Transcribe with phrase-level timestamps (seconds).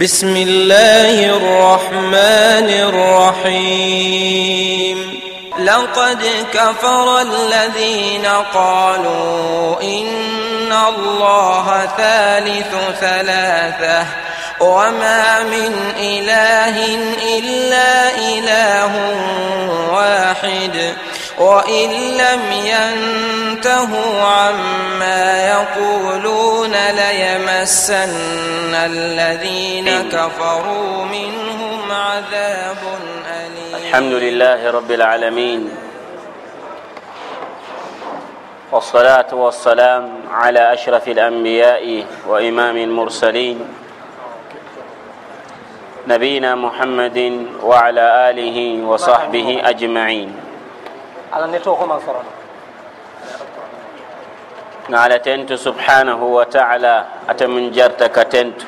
[0.00, 2.68] بسم الله الرحمن
[3.50, 4.98] الرحيم.
[5.58, 6.22] لقد
[6.54, 14.06] كفر الذين قالوا إن الله ثالث ثلاثة
[14.60, 16.76] وما من إله
[17.38, 18.92] إلا إله
[19.90, 20.94] واحد.
[21.38, 32.76] وإن لم ينتهوا عما يقولون ليمسن الذين كفروا منهم عذاب
[33.26, 33.74] أليم.
[33.74, 35.70] الحمد لله رب العالمين
[38.72, 43.60] والصلاة والسلام على أشرف الأنبياء وإمام المرسلين
[46.08, 50.47] نبينا محمد وعلى آله وصحبه أجمعين.
[51.32, 52.32] Ala neto ko man sorono
[54.88, 56.96] على تنت سبحانه وتعالى.
[57.28, 58.58] أتمن جرتك تنت.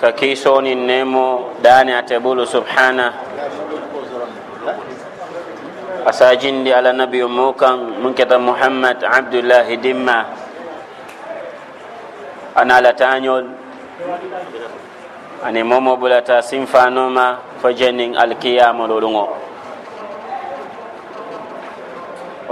[0.00, 3.12] ككيسون النمو داني أتبول سبحانه.
[6.08, 10.18] أساجندي على نبي موكا من كتاب محمد عبد الله دمة
[12.58, 13.44] أنا لتانيول
[15.46, 17.26] أني مومو بلتا سنفانوما
[17.62, 19.26] فجنين القيام لولونغو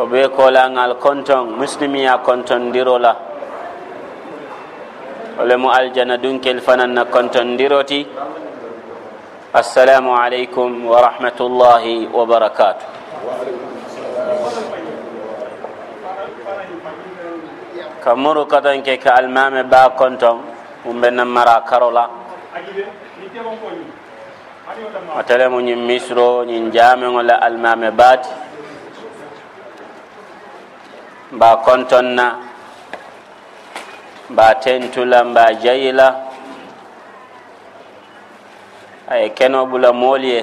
[0.00, 3.12] o be kolangal konton muslimiya kontondirola
[5.41, 8.00] ole mo aljana dunkel fanan na kontondiroti
[9.60, 12.86] assalamu aleykum wa rahmatullahi wa barakatu
[18.04, 20.41] kamuru katanke ka almame ba konton
[21.19, 22.19] nan mara karola
[25.16, 28.30] a telemo ñin misro ñin jameŋo la almame baati.
[31.32, 32.26] Mba kontonna
[34.30, 36.08] mba tentula mba jayila
[39.10, 40.42] aye keno bula mooli ye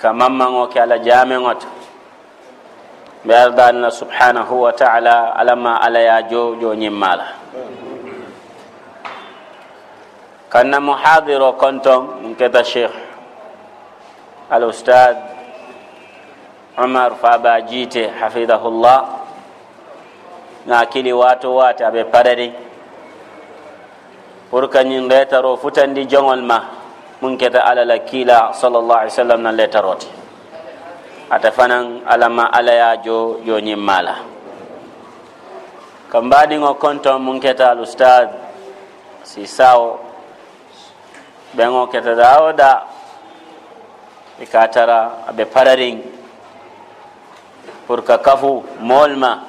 [0.00, 1.68] ka mammaŋo ke ala jameŋo to
[3.24, 7.26] mbe ardanna subhanahu wa taala alama ala ya jo jo ñimmala
[10.50, 12.90] kanna muhadiro konton nketa cheikh
[14.50, 15.14] al ustad
[16.74, 18.98] umar faba jiite hafidahullah
[20.66, 22.50] nga kili wato wate aɓe parari
[24.50, 26.58] pour kañin letaro futandi jogol ma
[27.22, 30.10] mun keta alala kiila sallllah alih w sallam na letarote
[31.30, 34.18] ata fanan alama alaya jo jo ñimmala
[36.10, 38.34] kam mbaɗiŋo konton mun keta al ustad
[39.22, 40.09] si sawo
[41.56, 42.86] ɓeŋo keta o da
[44.40, 45.98] e ka tara aɓe pararin
[47.86, 49.42] pour que kafu molma.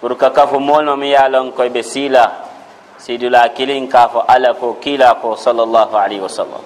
[0.00, 2.24] Pour que kafu molma mi yalon koye ɓe siila
[2.98, 6.64] sidula kilin ka fo ala ko kiila ko sallllahu alayhi wa sallam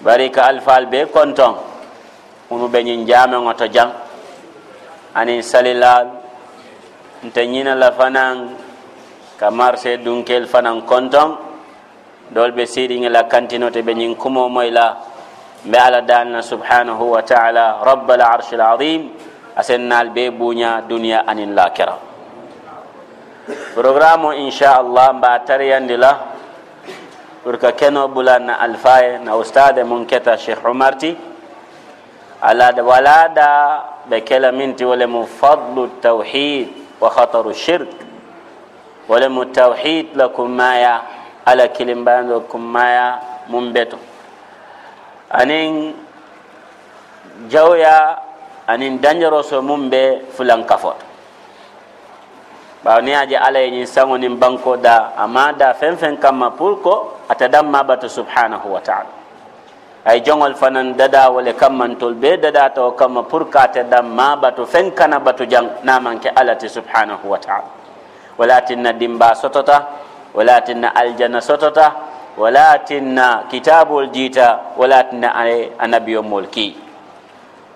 [0.00, 1.54] bari ka alfal be konton
[2.50, 3.92] unu ɓe ñin jameŋo to jang.
[5.14, 6.08] Anin salilal.
[7.22, 8.56] Nte ñinala fanan
[9.38, 11.51] ka marché dunkel fanan konton
[12.34, 14.96] dol ɓe siɗiŋe la kantinote ɓe ñin kumo moy la
[15.64, 19.10] mbe ala dalna subhanahu wa taala rabbal arshi alazim
[19.56, 21.94] asennal be buña duniya anin lakira
[23.74, 26.12] programme o inchallah mba tariyandi la
[27.44, 31.16] pour keno ɓula na alfaye na ustade mun keta cheikh oumar ti
[32.40, 36.68] ala walada ɓe kela minti wole mu fadlu tawhid
[37.00, 37.88] wa khataru shirk
[39.08, 43.98] wole mu tawhid kummaya ala kilimbayando kummaya mum beto
[45.30, 45.94] anin
[47.48, 48.18] jawya
[48.66, 51.12] anin dangeroso mum be fulankafoto
[52.84, 56.50] ɓaw ni aje ala ye ñin saŋo nin banko da ama da fen fen kamma
[56.50, 57.46] pour ko ata
[58.08, 59.06] subhanahu wa taala.
[60.04, 64.66] Ay joŋol fanan dada wole kammantol be dada tawo kamma pour ka ate damma bato
[64.66, 67.70] fen kana bato jang namanke alati subhanahu wa taala.
[68.38, 69.86] Walatinna dimba sotota
[70.34, 71.92] walatinna aljanna sotota
[72.36, 75.34] walatinna kitabol jiita walatinna
[75.78, 76.76] annabiyomol ki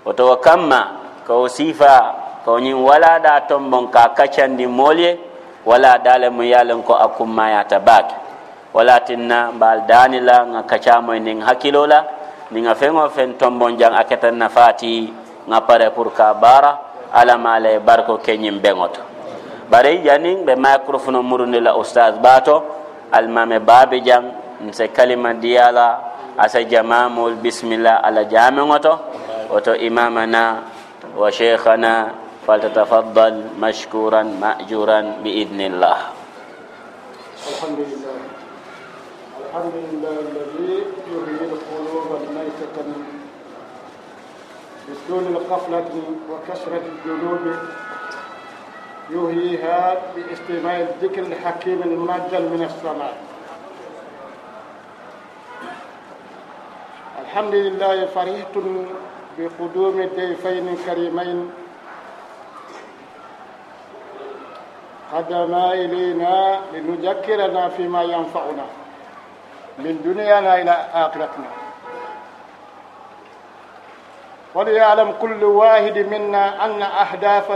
[0.04, 0.80] woto wo kamma
[1.26, 1.94] ko sifa
[2.44, 5.18] ko ñin wala da tombon ka kaccandi molye
[5.66, 8.14] wala dale mu yalen ko akummayata baake
[8.76, 12.04] wala tinna mbal danila nga kaccamoy nin hakkilo la
[12.52, 15.10] ni nga feŋo fen tombon jang a ketan nafati
[15.48, 16.72] nga pare pour ka bara
[17.10, 19.05] alamala e barko keñin beŋoto
[19.70, 22.64] bari janin ɓe microphone murundi la oustaz bato
[23.12, 24.26] almame babe jang
[24.66, 25.86] nse kalima diyala
[26.38, 28.92] asa jamamol bisimilla ala jameŋoto
[29.50, 30.62] woto imamana
[31.16, 32.26] wa cheikhana
[33.58, 35.98] مشكورا مأجورا بإذن الله
[37.50, 38.18] الحمد لله
[39.50, 40.72] الحمد لله الذي
[41.10, 42.76] يحيي القلوب الميتة
[44.86, 45.90] بسدول القفلة
[46.30, 47.42] وكسرة الجنوب
[49.10, 53.16] يحييها باستماع الذكر الحكيم المنزل من السماء.
[57.22, 58.54] الحمد لله فرحت
[59.38, 61.50] بقدوم الضيفين كريمين
[65.12, 68.66] قدما إلينا لنذكرنا فيما ينفعنا
[69.78, 71.50] من دنيانا إلى آخرتنا.
[74.54, 77.48] وليعلم كل واحد منا أن أهداف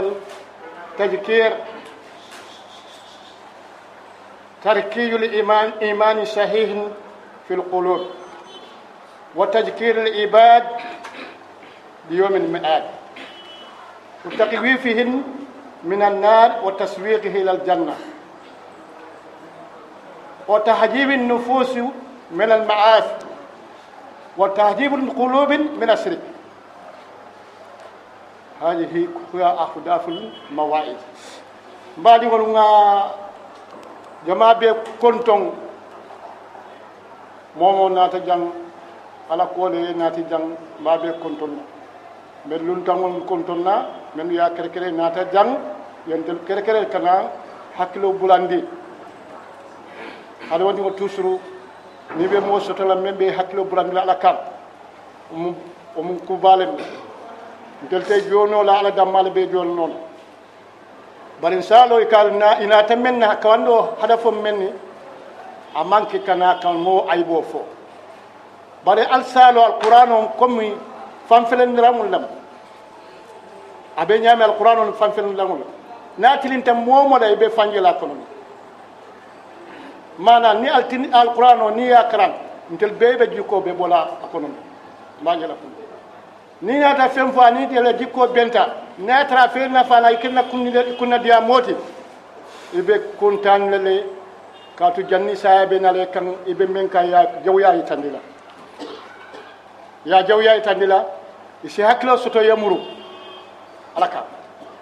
[0.91, 1.57] التذكير
[4.63, 6.69] تركي الإيمان إيمان صحيح
[7.47, 8.07] في القلوب.
[9.35, 10.67] وتذكير العباد
[12.09, 12.83] بيوم المآد
[14.25, 15.23] وتقويفهن
[15.83, 17.95] من النار وتسويقه إلى الجنة.
[20.47, 21.77] وتحجيب النفوس
[22.31, 23.15] من المعاصي.
[24.37, 26.30] وتهذيب القلوب من الشرك.
[28.61, 28.87] هذه
[29.33, 30.99] هي أهداف المواعظ
[31.97, 32.65] بعد ولنا
[34.27, 35.41] جماعة كنتم
[37.57, 38.51] مومو ناتا جان
[39.31, 40.45] ala koole naati jang
[40.81, 41.61] mbaɓe kontonna
[42.47, 43.73] men luntagol kontonna
[44.15, 45.51] men ya kere kere naata jang
[46.07, 47.13] yentel kere kere kana
[47.77, 48.59] hakkilo bulandi
[50.49, 51.39] haɗa woni ko toujours
[52.17, 53.31] ni ɓe mo sotola men ɓe
[57.83, 59.95] ndelte joonola ala dammala ɓe jolnola
[61.41, 64.69] barin salo e kal na inata men na kawanɗo haɗa fo men ni
[65.75, 67.65] a manque kana kan mo aybo fo.
[68.85, 70.73] Bare alsalo alquran on comme
[71.27, 72.25] fanfelendiramol lam.
[73.97, 75.59] Aɓe ñaami alquran on fanfelendiramol.
[76.17, 78.25] Natilinta momoɗa e ɓe fanjela kono ni.
[80.19, 82.33] Mana ni altini alquran o ni yakaran
[82.71, 84.55] ntel beɓe jikkoɓe ɓola a kono ni.
[85.21, 85.80] Mbañela kono.
[86.61, 88.67] Ni nata fen fo ani ɗele jikko benta.
[88.99, 91.75] Natara fe nafana kirna kunnide kunna diya moti.
[92.73, 94.03] Iɓe kuntanlele
[94.75, 98.19] katu janni sayaɓe nale kan iɓe men ka ya jawya yitandila
[100.05, 101.05] ya jawya itandila
[101.63, 102.77] isi hakkilo soto yamuru
[103.95, 104.23] ala ka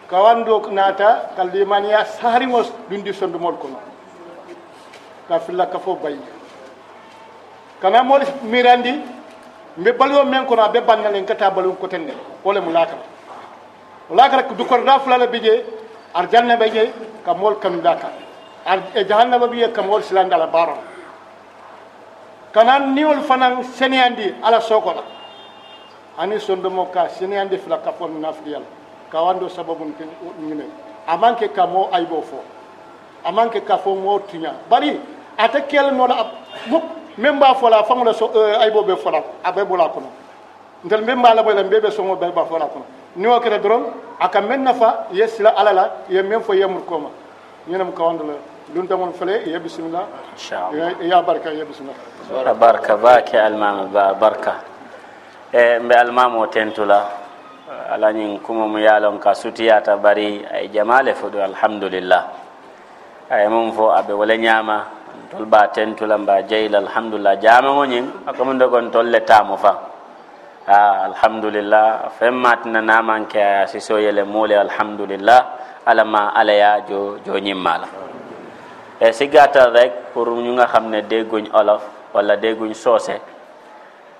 [0.09, 3.79] kawando naata ka limaniya sahariŋo dundi sondumol kono.
[5.27, 6.19] Ka filla kafo bayi
[7.81, 8.93] kana moolu mirandi
[9.79, 12.71] mbe baluwo men kono a be bannalen ka taa baluwo koten ne wo le mu
[12.71, 13.01] lakara
[14.09, 15.63] o lakara dukorda fula le bi je
[16.13, 16.91] arjanna be je
[17.25, 18.11] ka moolu kanuda kan
[18.65, 20.81] ar e jahannaba bi je ka moolu silandi ala baaro la
[22.51, 25.03] kana niwol fanaŋ seneyandi ala soko la
[26.17, 28.63] ani sondomo ka seneyandi fila kafon nafiliyal
[29.11, 30.03] ka wando sababun ke
[30.41, 30.65] ñine
[31.07, 32.43] amanke ka mo aybo fo
[33.23, 34.99] amanke ka fo mo tiña bari
[35.37, 36.31] ata kel no la
[36.67, 36.83] muk
[37.19, 38.31] même ba fola fango la so
[38.61, 40.07] aybo be fola abe bola kono
[40.83, 42.85] ndel même ba la boy la bebe so mo be ba fola kono
[43.15, 43.83] ni o kere doron
[44.19, 47.09] aka men nafa yesila alala ye men fo yemur koma
[47.67, 48.33] ñenam ka wando la
[48.73, 54.53] lun tamon fele ye bismillah inchallah ya barka ye bismillah barka bake almama ba barka
[55.51, 57.05] e mbe almama o tentula
[57.91, 62.23] alañin kuma mu yalon ka sutiyata bari ay jamale fuɗu alhamdulillah
[63.29, 64.85] ay mum fo aɓe wala ñama
[65.29, 69.73] tol mba tentula mba jeyla alhamdulillah jamaŋo ñiŋ a dogon tolle tamo fa.
[70.69, 75.41] A alhamdulillah fen matina namanke a siso yele muule alhamdulillah
[75.85, 77.87] alama alaya jo jo ñimmala.
[78.99, 81.81] E si gàttal rek pour ñu nga xam ne dégguñ olof
[82.13, 83.21] wala dégguñ soose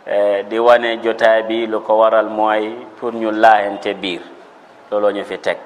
[0.06, 4.22] e di wane jotaay bi lu ko waral mooy pour ñu laayante biir.
[4.92, 5.58] Looloo ñu fi teg.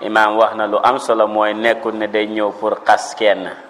[0.00, 3.65] Imaam wax na lu am solo mooy nekkul ne day ñëw pour xas kenn.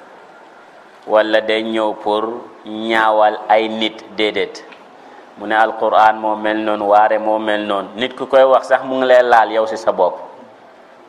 [1.06, 2.24] Wala day ñëw pour
[2.66, 4.64] ñaawal ay nit déedéet.
[5.38, 7.88] Mu ne alquran moo mel noonu waare moo mel noonu.
[7.96, 10.16] Nit ku koy wax sax mu ngi lay laal yow si sa bopp.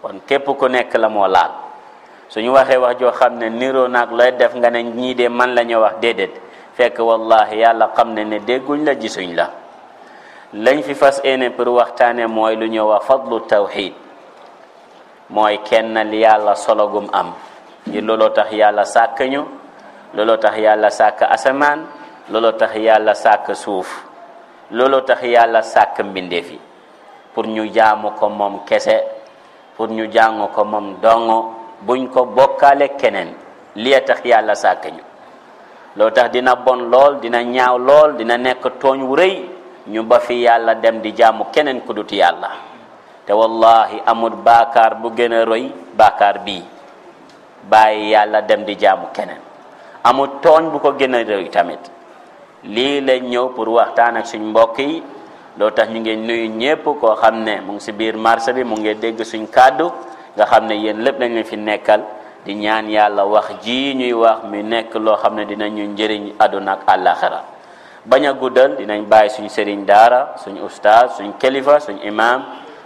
[0.01, 1.51] Kon képp ku nekk la moo laal.
[2.29, 5.55] Suñu waxee wax joo xam ne niroo naag looy def nga ne ñii de man
[5.55, 6.31] la ñu wax déedéet.
[6.75, 9.49] Fekk wallahi yàlla xam ne ne dégguñ la gisuñ la.
[10.53, 13.93] Lañ fi fas yéene pour waxtaane mooy lu ñëw wax fadlu tawxid
[15.29, 17.33] mooy kenn yàlla sologum am.
[17.87, 19.41] Ngir looloo tax yàlla sàkk ñu
[20.17, 21.85] looloo tax yàlla sàkk asamaan
[22.33, 23.87] looloo tax yàlla sàkk suuf
[24.71, 26.59] looloo tax yàlla sàkk mbindeef yi.
[27.33, 28.97] Pour ñu jaamu ko moom kese
[29.77, 31.53] pour ñu jàng ko moom dongo
[31.85, 33.29] buñ ko bokkaale keneen
[33.75, 35.03] liya tax yàlla sàkk ñu.
[35.95, 39.35] Loo tax dina bon lool dina ñaaw lool dina nekk tooñ wu rëy
[39.87, 42.49] ñu ba fi yàlla dem di jaamu keneen ku dut yàlla.
[43.25, 46.63] Te wallahi amul baakaar bu gën a roy baakaar bii.
[47.69, 49.41] Bàyyi yàlla dem di jaamu keneen.
[50.03, 51.79] Amul tooñ bu ko a roy tamit.
[52.63, 55.03] Lii lañ ñëw pour waxtaan ak suñ mbokk yi.
[55.57, 58.63] Loo tax ñu ngi nuyu ñépp koo xam ne mu ngi si biir marché bi
[58.63, 59.87] mu ngi dégg suñ kàddu.
[60.35, 62.01] Nga xam ne yéen lépp leen fi nekkal.
[62.45, 66.71] Di ñaan yàlla wax ji ñuy wax mi nekk loo xam ne dinañu njëriñ àdduna
[66.73, 67.41] ak àllaaxira.
[68.05, 72.41] Bañ a guddal dinañ bàyyi suñ sëriñ daara suñ ustaaz suñ kilifa suñ imam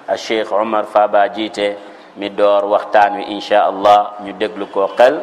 [0.07, 1.77] a cheikh omar faba jiite.
[2.17, 5.15] Mi door waxtaan wi insha allah ñu déglu ko xel.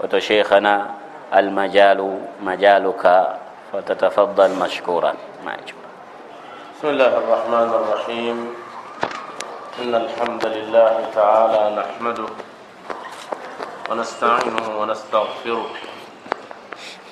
[0.00, 0.99] Oto cheikhana
[2.42, 3.38] majaluka
[3.70, 5.78] fa tatafaddal mashkuran maajub
[6.80, 8.38] بسم الله الرحمن الرحيم.
[9.84, 12.30] إن الحمد لله تعالى نحمده
[13.92, 15.66] ونستعينه ونستغفره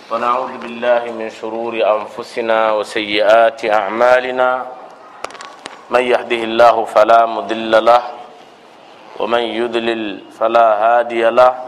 [0.08, 4.50] ونعوذ بالله من شرور أنفسنا وسيئات أعمالنا.
[5.92, 8.02] من يهده الله فلا مضل له
[9.20, 11.67] ومن يضلل فلا هادي له.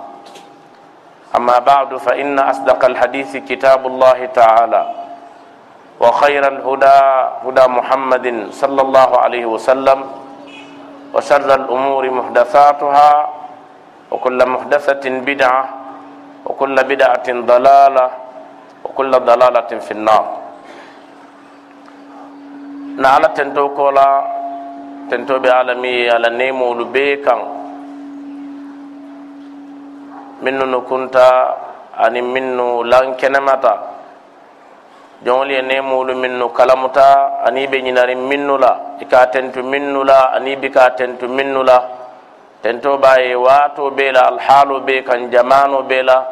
[1.37, 4.83] أما بعد فإن أصدق الحديث كتاب الله تعالى
[5.99, 6.99] وخير الهدى
[7.45, 9.99] هدى محمد صلى الله عليه وسلم
[11.13, 13.11] وشر الأمور محدثاتها
[14.11, 15.63] وكل محدثة بدعة
[16.45, 18.05] وكل بدعة ضلالة
[18.85, 20.25] وكل ضلالة في النار.
[22.97, 24.09] نعلى تنتو كولا
[25.11, 27.60] تنتو بعالمي على نيمو لبيكا
[30.41, 31.57] minnu nu kunta
[31.97, 33.91] ani minnu lan kenemata
[35.25, 38.97] ye nemolu minnu kalamuta ani be ñinari minnu la.
[38.99, 41.77] I ka tentu minnu la ani bi ka tentu minnu la.
[42.61, 46.25] Tento ba ye waato be la alhaalo be kan jamano be la.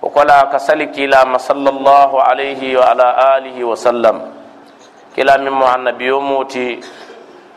[0.00, 4.20] Wo kola ka sali kilama sallallahu alayhi wa ala alihi wa sallam.
[5.14, 6.78] Kila min mo annabiyo muti.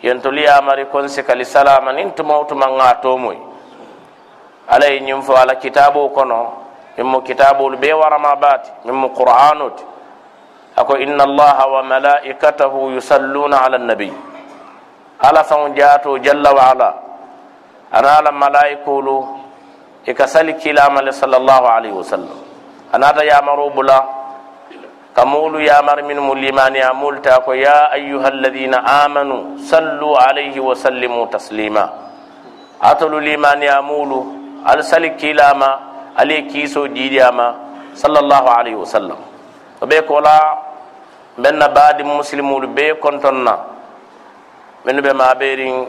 [0.02, 3.49] Yentolu yamari konsi kali salama nin tumawtuma ŋa tomoy
[4.70, 6.54] ala ye ñiŋ fo ala kitabo kono
[6.98, 9.84] min mo kitabolu be warama baati min mo qur'anu ti
[10.76, 14.12] ako inna allaha wa malaikatahu yusalluna ala nabi
[15.20, 16.90] ala faŋo jaato jalla wa ala
[17.92, 19.16] ana ala malaikolu
[20.06, 22.38] i ka sali kilamale sallallahu alaihi wasallam
[22.94, 24.00] anata yamaro bula
[25.14, 30.60] ka moolu yamar min mu limaniya moolu ta ko ya ayuha alladina amanu sallu alayhi
[30.60, 31.90] wa sallimu taslima
[32.80, 35.80] atolu limaniya moolu ala sali kiilama
[36.16, 37.56] ala ye kiisoo jiidiyama
[37.94, 39.18] sallallahu alayhi wa sallam.
[39.82, 40.36] O ɓe kola
[41.38, 43.58] mben na baadi musilimulu bee konton na
[44.86, 45.88] minnu ɓe ma ɓeerin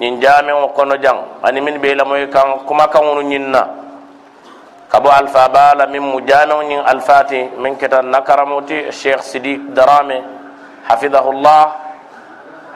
[0.00, 3.62] ñin jaameŋo kono jaŋ ani min ɓe lamoyi kaŋ kuma kaŋunu ñin na
[4.90, 9.22] ka bo alfa baa la min mu jaameŋo ñin alfaati min keta nakaramo ti cheikh
[9.22, 10.22] sidik darame
[10.88, 11.84] hafidahullah.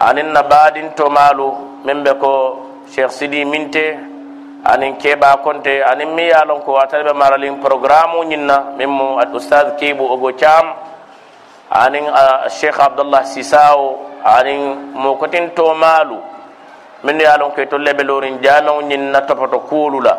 [0.01, 2.33] Anin na baadin to maalu min ɓe ko
[2.95, 3.85] cheikh sidi minte
[4.65, 9.33] anin keɓa konte anin mi yalon ko atani ɓe maralin programme uñinna min mo al
[9.35, 10.75] oustade kibo ogo cam
[11.71, 12.05] anin
[12.51, 16.19] cheikh abdoullah sisao anin mo kotin to maalu.
[17.05, 20.19] Min yalon koye tolle ɓe lorin jame uñinna topoto kuulula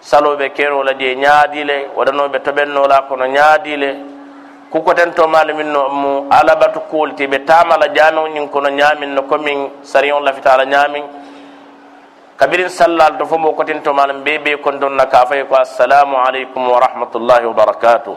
[0.00, 3.96] saloɓe kenola ɗi e ñaadile waɗanoɓe toɓennola kono ñaadile
[4.70, 9.70] kukoten to malumin no mu alabatu kolti be tamala jami'un yin kono nyamin no komin
[9.82, 11.21] sariyon lafitala nyamin.
[12.42, 15.54] Kabirin sallal to fo mokotin to malu be be kon don na ka fay ko
[15.62, 18.16] assalamu alaikum wa rahmatullahi wa barakatuh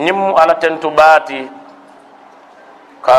[0.00, 1.36] ñiŋ mu ala tentu baati
[3.04, 3.18] ka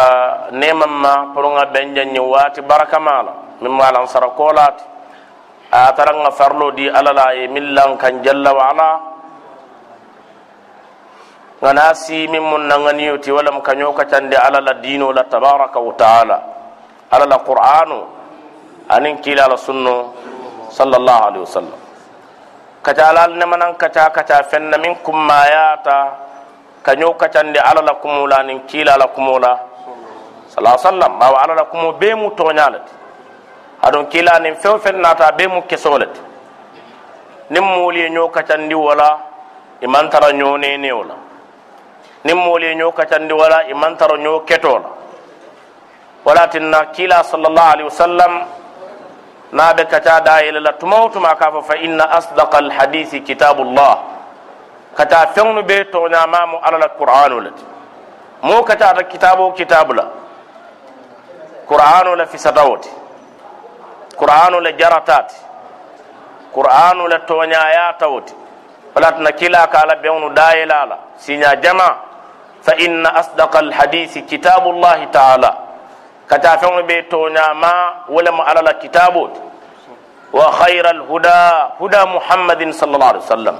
[0.58, 4.84] neman ma pour ŋa benjaŋ ñiŋ waati barakama la miŋ mu alaŋ sara koolaati
[5.70, 8.90] a tara ŋa farlo di alla la ye miŋ laŋ kaŋ jalla wa ala
[11.66, 16.38] ngana simin mun nanganiyoti walam kaño kacande ala la dino la tabaraka wa taala.
[17.10, 18.00] Ala la qur'anu
[18.94, 20.14] anin kiila la sunno
[20.70, 21.80] sallallahu alaihi wasallam.
[22.86, 25.98] Kaca alal nemanan kaca kaca fenna min kummayata
[26.86, 29.58] kaño kacande ala la kumula anin kiila la kumula
[30.46, 32.94] sala sallam bawa ala la kumo be mu toñalati
[33.82, 36.20] aɗon kiila nin few fen nata be mu kesolete
[37.50, 39.18] nin mooli ye ño kacandi wala
[39.82, 41.16] imantara ño nenewo la
[42.26, 44.90] nin moolu ye ñoo kacandi wala i man tara ñoo keto la
[46.26, 48.34] wala tinna kiila sallallahu alaihi wasallam
[49.52, 53.98] na be kaca dayele la tuma wo tuma ka fo fa inna asdaqa alhadisi kitabullah
[54.98, 57.64] kata feŋnu be toñamamu ala la qur'anu le ti
[58.42, 60.06] moo kacata kitabo kitabu la
[61.68, 62.90] qur'anu le fisatawo ti
[64.18, 65.36] qur'anu le jarata ti
[66.54, 68.34] qur'anu le toñayatawo ti
[68.96, 72.05] wala tinna kila ka ala beŋnu dayela la siña jama
[72.66, 75.52] فإن أصدق الحديث كتاب الله تعالى.
[76.26, 77.76] كتافون بيتونا ما
[78.10, 79.16] ولم على الكتاب
[80.34, 81.42] وخير الهدى
[81.82, 83.56] هدى محمد صلى الله عليه وسلم.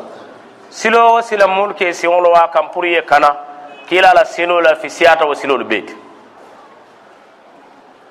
[0.74, 3.32] سلو وسلم ملك سيولو وكم بريه كنا.
[3.90, 5.90] كلا لا سلو لا في سياتا وسلو البيت.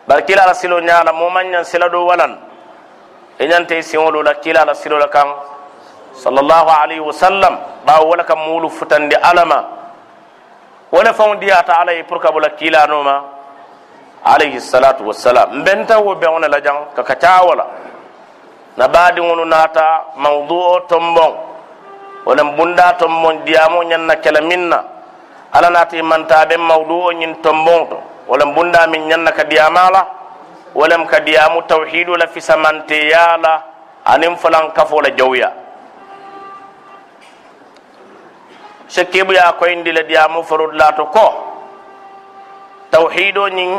[0.08, 2.32] بل كلا لا سلو نيالا مومن ين سلدو ولن.
[3.42, 5.28] إن أنت سيولو لا كلا لا سلو لكم.
[6.14, 7.54] صلى الله عليه وسلم.
[7.86, 9.60] باو ولكم مولو فتن دي ألما.
[10.94, 13.22] Wala faŋo diyata ala ye pour ka bula kiilanoma
[14.24, 15.58] alayhi salatu wassalam.
[15.60, 17.66] Mbenta wo be ne la jaŋ ka kacawo la
[18.76, 21.32] na baadiŋolu naata mawdu o tomboŋ
[22.26, 24.84] wala bunda tomboŋ diyamo ñanna kela miŋ na
[25.52, 27.98] ala naata manta be mawdu o ñiŋ tomboŋ to.
[28.28, 30.02] Wala bunda miŋ ñanna ka diyama la.
[31.10, 33.62] Ka diyamu tawhidu la fisamanteya la.
[34.06, 35.63] Aniŋ falan kafo la jawya
[38.88, 41.26] sekkebu ya koyndi le diyamu forudlato ko.
[42.91, 43.79] Tawhido ñin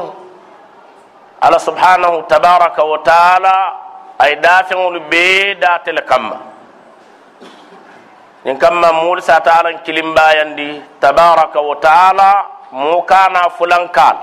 [1.41, 3.55] ala subhanahu tabaraka wa taala
[4.19, 6.37] ay dafeŋolu bee datele kamma.
[8.45, 12.29] Ñin kamma muulu sata alan kilimbayandi tabaraka wa taala
[12.71, 14.17] mu kana fulankal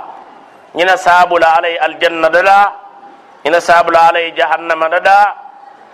[0.75, 2.73] ñina sabula alay aljanna dada
[3.45, 5.35] ñina sabula alay jahannama dada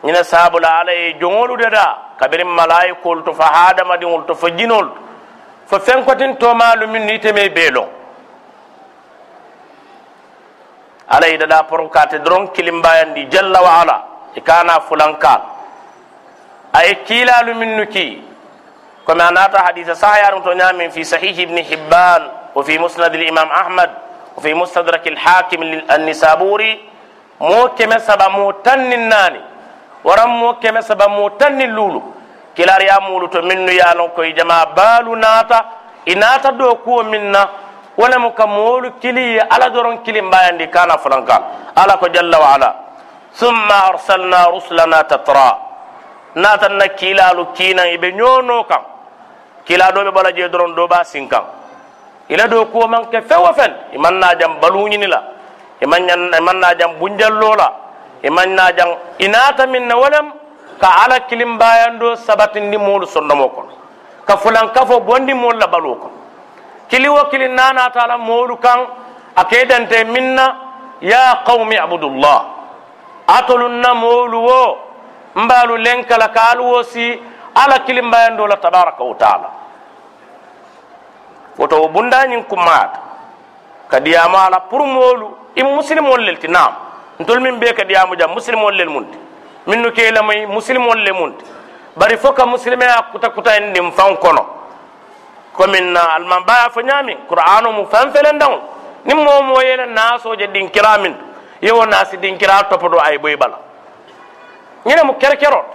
[0.05, 5.01] ñina sabula alay joŋolu dada kabirin malaikol to fa hadamadiŋol to fa jinol to
[5.69, 7.85] fo fenkotin tomalu min ni teme beelo
[11.09, 13.97] ala yidada pour kate doron kilimbayandi jalla wa ala
[14.37, 15.43] i kana fulankal
[16.73, 18.07] aye kiilalu min nu ki
[19.07, 22.23] komi a nata hadisa sahayarum to ñamin fi sahihi ibni hibban
[22.55, 23.91] wa fi musnad l'imam ahmad
[24.37, 26.73] wa fi mustadrak alhakim annisaburi
[27.41, 29.41] mo keme saba mo tannin nani
[30.05, 32.03] waran mo keme saba mo tannin lulu
[32.55, 35.65] kilar ya mulu to minnu ya lon koy jama balu nata
[36.07, 37.49] inata do ko minna
[37.97, 41.43] wala mu kam molu kili ala doron kili mbayandi kana fulankal
[41.77, 42.71] ala ko jalla wa ala
[43.39, 45.51] thumma arsalna rusulana tatra
[46.35, 48.83] nata na kilalu kina ibe nyono kam
[49.67, 51.43] kila do be bala je doron do ba sinkan
[52.29, 53.73] ila do ko man ke fewo fen
[54.19, 55.23] na jam baluñini la
[55.83, 57.88] iman na jam bunjallo la
[58.23, 60.33] E iman najan inata minna walam
[60.81, 63.73] ka ala kilim bayando sabatindi molu sondomo kono.
[64.27, 66.17] Ka fulan kafo bondi molu la balo kono.
[66.89, 68.87] Kili wo kili nanata ala molu kan
[69.37, 70.57] a kedante minna
[71.01, 72.45] ya qawmi abudullah.
[73.27, 74.79] Atolunna molu wo
[75.35, 77.21] mbalu lenkala ka alu wo si
[77.55, 79.49] ala kilim bayando la tabaraka wa taala.
[81.59, 83.01] Woto wo bundañin kummata
[83.89, 86.73] kadi yamala pour molu in musilimol lelti nam
[87.21, 89.19] ntol min be ka diyamu jam musilimol lel munti
[89.67, 91.45] min nu ke lamay musilimol le munti
[91.97, 94.47] bari fo ka musilime a kuta kuta en dim fan kono
[95.53, 98.61] komin na alman baya fo ñami qur'anu mu fan felen daŋol
[99.05, 101.15] nin mo mo yele nasoje dinkira min
[101.61, 103.59] yewo nasi dinkira topoto ay boy bala
[104.87, 105.67] ñine mu kerkerot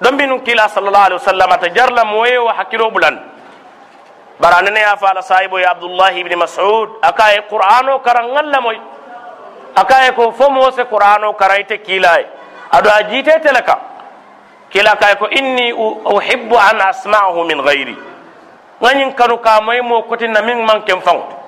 [0.00, 3.18] don bi nun kila sallallahu alaihi wasallam ta jarla moye wa hakilo bulan
[4.40, 8.78] bara ne ya fala sahibo ya abdullah ibn mas'ud akaye qur'ano karangalla moy
[9.76, 12.26] akaye ko fo mo se qur'ano karaite kilay
[12.70, 13.78] ado ajite telaka
[14.70, 17.96] kila kay ko inni uhibbu an asma'ahu min ghairi.
[18.80, 21.40] Ngani kanu ka moy mo kotina min man kem faw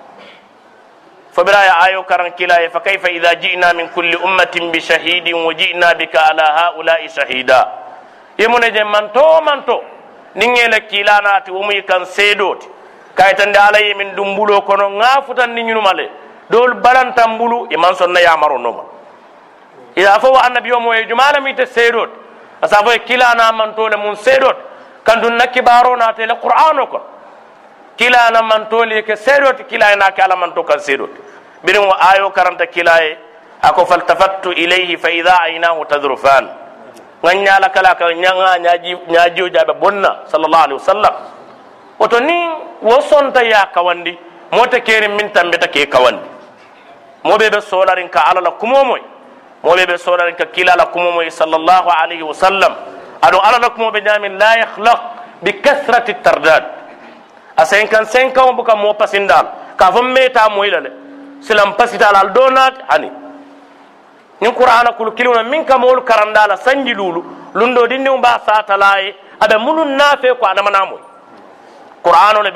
[1.33, 6.45] فبلا يا آيو كرن كلا فكيف إذا جئنا من كل أمة بشهيد وجئنا بك على
[6.61, 7.61] هؤلاء شهيدا
[8.39, 9.79] يمون جي منتو منتو
[10.37, 12.61] نينيلا كلا ناتي ومي كان سيدوت
[13.17, 16.09] كايتن دي علي من دمبولو كونو غافتان نينو مالي
[16.53, 18.85] دول بلان تنبولو يمان سنة يا مرو نوما
[20.01, 22.11] إذا فهو النبي يوم يجمال ميت سيدوت
[22.65, 24.59] أسافو كلا نا منتو لمن سيدوت
[25.07, 27.03] كان دون نكبارو ناتي لقرآنو كون
[27.97, 31.21] kila na mantoli ke seedoti kila na ke ala manto kan seedoti
[31.65, 33.17] birin wa ayo karanta kila ye
[33.63, 36.49] ako faltafattu ilayhi fa idha aynahu tadrufan
[37.23, 41.15] nganya la kala ka nyanga nyaji nyaji jabe bonna sallallahu alaihi wasallam
[42.01, 42.39] oto ni
[42.83, 42.99] wo
[43.45, 44.19] ya kawandi
[44.53, 46.27] mota keri min tambeta ke kawandi
[47.25, 49.01] mobe be solarin ka ala la kumomoy
[49.63, 52.73] mobe be solarin ka kila la kumomoy sallallahu alaihi wasallam
[53.23, 55.01] ado ala la kumobe nyamin la yakhlaq
[55.43, 56.65] bi kathrati tardad
[57.57, 60.91] a senkan senkan buka mo pasindal ka fo meta moyla le
[61.41, 63.11] silam pasital al donat hani
[64.41, 67.23] ni qur'ana kul kiluna min ka mol karandala sanji lulu
[67.55, 71.01] lundo dinni ba satalaye abe munun nafe ko adama namoy
[72.03, 72.51] qur'ano le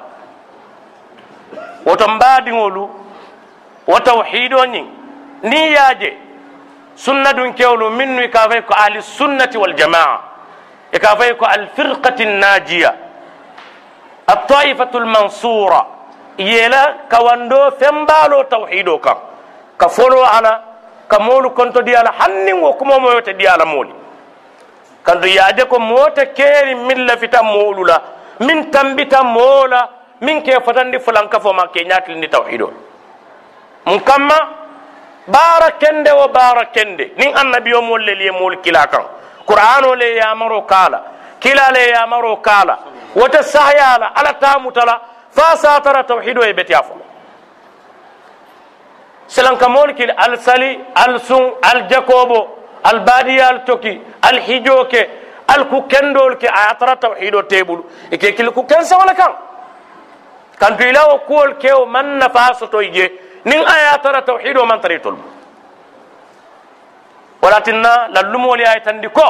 [1.86, 2.52] وتنبادي
[3.88, 4.86] وتوحيدو نين
[5.44, 6.12] نياجي
[6.96, 10.20] سنة دون كيولو منو يكافيكو أهل السنة والجماعة
[10.94, 12.90] يكافيكو الفرقة الناجية
[14.30, 15.86] الطائفة المنصورة
[16.38, 19.16] يلا كواندو فمبالو توحيدو كان
[19.80, 20.60] كفولو على
[21.10, 23.28] كمولو كنتو ديالا حنين وكمو مويوت
[25.06, 27.96] ديالا مولي كنتو ياجي كو موتا كيري من لفتا مولو لا
[28.40, 29.88] من تنبتا مولا
[30.26, 32.68] من كيف فتندي فلان كفو ما كينيات لني توحيدو
[33.86, 34.38] مكما
[35.28, 39.04] baara kende wo baara kende nin annabiyo mol le liye mol kila kan
[39.46, 41.02] qur'ano le yamaro kala
[41.40, 42.78] kila le yamaro kala
[43.14, 46.94] wata sahyala ala tamutala fa satara tawhido e beti afo
[49.26, 50.78] selan ka mol kil al sali
[52.90, 55.08] al sun al jakobo al badiya al toki al hijoke
[55.46, 59.32] al ku kendol ke ayatara tawhido tebulu e ke kil ku kensa wala kan
[60.58, 63.06] kan to ilawo kuol kew man nafaso to je
[63.44, 65.22] nin aya tara tawhido man tari tolmu
[67.42, 69.28] walatinna lallumoli ay tandi ko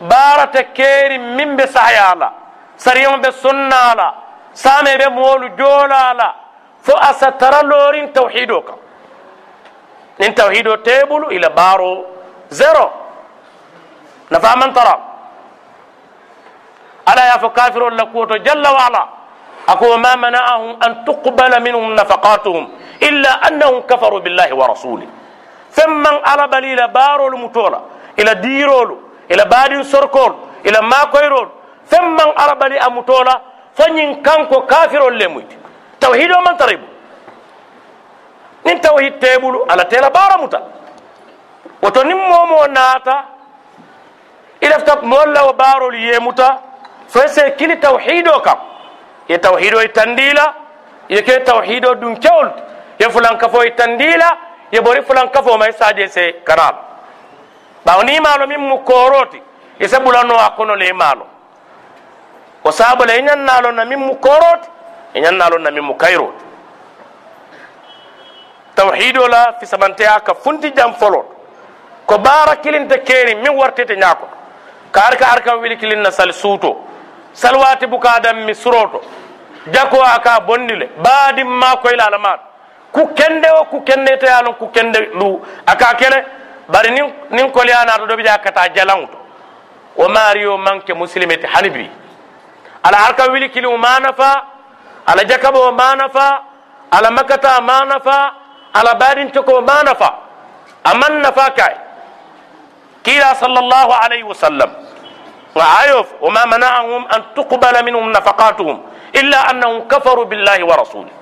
[0.00, 2.32] barata keri min be sahayala
[2.76, 4.08] sariyama be sonnala
[4.52, 6.34] same be moolu joolala
[6.82, 8.78] fo asa tara lorin tawhido kam
[10.18, 12.13] nin tawhido tebulu ila baro
[12.50, 12.90] زيرو.
[14.32, 14.96] نفع من ترى.
[17.08, 19.08] ألا يا فكافر ولا قوت جل وعلا
[19.68, 22.64] أكو ما منعهم أن تقبل منهم نفقاتهم
[23.02, 25.06] إلا أنهم كفروا بالله ورسوله.
[25.70, 27.80] ثم ألب إلى بارو المتولى
[28.18, 28.96] إلى ديرولو
[29.30, 30.32] إلى بادين سركول
[30.66, 31.48] إلى ما كيرول
[31.86, 33.40] ثم ألب إلى متولى
[33.74, 35.50] فنين كانكو كافر لموت.
[36.00, 36.86] توحيد من تريبو.
[38.66, 40.73] نين توحيد تيبولو على تيلا بارو متولى
[41.84, 43.24] woto nin momo naata
[44.60, 46.58] ilafta molla wa barol yemuta
[47.08, 48.58] fo se kili tawhido kam
[49.28, 50.54] ye tawhido e tandila
[51.08, 52.50] ye ke tawhido dun kewol
[52.98, 54.36] ye fulan kafo e tandila
[54.72, 56.74] ye bori fulan kafo may saje se kanal
[57.84, 59.42] bawo ni malo min mu koroti
[59.80, 61.26] ye se bulano a kono le malo
[62.62, 64.68] ko sabo le nyan nalo na min mu koroti
[65.12, 66.44] e nyan nalo na min mu kayroti
[68.74, 71.33] tawhido la fi samante aka funti jam folo
[72.06, 74.28] ko baara kilin te keeni min warte te ñaako.
[74.92, 76.76] Ka arka arkan wili kilin na sal suuto.
[77.32, 79.00] Sal waati bu buka dam mi suroto
[79.72, 80.86] jako a ka bondi le.
[81.02, 82.40] Baadin ma koyla ala maat.
[82.92, 85.40] Ku kende o ku kende te yalon ku kende lu.
[85.66, 86.24] A ka kele
[86.68, 89.18] bari nin nin koliyanato ɗo ɓe ja kata jalangu to.
[89.96, 91.90] Wo mario manque musilimete hani bi.
[92.84, 94.44] Ala arkan wili kilin ma nafa
[95.06, 96.42] ala jakabo ma nafa
[96.90, 98.32] ala makata ma nafa
[98.74, 100.08] ala baadin toko ma nafa
[100.84, 101.76] aman nafa kaye
[103.04, 104.70] kai kila sallallahu alaihi wasallam
[105.54, 108.76] وعيف وما منعهم أن تقبل منهم نفقاتهم
[109.14, 111.14] إلا أنهم كفروا بالله ورسوله.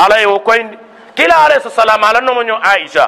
[0.00, 0.78] عليه وكوين.
[1.18, 3.06] كلا عليه السلام على أنه عائشة.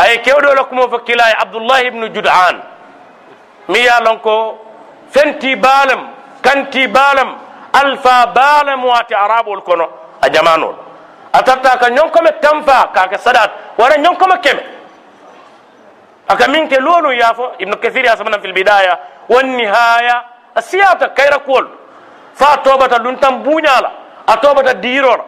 [0.00, 2.56] أي كيودو لكم فكلا عبد الله بن جدعان.
[3.68, 4.56] ميا لنكو.
[5.12, 6.00] فنتي بالم.
[6.44, 7.28] كنتي بالم.
[7.76, 9.88] ألفا بالم واتي عرب الكونو
[10.24, 10.76] أجمانول
[11.34, 14.16] أتتا كان يوم كم تنفع كاك سدات وأنا يوم
[16.30, 20.24] كم كم aka min ke lolu yafo ibnu kathir ya sabana fil bidaya wan nihaya
[20.54, 21.66] asiyata kayra kol
[22.34, 23.90] fa tobata dun tam bunyala
[24.26, 25.24] a tobata dirora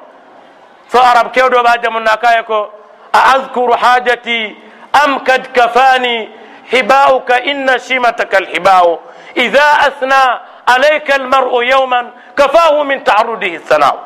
[0.88, 2.70] fa arab kewdo ba jamunna kay ko
[3.12, 4.56] a azkuru hajati
[5.04, 6.28] am kad kafani
[6.70, 9.00] hibauka inna shimataka alhibau
[9.34, 13.98] idha athna alayka almar'u yawman kafahu min ta'arrudihi sana'u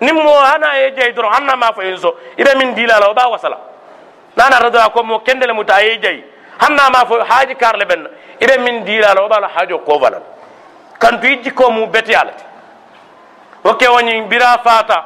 [0.00, 3.58] nimmo hana ye jey doro hanna ma fa yinso ida min dilala ba wasala
[4.38, 6.22] nana rada ko mo kendele muta ayi jayi
[6.62, 8.06] hanna ma fo haji karle ben
[8.40, 10.22] ibe min dila la bala hajo ko valal
[10.98, 12.44] kan tu yiji ko mu beti alati
[13.64, 14.98] o ke woni bira fata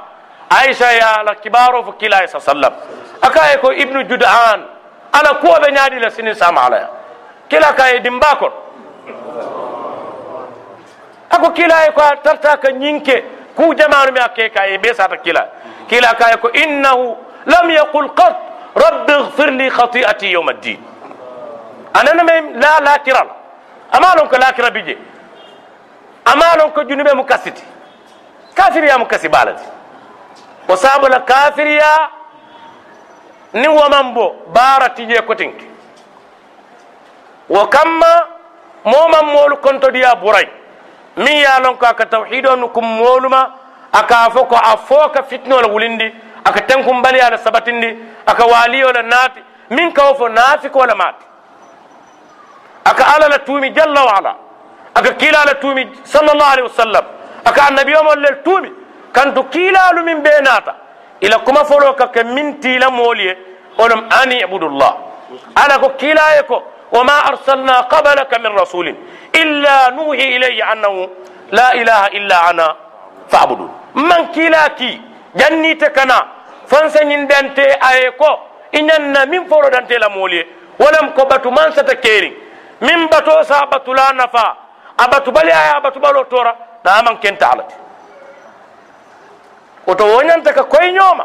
[0.50, 2.72] aisha ya la kibaro fo kila sa sallam
[3.22, 4.60] aka ko ibnu judan
[5.12, 6.88] ala ko be nyaadi la sinin sama ala
[7.48, 8.48] kila ka e dimba ko
[11.30, 13.16] ako kila ko tarta ka nyinke
[13.56, 15.42] ku jamanu mi akke ka e be sata kila
[15.88, 17.16] kila ka ko innahu
[17.46, 20.82] lam yaqul qat رب اغفر لي خطيئتي يوم الدين.
[21.96, 22.28] أنا لم
[22.60, 23.30] لا لا ترى
[23.94, 24.98] اما لونك لا ترى بيجي.
[26.32, 27.64] اما لونك جنب مكسيتي.
[28.56, 29.60] كافر يا مكسي بالد
[30.68, 31.94] وصاب كافر يا
[33.54, 34.32] نيو مامبو.
[34.46, 35.60] بارتي جي كوتينك.
[37.50, 38.22] وكما
[38.84, 40.48] موما مول كنت ديا بوراي.
[41.16, 43.50] مي يا لونك كتوحيدو نكم مولما
[43.94, 50.28] اكافوكو افوكا فتنه ولا ولندي aka tenkum baliyala sabatindi aka waliyola naati min kawo fo
[50.28, 51.24] naafikola maati
[52.84, 54.34] aka ala la tuumi jalla wa ala
[54.94, 57.04] aka kiila la tuumi sallallahu alaihi wasallam
[57.44, 58.72] aka annabiyomol lel tuumi
[59.12, 60.74] kantu kiilalu min ɓe naata
[61.20, 63.36] ila kuma folo ka ke min tiila moolu ye
[63.78, 64.92] onom an ibudullah
[65.54, 68.96] ala ko kiilaye ko wama arsalna qabalaka min rasulin
[69.32, 71.08] illa nuhi ilayhi annahu
[71.52, 72.66] la ilaha illa ana
[73.28, 75.00] fabudun man kiila ki
[75.34, 76.18] jannite kana
[76.66, 78.30] fansañindante e aye ko
[78.72, 80.46] iñanna min forodante la moolu ye
[80.78, 82.36] walam ko batu man sata keeri
[82.80, 84.56] min bato sa batula nafa
[84.98, 87.74] a batubali aya a batubalo tora naaman kentahalati
[89.86, 91.24] woto woñanta ka koye ñooma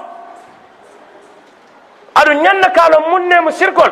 [2.16, 3.92] aɗu ñanna kaalon munnemo sirkol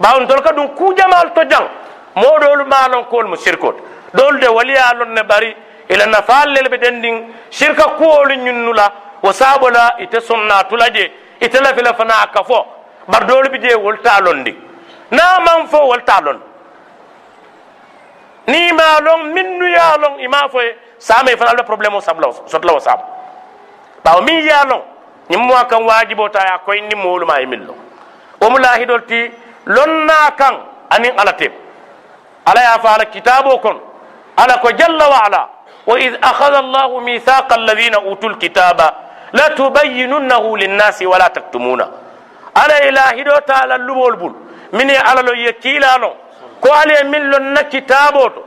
[0.00, 1.68] bawon tol ka ɗum kujamal to jang
[2.16, 3.74] moɗolu malonkol mo sirkol
[4.14, 5.56] ɗolde waliya lon ne ɓari
[5.88, 8.92] ila nafallel ɓe ɗen ndin sirka kuwolu ñunnula
[9.24, 11.04] wo sabola ite sonna tula je
[11.40, 12.66] ite lafila fana ka fo
[13.08, 14.52] bar dolu ɓe je woltalon ndi
[15.10, 16.38] naman fo woltalon
[18.46, 23.02] ni malon minnuyalon ima foye same fana alɓe probléme o sabla sotla wo sabo
[24.04, 24.82] ɓawo min yaalon
[25.30, 27.74] ñimmo kan wajibota ya koyndi moluma e min lo
[28.40, 29.30] womu lahidol ti
[29.66, 30.54] lonna kan
[30.90, 31.52] anin ala tem
[32.46, 33.80] ala ya fa ala kitabo kon
[34.36, 35.48] ala ko jalla wa ala
[35.86, 38.36] wa id akhadha allahu mithaqa alladhina utul
[39.34, 41.88] kitaba la tubayyinunnahu linnasi wala taktumuna
[42.54, 44.32] ala e lahido taala lumol bul
[44.72, 46.14] min e ala lo ye kiilalo
[46.60, 48.42] ko ala e min lonna kitabo to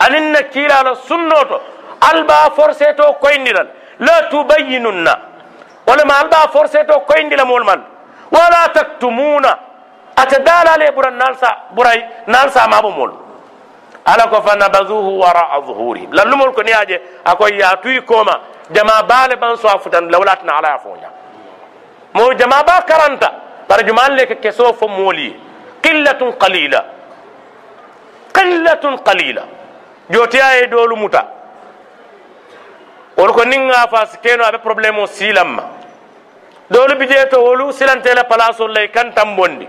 [0.00, 1.60] anin na kiilalo sunno to
[2.00, 3.66] alba forcé to koyndiral
[4.00, 5.14] la tubayyinunna
[5.86, 7.82] wala ma alba forcé to koyndi la mol man
[8.30, 9.58] wala taktumuna
[10.16, 13.12] ata dalale buran nalsa buray nalsa mabo mol
[14.04, 19.36] ala ko fa nabaduhu wara dhuhurihim lallumol ko niaje ako ya tuy koma jama bale
[19.36, 21.10] ban so afutan lawlatna ala fonya
[22.14, 23.30] mo jama ba karanta
[23.68, 25.36] par juman le ke keso fo moli
[25.82, 26.84] qillatun qalila
[28.34, 29.42] qillatun qalila
[30.10, 31.22] jotiya e dolu muta
[33.16, 35.64] wolu ko niŋ ŋa faasi keno abe probléme o siilan ma
[36.70, 39.66] doolu bi jee to wolu silantela palasol lay kan tambondi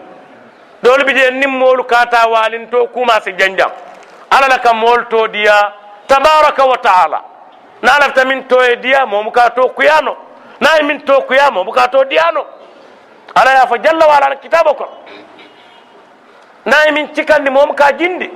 [0.84, 3.71] doolu bi jee niŋ moolu kata waalinto kuma si janjaŋ
[4.32, 5.73] alla la ka moolu to diya
[6.08, 7.19] tabaraka wa taala
[7.84, 10.15] na lafita min to ye diya momu ka to kuyano
[10.60, 12.43] na ye min to kuya momu ka to diyano
[13.36, 14.86] alla ye fo jalla wala la kitabo ko
[16.65, 18.30] na ye min cikandi momu ka jindi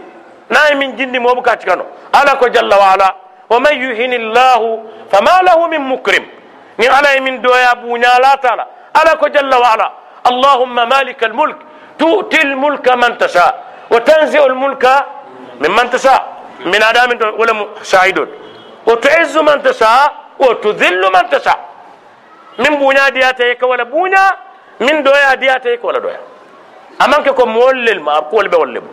[0.50, 3.16] na ye min jindi momu ka cikano alla ko jalla wala
[3.50, 4.62] ومن يهن الله
[5.12, 6.26] فما له من مكرم
[6.80, 9.88] من على من دويا بونا لا تعالى على جل وعلا
[10.32, 11.58] اللهم مالك الملك
[12.00, 13.54] تؤتي الملك من تشاء
[13.92, 14.84] وتنزع الملك
[15.64, 16.22] ممن تشاء
[16.72, 17.54] من آدم ولا
[17.92, 18.30] شاهدون
[18.88, 21.60] وتعز من تشاء وتذل من تشاء
[22.60, 24.24] من بونا دياتيك ولا بونا
[24.80, 26.20] من دويا دياتيك ولا دويا
[27.04, 28.84] أمانك كم مولل ما أقول بولب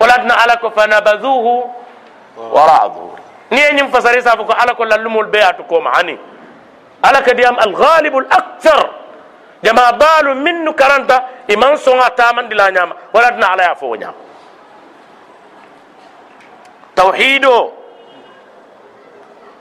[0.00, 1.46] ولدنا على فنبذوه
[2.36, 3.18] وراء ظهور
[3.50, 6.18] ye ñiŋ fasari sa fo ko ala ko lallumol be atu koma hani
[7.02, 8.90] ala ka diyam alghalibu alakthar
[9.62, 13.96] jama baalu minnu karanta iman soŋa tamandi la ñama wala dina ala ya fo wo
[13.96, 14.14] ñama
[16.94, 17.72] tawhido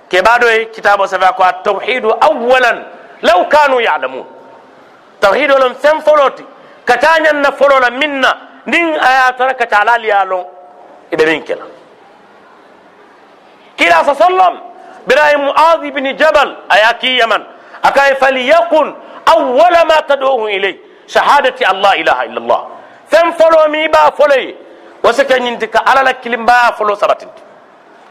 [0.09, 2.85] keɓaɗo kitabo safa ko a tawhidu awalan
[3.21, 4.25] law kanu yalamun
[5.19, 6.43] tawhido lon fen foloti
[6.85, 10.45] kata ñanna folola minna ndin aya tara kata alaliya lon
[11.11, 11.65] iɓe min kela
[13.77, 14.59] kila sa sallam
[15.07, 17.43] birayi muadi bni jabal aya ki yaman
[17.83, 22.61] akaye falyakun awala ma tad'uhu ilay shahadati an la ilaha illa allah
[23.07, 24.55] fen folo mi ba foloye
[25.03, 27.41] wasike ñinti ka alala kilimbaya folo sabatindi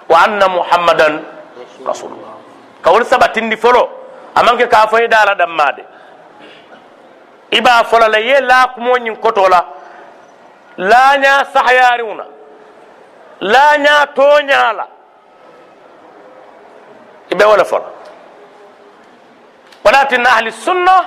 [0.09, 1.36] wa anna muhammadan
[1.87, 2.35] rasulullah
[2.83, 3.89] ka wol sabatindi folo
[4.35, 5.85] amanke ka foye dala dammade
[7.51, 9.65] iba folo la ye lakumoñin kotola
[10.79, 12.25] laña sahayariuna
[13.41, 14.87] laña toñala
[17.31, 17.85] ibe wala folo
[19.85, 21.05] walatin ahli sunna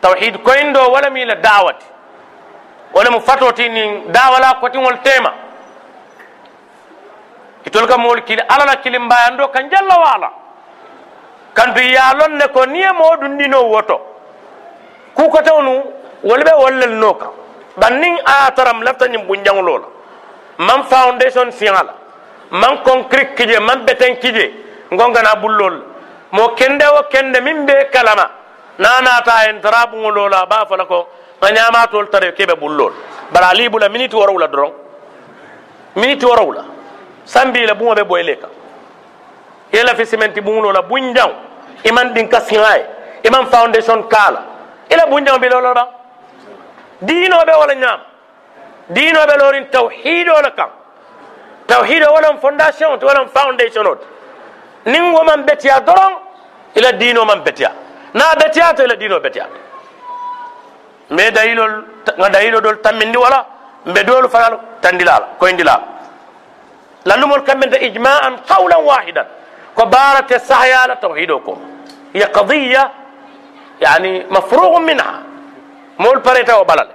[0.00, 1.86] tawhid koyindo wala mi la dawati
[2.94, 5.32] wala mu fatoti ni dawala kotiŋol tema
[7.66, 10.30] itol ka moolu kili ala la kilimbayando kan jalla wala
[11.54, 13.96] kantu ya lon ne ko niye mo dundino woto
[15.14, 15.72] ku ko tawnu
[16.24, 17.30] wala be wallal no kan
[17.76, 19.88] bannin a taram lafta ñim bunjaŋolo la
[20.66, 21.94] man foundation siŋa la
[22.50, 24.52] man concrete kije man beten kije
[24.92, 25.74] ngongana bullol
[26.32, 28.30] mo kende wo kende min be kalama
[28.78, 31.08] nanata en tara buŋolo la ba fala ko
[31.42, 32.92] ŋa ñamatol tare keɓe bullol
[33.32, 34.72] bara ali bula miniti worow la doron
[35.96, 36.62] miniti worow la
[37.24, 38.50] sambila buŋo be boyile kaŋ
[39.72, 41.34] ye lafi simenti buŋulo la bunjaŋo
[41.84, 42.86] i maŋ dinka siŋa ye
[43.24, 44.42] i maŋ foundation kaa la
[44.90, 45.88] i la bunjaŋo bi lolo baŋ
[47.00, 48.04] diino be wo le ñaama
[48.88, 50.70] diino be lorin tawhido le kaŋ
[51.66, 54.06] tawhido wo loŋ fondation ti wo loŋ foundation o ti
[54.90, 56.12] niŋ wo maŋ betiya doroŋ
[56.74, 57.70] i la diino maŋ betiya
[58.14, 59.64] niŋ a betiyaata i la diino betiyata
[61.10, 61.72] mbe dayilol
[62.18, 63.46] nga dayilo dol tammindi wala
[63.86, 65.93] mbe doolu fanal tandila la koyindila la
[67.04, 69.26] lallumol kamɓe nde ijma'an qawlan wahidan
[69.74, 71.58] ko barate sahyala tawhido ko
[72.12, 72.90] hiya qadiya
[73.80, 75.22] yani mafrugu minha
[75.98, 76.94] mol pareta o balale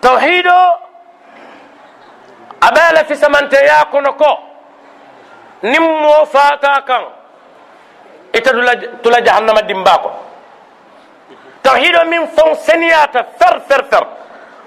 [0.00, 0.58] tawhido
[2.60, 4.38] aɓeele fisamanteya kono ko
[5.62, 7.02] nin mo fata kan
[8.32, 8.50] ita
[9.02, 10.10] tula jahannama dimba ko
[11.62, 14.04] tawhido min fon seniyata fer fer fer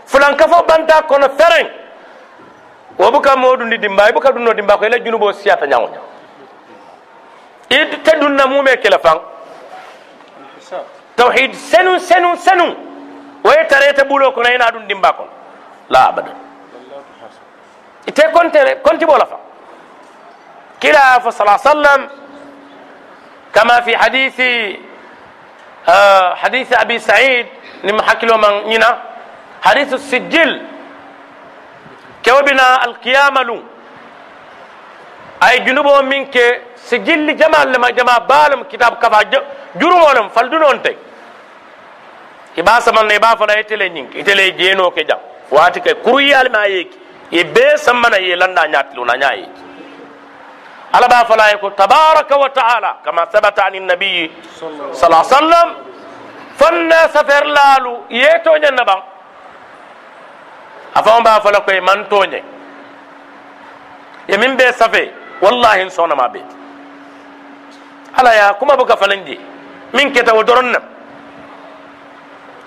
[0.06, 1.85] fulanka fo banta kono feren
[3.00, 6.06] وبكا مودو ندي مباي بكا دونو دي مباكو إلا جنوبو سياتا نعو نعو
[7.72, 9.20] إد تدون نمومي كلفان
[11.18, 12.68] توحيد سنو سنو سنو
[13.46, 15.26] وي ويتريت بولو كنا ينا دون دي مباكو
[15.90, 16.34] لا أبدا
[18.08, 18.56] إتي كنت
[18.86, 19.38] كنت بولا فا
[20.84, 22.02] كلا فصلى الله عليه وسلم
[23.56, 24.38] كما في حديث
[25.90, 27.48] آه حديث أبي سعيد
[27.84, 28.92] نمحكي لهم من هنا
[29.62, 30.75] حديث السجل
[32.26, 33.64] كوبنا القيامة لون
[35.48, 36.36] أي جنوب منك
[36.90, 39.22] سجل جمال لما جمع بالم كتاب كفا
[39.80, 40.96] جرم ولم فلدون تي
[42.58, 45.20] iba saman ne ba fana itele nyink itele jeno ke jam
[45.52, 46.98] wati ke kuruyal ma yeki
[47.32, 49.46] e be samana ye landa nyatlu na nyayi
[50.94, 55.68] ala ba fala ko tabaraka wa ta'ala kama sabata an nabi sallallahu alaihi wasallam
[56.56, 57.44] fanna safer
[60.96, 62.44] afan ba fala ko man tonye
[64.28, 66.42] ye min be safe wallahi sona ma be
[68.18, 69.38] ala ya kuma buka falandi
[69.94, 70.84] min keta wodoron nam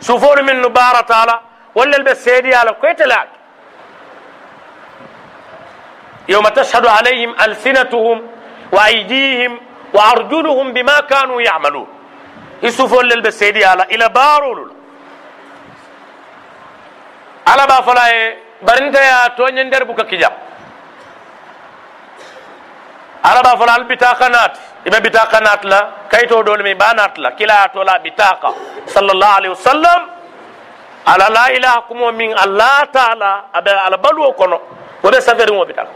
[0.00, 1.40] sufolu min nu bara taala
[1.74, 3.28] walla be seedi ala koytelaak
[6.28, 8.22] يوم تشهد عليهم ألسنتهم
[8.72, 9.60] وأيديهم
[9.94, 11.88] وأرجلهم بما كانوا يعملون
[17.54, 18.06] إلى بارول على با فلا
[18.68, 20.30] برنت يا تونين دربك كجا
[23.24, 24.54] على با فلا البطاقة نات
[24.86, 25.80] إبا بطاقة نات لا
[26.10, 28.50] كيتو دول مي بانات لا كلا تولا بطاقة
[28.86, 30.00] صلى الله عليه وسلم
[31.10, 34.58] على لا إله كم من الله تعالى أبا على بلو كنو
[35.04, 35.94] وبسافر وبطاقة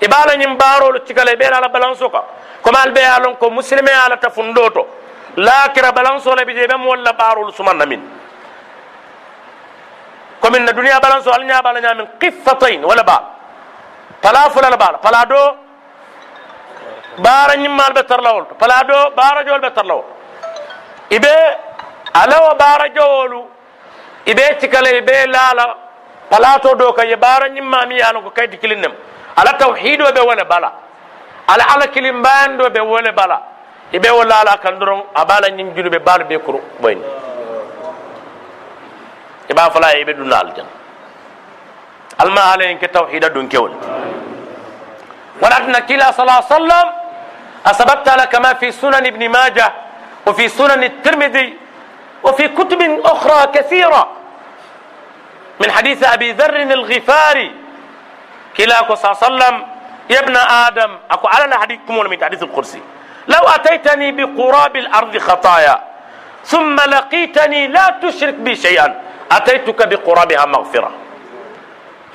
[0.00, 2.24] ibala ñim baarolu cikale ɓeera ala balance ka.
[2.62, 4.86] Comme al ɓe alon ko musilme ala ta fundo to
[5.36, 8.00] lakira balance ola bije ɓe mo walla baarolu sumanna min
[10.40, 13.24] komin na duniya balance o alña bala ñamin qiffatain wala baal
[14.22, 15.40] pala fulala baala pala do
[17.18, 20.04] baara ñimmal ɓe tarlawol to pala do baara jowol ɓe tarlawol
[21.10, 21.32] iɓe
[22.14, 23.40] alawo baara jowolu
[24.26, 25.76] iɓe cikale iɓe laala
[26.30, 28.92] pala to do kaye baara ñimmami yalon ko kayti kilinnem
[29.36, 30.72] ala tawhido be wala bala
[31.48, 33.38] ala ala kilimbando be wala bala
[33.92, 37.02] ibe wala ala kan doron abala nyim julu be balu be kuru boyni
[39.50, 40.66] iba fala ibe dun aljan
[42.18, 43.72] alma ala en ke tawhida dun kewol
[45.40, 46.86] ولكن كلا صلى الله عليه وسلم
[47.66, 49.72] أثبت لك ما في سنن ابن ماجه
[50.28, 51.48] وفي سنن الترمذي
[52.22, 54.02] وفي كتب أخرى كثيرة
[55.60, 57.48] من حديث أبي ذر الغفاري
[58.56, 59.54] كلاكو صلى الله عليه وسلم
[60.10, 62.82] يا ابن آدم أكو على الحديث كمون من حديث القرسي
[63.28, 65.76] لو أتيتني بقراب الأرض خطايا
[66.44, 68.88] ثم لقيتني لا تشرك بي شيئا
[69.36, 70.90] أتيتك بقرابها مغفرة.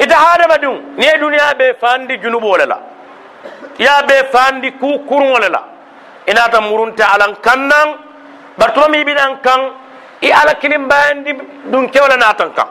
[0.04, 2.78] إذا هذا بدو ني دنيا بفاندي جنوب ولا لا؟
[3.86, 5.62] يا بفاندي كو كورون ولا لا؟
[6.30, 7.88] إن هذا مرونت على كنن
[8.60, 9.62] برتومي بين كان
[10.24, 11.32] إي على كلمة باندي
[11.72, 12.70] دون كولا ناتن كان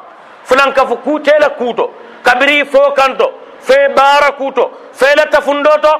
[0.49, 1.87] فلان كفو كوتيلا كوتو
[2.25, 3.27] kabiri fo kanto
[3.61, 5.93] fe bara kuto fe la tafundo to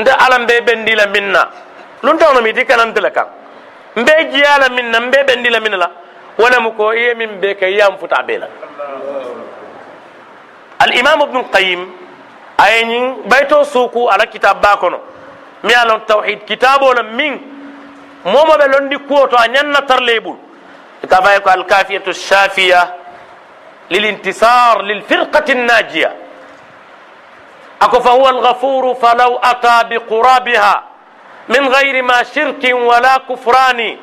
[0.00, 1.42] nde alam be bendila minna
[2.02, 3.26] luntawno mi ti kanantele kan
[3.96, 5.56] mbe jiyala min na mbe min la wala mu ko iye min be ke yam
[5.56, 6.07] futa be la
[11.24, 11.80] ibn qayyim
[12.58, 15.00] ayeñin bayto suku ala kitab ba kono
[15.62, 17.34] mi alon tawhid kitabo la min
[18.24, 20.36] momo ɓe londi kuwo to a ñanna tarlebul
[21.08, 22.94] ka faye ko alkafiyatu shafiya
[23.90, 26.16] للانتصار للفرقة الناجية
[27.82, 30.82] أكو فهو الغفور فلو أتى بقرابها
[31.48, 33.96] من غير ما شرك ولا كفران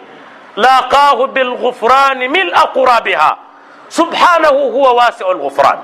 [0.56, 3.38] لاقاه بالغفران ملء قرابها.
[3.90, 5.80] سبحانه هو واسع الغفران.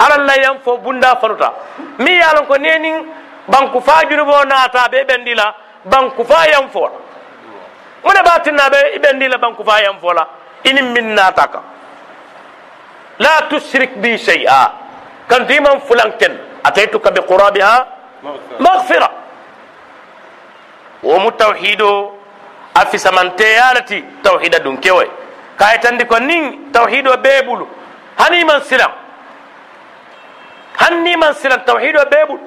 [0.00, 1.52] على الله ينفو بندا فلوتا.
[1.98, 3.06] مي يالون كو نينين
[3.48, 5.54] بانكو فاجر بو ناتا بي بنديلا
[5.84, 6.88] بانكو فا ينفو.
[8.04, 10.26] من باتنا بي بنديلا بانكو فا ينفو لا.
[10.66, 11.62] إن من ناتاكا
[13.18, 14.72] لا تشرك بي شيئا.
[15.30, 17.86] كان ديما فلان كن أتيتك بقرابها؟
[18.60, 19.10] مغفرة.
[22.80, 25.06] afisa man teyalati tawhida ɗum kewoy
[25.58, 27.66] kayitandi ko nin tawhido beɓulu
[28.18, 28.92] haniman silam?
[30.80, 32.40] Hanniman silam tawhido beɓulu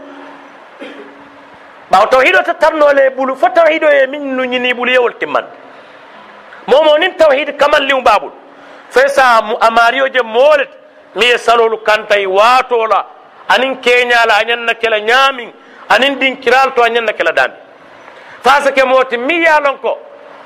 [1.92, 5.46] ɓaw tawhido tattarnole ɓulu fo tawhido ye min nuñini ɓulu yewol timman
[6.68, 8.32] momo nin tawhid kamal liw baɓul
[8.90, 10.70] fe sa amario je molet
[11.16, 13.06] mi ye salolu kantay watola
[13.50, 15.52] anin keñala a ñanna kela ñamin
[15.90, 17.54] anin ɗinkiral to a ñanna kela dami.
[18.44, 19.98] Fasa ke moti mi yalon ko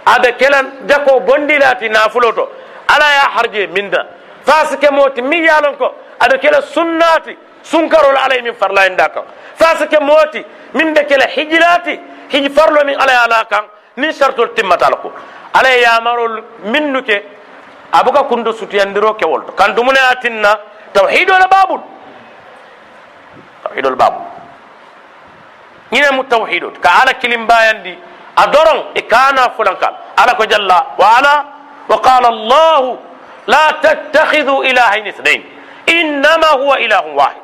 [0.05, 2.49] aɓe kelan jako bondilati nafulo to
[2.87, 4.05] ala ya harje minda
[4.45, 9.23] fasike moti mi yalon ko aɓe kela sunnati sunkarol alay min farlayinda kan
[9.55, 10.43] fasike moti
[10.73, 11.99] min ɓe kela hijilati
[12.29, 13.63] hiji farlo min alay ala kan
[13.97, 15.11] nin sartol timmatala ko
[15.53, 17.23] alay yamarol minnuke
[17.91, 20.59] abuka kundo sutiyandiro kewol to kantumune atinna
[20.93, 21.81] tawhidole babul
[23.63, 24.21] tawhidol babul
[25.91, 27.97] ñine mu tawhidot ka ala kilim bayandi
[28.37, 31.35] أدرن إكانا فلان قال على جل وعلا
[31.89, 32.99] وقال الله
[33.47, 35.41] لا تتخذوا إلهين اثنين.
[35.89, 37.41] إنما هو إله واحد.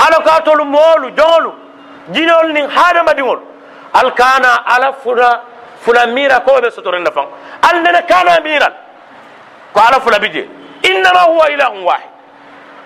[0.00, 1.54] على كاتول مولو جولو
[2.10, 3.40] جينول نين هذا ما ديول
[4.02, 5.40] الكانا على فلا
[5.86, 7.26] فلا ميرا كو بسطور النفان
[7.70, 8.72] أننا كان ميرا؟
[9.74, 10.48] قال فلا بيجي.
[10.84, 12.10] إنما هو إله واحد.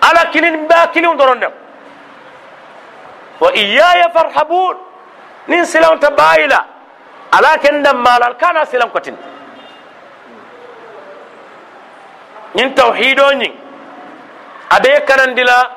[0.02, 1.44] على كلين باكلين درون
[3.40, 4.76] وإياي فارحبون.
[5.48, 6.64] نين سلام تبايلا.
[7.32, 9.16] Ala ken dam malal kana silam kotin
[12.54, 13.52] ñin tawhido ñin
[14.70, 15.70] abe kanandila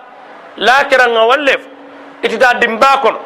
[0.58, 1.62] lakiranga wallef
[2.24, 3.20] itita dimba kono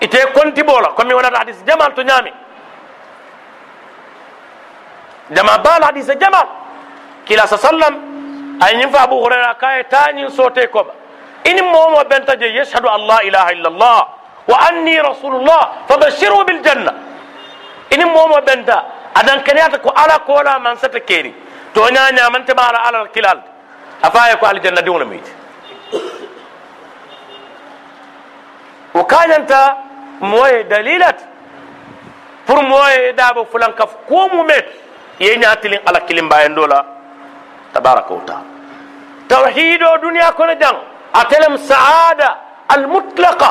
[0.00, 2.32] ite konti bola komi wonata hadis jamal to ñami
[5.30, 6.46] jama bal hadis jamal
[7.26, 7.94] kila sa sallam
[8.62, 10.92] ay ñin fa abu hurayra kaye tañin sote koba
[11.44, 14.08] ini momo benta je yashhadu an la ilaha illa allah
[14.48, 17.09] wa anni rasulullah fabashiru bil janna
[17.90, 18.84] ini momo benta
[19.14, 21.34] adan keniyata ko ala kola man sata keri
[21.74, 23.42] to nya nya man te mala ala kilal
[24.02, 25.32] afaye ko aljanna diwna miti
[28.94, 29.76] o kanyanta
[30.20, 31.18] moye dalilat
[32.46, 34.66] pour moye dabo fulan kaf ko mu met
[35.18, 36.84] ye nyatilin ala kilim bayen dola
[37.72, 38.46] tabaraka wa taala
[39.28, 40.78] tawhido duniya kono jang
[41.14, 42.30] atelem saada
[42.68, 43.50] al mutlaqa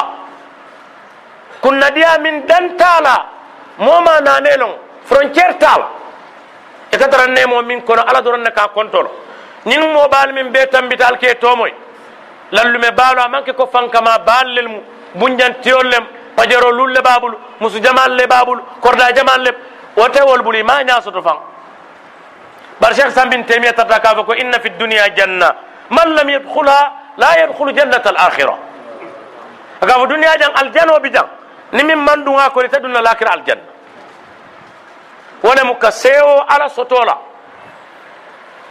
[1.61, 3.38] kunna diya min dantala
[3.79, 4.73] moma nanelon
[5.05, 5.87] frontiére tala
[6.91, 9.09] e katara nemo min kono ala doron ne ka kontolo
[9.65, 11.71] nin mo bal min be tambital ke tomoy
[12.51, 14.79] lallume baalo amanke ko fankama ballel mu
[15.15, 16.05] bunjantiyol lem
[16.35, 19.51] pajero lulle babul musu jamal le babul korda jamal le
[19.97, 21.37] wotewol buli ma ñasoto fan
[22.79, 25.55] bar cheikh sambin temia tata kafa ko inna fi dunia janna
[25.89, 26.79] man lam yadkhulha
[27.17, 28.55] la yadkhulu jannata al akhira
[29.81, 31.27] akafa duniya jang aljano bi jang
[31.73, 33.68] ni min mandunga ko ta dunna lakira aljanna
[35.43, 37.17] wone mu ka sewo ala soto la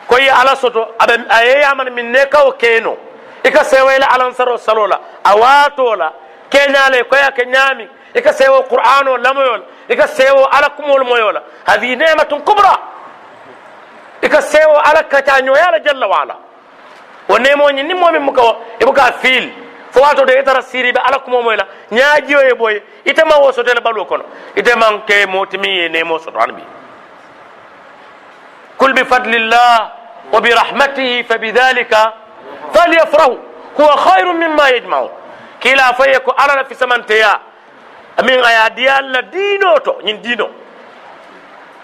[0.06, 2.96] ko ye ala soto abe aye yaman min ne kawo keno
[3.44, 6.12] i ka sewo ila alansaro salo la a waato la
[6.50, 11.32] keñale koya ke ñaami i ka sewo qur'ano lamoyol i ka sewo ala kumol moyo
[11.32, 12.78] la hadi nematun kubra
[14.22, 16.36] i ka sewo ala kacañoya la jalla wala
[17.28, 18.42] wo nemoñi ni momin muka
[18.80, 19.52] i buka fiil
[19.90, 23.36] fo wato de itara siri be ala kumo moy la ñaajiyo ye boy ite ma
[23.38, 24.24] wo soto le balu kono
[24.56, 26.62] ite man ke motimi ye nemo soto anbi
[28.76, 29.92] kul bi fadlillah
[30.32, 32.12] wa bi rahmatihi fa bidhalika
[32.72, 33.38] falyafrahu
[33.76, 35.10] huwa khairun mimma yajma'u
[35.60, 37.40] kila faye ko ala la fi samanteya
[38.24, 40.48] min aya diyalla dino to ñin dino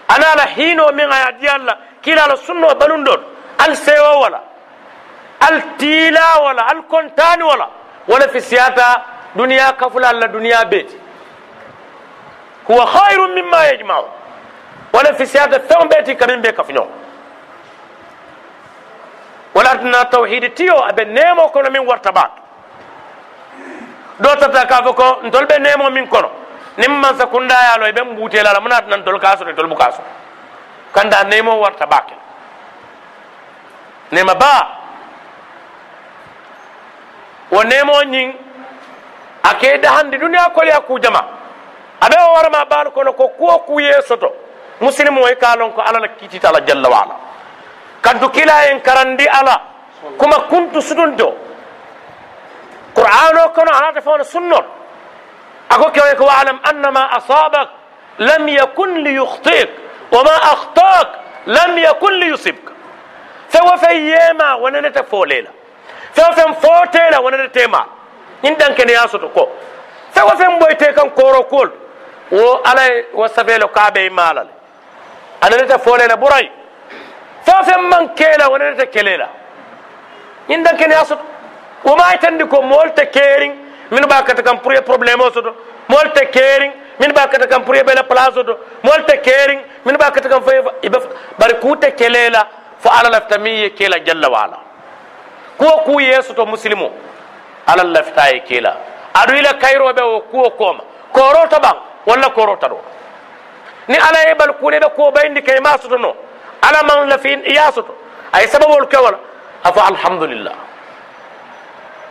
[0.07, 3.21] ana la hino min aya diyalla kila la sunno balun don
[3.59, 4.41] al sewo wala
[5.39, 7.69] al tila wala al kontani wala
[8.07, 9.01] wala fi siyata
[9.35, 10.97] duniya kafula alla duniya beti
[12.67, 14.05] huwa khairum mimma yajmau
[14.93, 16.87] wala fi siyata feŋ beti kamin be kafuño
[19.55, 22.41] wala tana tawhidi tiyo abe nemo kono min warta baake
[24.19, 26.29] do tata ka fo ntol be nemo min kono
[26.77, 30.01] nin mansa kundayalo ɓe mbutela la muna nan tol kaso tol bu kaso
[30.93, 32.13] kanda nemo warta baake
[34.11, 34.84] nema ba
[37.55, 38.33] wo nemo ñing
[39.43, 41.21] a ke dahandi duniya koliya kujama
[42.01, 44.33] aɓe o warama baal kono ko kuwo kuye soto
[44.81, 47.15] musilimu o ka lon ko ala la kiitita ala jalla wa ala
[48.01, 49.61] kantu kila en karandi ala
[50.17, 51.33] kuma kuntu sudunto
[52.93, 54.65] qur'an o kono anata fawno sunnot
[55.69, 57.69] ako kewe ko walam annama asabak
[58.19, 59.69] lam yakun liyukhtik
[60.11, 61.07] wama akhtak
[61.47, 62.73] lam yakun liyusibka
[63.47, 65.03] fewo fe yema wonanete
[66.15, 67.85] folela fewo fen fotela wonanete tema
[68.43, 69.49] ñin dankene ya soto ko.
[70.11, 71.69] Fewo fen boyte kan koro kol.
[72.31, 74.49] Wo alay wo safelo kaɓe malale.
[75.41, 76.49] Ananete folela ɓuray
[77.45, 79.29] fewo fen man kela wonanete kelela.
[80.49, 81.21] Ñin dankene ya soto.
[81.83, 83.53] Woma itandi ko molte keering
[83.91, 85.55] min ɓa kata kam pour ye probléme o soto
[85.87, 90.11] molte keering min ɓa kata kam pour ye ɓele place oto molte keering min ɓa
[90.11, 90.51] kata kam fo
[91.37, 92.47] bari kute kelela.
[92.79, 94.64] Fo ala lafta min ye kela jalla wala
[95.57, 96.91] kuwo ku yesoto musilimo
[97.67, 98.77] ala lafta ye kela
[99.13, 101.75] aɗu ila kayroɓe o kuwo kooma korota ɓan
[102.05, 102.77] walla korota ɗo
[103.87, 106.15] ni ala ye bal kule ɓe kuwo ɓayndi kay ma soto no
[106.61, 107.95] ala man lafi iya soto
[108.33, 109.17] ay sababol kewala
[109.63, 110.53] afo alhamdulillah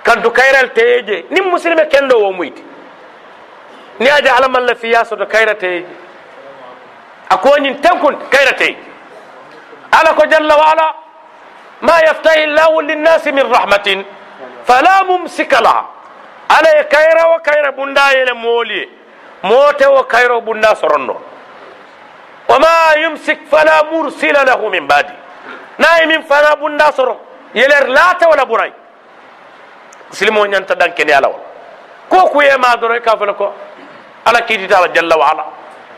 [0.02, 2.62] kantu kayral teyeje nin musilime kendo wo muyti
[4.00, 5.86] ni aje ala man lafi ya soto kayra teyeje
[7.30, 8.78] a koñin tenkun kayra teyeje
[9.92, 11.03] ala ko jalla wa ala
[11.88, 13.88] ما يفتح الله للناس من رحمة
[14.68, 15.84] فلا ممسك لها.
[16.56, 18.82] أنا كيرا وكيرا بندا لمولي
[19.50, 21.16] موت وكيرا بندا سرنو.
[22.50, 25.16] وما يمسك فلا مرسل له من بعدي
[25.82, 27.18] نايم فلا بندا سرن
[27.60, 28.72] يلر لا ولا براي
[30.18, 31.42] سلمون ينتا دانكين يالا ولا
[32.10, 33.46] كوكو يما دوري كافلكو
[34.26, 35.44] على كيدي تعالى جل وعلا.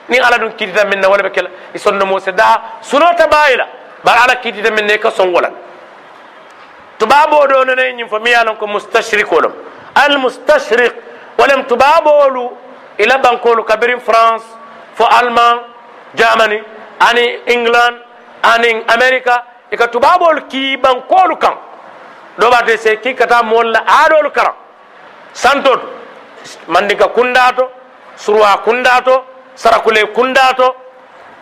[0.09, 3.67] ni ala dun kiditan min na wala bekel isonno mo se da sunota bayila
[4.05, 4.75] bar ala kiditan
[6.99, 9.53] ɗo nene ñin fo mi yalan ko mustashrikolom
[9.95, 10.93] al mustashrik
[11.39, 12.51] walem tubabolu
[12.99, 14.45] ila bankolu kabirin france
[14.95, 15.61] fo allemand
[16.15, 16.63] germany
[17.01, 17.97] ani england
[18.43, 21.55] ani america ika tubabolu ki bankolu kan.
[22.39, 24.55] Ɗo ɓate se ki kata molla aɗolu karan
[25.33, 25.89] santoto
[26.69, 27.71] mandinka kundato
[28.17, 29.25] surwa kundato
[29.55, 30.75] sarakule kundato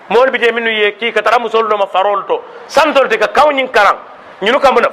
[0.08, 2.42] moolu bi je minnu ye kii ka tara musolu noma farolu to.
[2.68, 3.96] Santolu te ka kawñin karan
[4.42, 4.92] ñunu kambu naf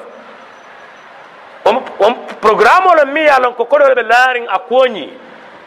[2.00, 5.12] on programme o la mi ye lon ko koɗole ɓe laarin a kuoñi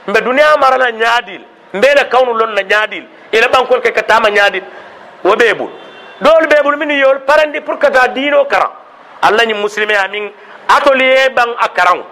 [0.07, 1.43] mbe duniya marala ñaadil
[1.75, 4.63] mbele kawnu lon na ñaadil ila ɓankol ke ka tama ñaadil
[5.25, 5.71] wo ɓeɓul
[6.21, 8.71] ɗolu ɓeɓul minnu yewol parandi pour kata diino karan
[9.23, 10.31] allah ñin musilme amin
[10.69, 12.03] atelier ɓan a karan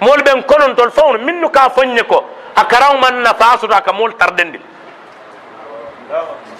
[0.00, 2.24] moolu ɓen konontol fawnu minnu ka foññe ko
[2.56, 4.60] a karan man nafa soto aka moolu tardendil.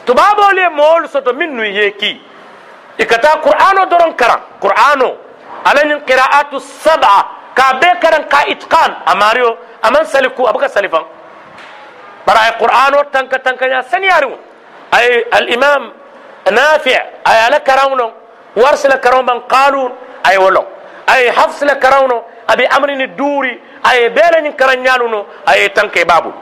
[0.04, 2.20] Tubabolu ye moolu soto ye ki.
[2.98, 5.06] I ka taa qur'ano doron karan qur'ano.
[5.06, 5.27] ala
[5.84, 11.02] ñin qira'atu saba ka be karan ka itqan amario aman saliku abuka salifan
[12.26, 14.36] bara ay qur'ano tanka tankaña saniyariŋo
[14.92, 15.92] ay alimam
[16.50, 16.92] nafi
[17.24, 18.12] ay ala karawno
[18.56, 19.92] warsila karaw ban qalun
[20.24, 20.66] ay wolon
[21.06, 26.32] ay hafsila karawno abi amrini duuri ay bele ñin karan ñaluno ay tanke babul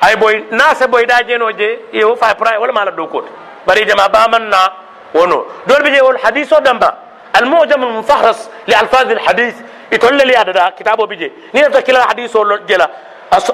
[0.00, 3.28] ay boy nase boy da jeno je e wo fa pra wala mala do kote
[3.66, 4.60] bari jama ba man na
[5.14, 7.03] wono dol bi je wol hadithu damba
[7.36, 9.54] المعجم المفهرس لألفاظ الحديث.
[9.92, 11.32] يقول لي هذا كتابه بيجي.
[11.54, 12.90] نير تكلا الحديث ولا جلا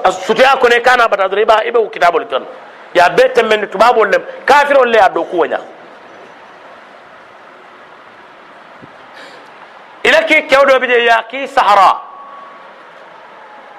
[0.09, 2.43] سطيع كونه كان أبدا دريبا إبه كتابه لكن
[2.95, 5.61] يا بيت من كتاب ولا كافر ولا أدو كونيا
[10.05, 12.01] إلى كي كيو دو بيجي يا كي سهرة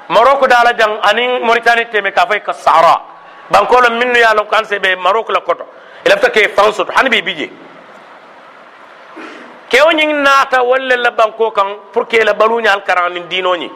[0.08, 3.04] مروكو دالا جان أني موريتاني تيمي كافاي كسهرة
[3.50, 5.64] بانكولم منو يا لو كان سي بي مروكو لا كوتو
[6.06, 7.52] الا فتا كي فانسو حنبي بيجي.
[9.72, 13.70] kewñin naata wolle labbanko kan pour que la baluñal karanin dinoñi.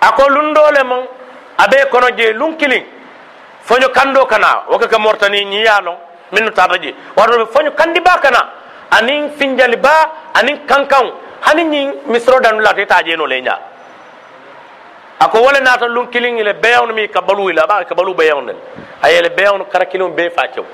[0.00, 1.06] Ako lundole mon
[1.56, 2.84] abe kono je lunkilin
[3.64, 5.96] foño kando kana woka ka mortani ñiyano
[6.32, 8.40] min no tata je wato foño kandi ba kana
[8.90, 9.94] anin finjali ba
[10.34, 11.06] anin kankan
[11.40, 13.58] hani ñin misro danu lato ita jeno le ña.
[15.20, 18.52] Ako wole naata lunkilin ile beyawno mi ka balu ila ba ka balu beyawno
[19.02, 20.64] aye le beyawno kara kilin be fa kew.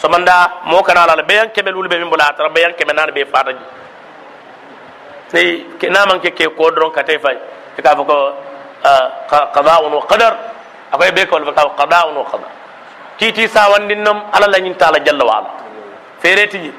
[0.00, 3.10] So manda mo kana la beyan kebe lul be min bula tara beyan kebe nan
[3.14, 3.64] be fa taji
[5.32, 7.36] ni ke naman ke ke ko dron ka tay fay
[7.82, 8.16] ka fa ko
[9.54, 10.34] qada'un wa qadar
[10.92, 12.46] akoye ɓe kawol ka qada un wa qada
[13.18, 15.50] kiiti sawandin nom ala lañin taala jalla wa ala
[16.22, 16.72] feeretiji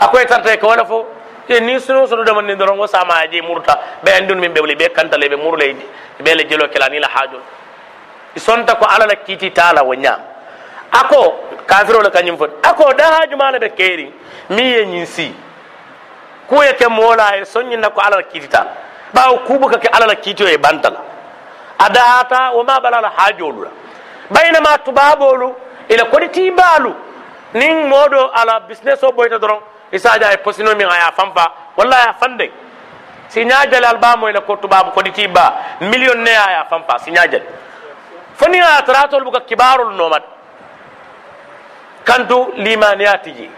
[0.00, 1.06] akoye tarta ko wala fo
[1.48, 4.74] e ni suno sono dama ni doron wo sama aji murta ɓe andun min ɓewli
[4.76, 5.76] ɓe kantale ɓe murle
[6.22, 7.40] ɓe le jelo kela ni la haajol
[8.36, 10.20] sonta ko ala la kiiti taala wo ñaam
[10.92, 11.34] ako
[11.66, 14.12] kafirole kañum foti ako da haajumala ɓe keeri.
[14.50, 15.34] Mi ye ñin si
[16.48, 18.70] kuye ke moola e soññinna ko ala la kiiti taala
[19.14, 21.00] ɓawo kuɓuka ke ala la kiitio e bantala
[21.78, 23.70] a dahata woma ɓalala haajolula
[24.30, 25.54] baynama tubabolu
[25.88, 26.94] ila koɗi tibalu
[27.54, 29.60] nin moɗo ala business o ɓoyta doron
[29.92, 31.52] isaja e posino min aya fanfa.
[31.76, 32.50] Walla aya fande
[33.28, 37.44] si ñajale albamo ila ko tubabu koɗi tiba million ne aya fanfa si ñajale
[38.34, 40.22] foni a taratol buka kibarol nomat
[42.08, 43.48] kantu limaniya tiji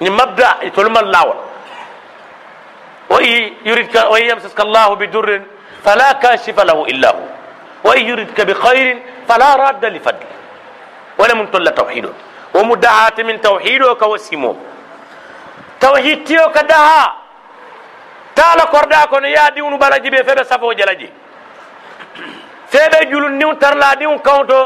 [0.00, 1.38] ni mabda tolman lawol
[3.12, 5.28] وإن يردك وإن يمسسك الله بدر
[5.84, 7.24] فلا كاشف له إلا هو
[7.84, 8.86] وإن يردك بخير
[9.28, 10.30] فلا راد لفضله
[11.20, 12.06] ولم تل توحيد
[12.56, 14.52] ومدعاة من توحيده كوسيمو
[15.80, 17.02] توحيد تيو كدها
[18.36, 21.08] تالا كوردا كون يا ديونو بلا جيبي فبه سافو جلاجي
[22.72, 24.60] فبه جولو نيو ترلا ديون كاونتو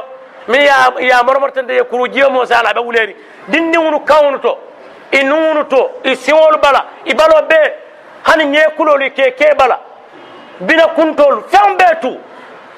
[0.48, 3.16] min ya ya marmortande ye kuru kurujiyo mo sala ɓe wuleri
[3.48, 4.58] dindiŋunu kawnu to
[5.12, 7.56] i nuŋunu to i siŋolu bala i balo be
[8.24, 9.78] hani ñekulolu ke ke bala.
[10.60, 12.18] Bina kuntolu feŋ be tu.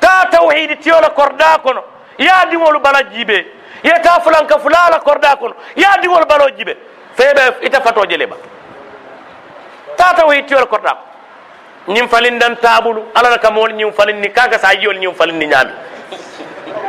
[0.00, 1.82] Ta tawhidi tiyola korda kono
[2.18, 3.46] ya diŋolu bala jibe
[3.82, 6.76] ye ta fulanka fulala korda kono ya diŋolu balo jibe
[7.16, 8.36] feeɓe ita fato jele ba.
[9.96, 11.02] Ta tawhidi tiyola korda kono.
[11.88, 15.70] Ñiŋ falindan tabulu ala alla ka moolu ñiŋ falinni kaga sa yiyolu ñiŋ falinni ñaami.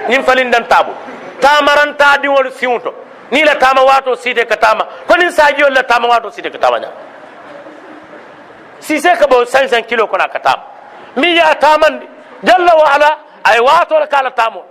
[0.09, 0.97] Ñiŋ falindan tabulu
[1.41, 2.91] tamaranta diŋolu siŋo to
[3.31, 6.57] ni la tama wato site ka tama ko niŋ sajiyolu la tama wato site ka
[6.57, 6.97] tama ñaami
[8.79, 10.63] sise ka bo 500 kilo kono a ka tama
[11.15, 12.07] miŋ ye a tamandi
[12.43, 13.09] jalla wa ala
[13.43, 14.63] a ye wato le ka a la tamo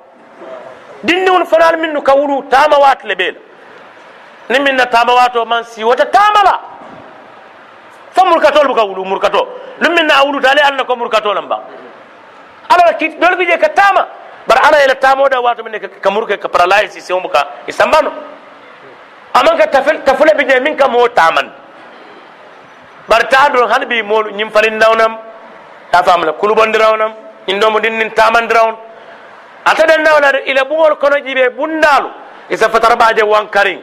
[1.02, 3.32] dindiŋolu fanaalu minnu ka wulu tama waati le bee
[4.48, 6.60] la niŋ na tama wato maŋ si wota tama la
[8.10, 9.46] fo murkatolu buka wulu murkato
[9.80, 11.60] luŋ miŋ na a ko lam baŋ
[12.68, 14.06] ala la dolu bi je ka tama
[14.48, 17.40] bari ala ye la tamo da wato miŋ ne ka muruke ka paralyse siŋo buka
[17.68, 17.72] i
[19.38, 19.66] amaŋ ka
[20.04, 21.52] tafule bi je miŋ ka moo tamandi
[23.08, 25.18] bari taa doroŋ hani bi moolu ñiŋ falindaŋo nam
[25.90, 27.12] ta faamu la kulubondiraŋo nam
[27.48, 28.72] ñiŋ domo din niŋ tamandiraŋo
[29.64, 32.10] ate den nawo la de ila buŋolu kono jibe bundaalu
[32.50, 33.80] isa fatara baaje wankariŋ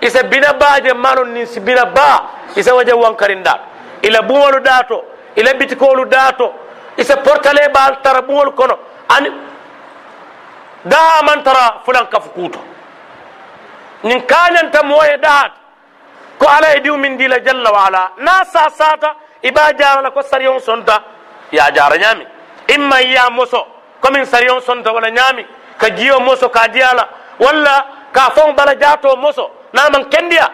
[0.00, 2.20] isa bina baaje mano niŋ si bina baa
[2.56, 3.64] isa waje wankariŋ daato
[4.02, 5.04] ila buŋolu daato
[5.36, 6.54] ila bitikoolu daato
[6.96, 8.78] isa portale baal tara kono
[9.08, 9.28] ani
[10.84, 12.58] daa man tara fulan kafu kuuto
[14.04, 15.54] ñiŋ kaañanta moye daata
[16.38, 20.02] ko ala e diw min dila jalla wa ala na sa sata iba jarala jara
[20.02, 21.02] la ko sariyon sonta
[21.52, 22.26] ya jara ñami
[22.74, 23.66] imma ya moso
[24.00, 25.44] komin sariyon sonta wala ñami
[25.78, 27.08] ka jiyo moso ka diyala
[27.38, 30.48] walla ka fon bala jato moso naman kendiya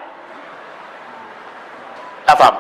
[2.27, 2.55] a fam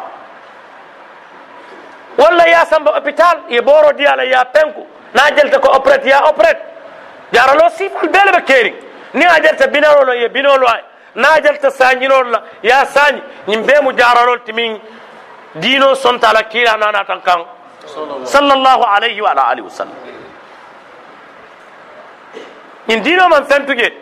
[2.19, 6.76] walla ya samba hôpital ye boro diyala ya penku na jelta ko opérate ya opérate
[7.33, 8.74] jaralo sifal bele ɓe keeri
[9.14, 10.83] ni a jarta binarolo ye binolo ay
[11.16, 12.43] na jarta sañinol la.
[12.62, 13.22] Ya sañi.
[13.49, 14.79] Ñim be mu jararol timin
[15.55, 17.41] dino sontala kiila nana tan kan.
[18.24, 19.95] Sallallahu alayhi wa ala alihi wa sallam.
[22.89, 23.93] Ñin dino man fentuge.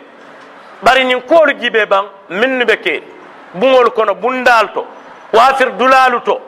[0.83, 3.07] Bari ñin koolu jibe ban minnu ɓe keeri
[3.53, 4.85] buŋol kono bundal to.
[5.33, 6.41] Wafir dulalu to.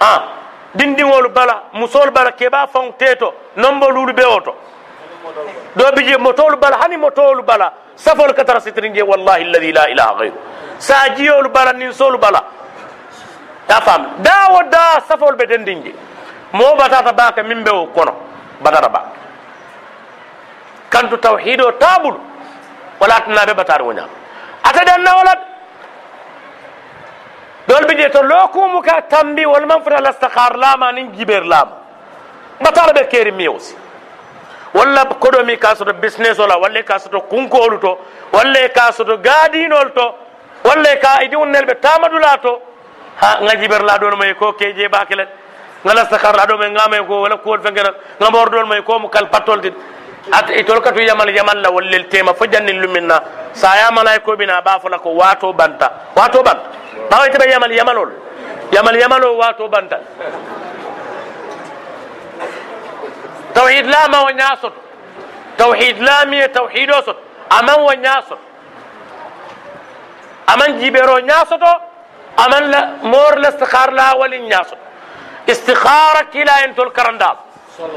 [0.00, 0.22] A
[0.74, 4.54] dindiŋolu bala musol bala keɓa faŋ teto nombolulu nomboluulu be o to.
[5.76, 7.72] دو بيجي موتول بلا هاني موتول بلا.
[7.96, 10.38] سفر كتر سترينج والله الذي لا إله غيره.
[10.78, 12.42] ساجيو بلا نسول بلا.
[13.68, 15.84] تفهم دا ودا سفر بدندينج
[16.54, 18.14] مو باتا باك من بو كونو.
[18.64, 19.00] بدر با
[20.92, 22.14] كنت توحيد تابل
[23.00, 24.06] ولا تنابه بتار ونيا.
[24.64, 25.40] اتدان ولد.
[27.68, 31.60] دول بيجي تو لوكو مكا تامبي والمنفر الاستقرار لا ما نجي بير لا
[32.60, 33.74] ما طالب كيري ميوسي.
[34.74, 37.98] Walla koɗo mi ka soto business ola walla ka soto kunkolu to
[38.32, 40.14] walla ka soto gaadinol to
[40.64, 42.60] walla ka idi unnel ɓe tamadula to
[43.20, 45.28] ha gajiberla ɗon may ko keje bakelet
[45.84, 49.72] galastakar aɗo may gamay ko wala kuwol fengena gamordol may ko mo kal pattolde
[50.32, 53.20] at itol katu yamal yamalla wallel tema fo jannin luminna
[53.52, 56.70] sa yamalay koɓina ɓa fola ko wato banta wato banta
[57.10, 58.10] ɓawayteɓe yamal yamalol
[58.72, 59.98] yamal yamalo wato banta
[63.54, 64.72] توحيد لا ما ونياسط
[65.58, 67.16] توحيد لا مية توحيد وسط
[67.58, 68.38] أمن ونياسط
[70.54, 71.62] أمن جيبرو نياسط
[72.44, 74.76] أمن لا مور الاستخار لا ولي نياسط
[75.50, 77.36] استخارة كلا ينتو الكرندال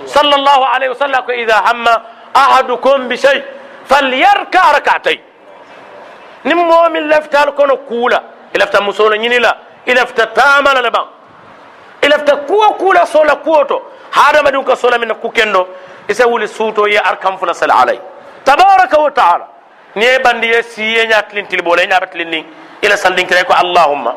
[0.05, 1.85] صلى الله عليه وسلم إذا هم
[2.35, 3.39] ahadukum bi shay
[3.89, 5.19] falyarka rak'atayn
[6.45, 8.19] nim momin laftal kono kula
[8.55, 9.51] ilafta musola ñini la
[9.85, 11.07] ilafta tamala le ban
[12.05, 13.05] ilafta kuwo kula
[14.17, 15.67] hadamadiŋ ka sola min na ku kendo
[16.07, 17.99] isa wuli suuto ye arkam fula sal alay
[18.43, 19.45] tabaraka wa taala
[19.95, 22.45] ni ye bandi ye siye ña tilin tili bola ye ñaɓa tilin niŋ
[22.81, 24.13] ila saldinkira ko allahumma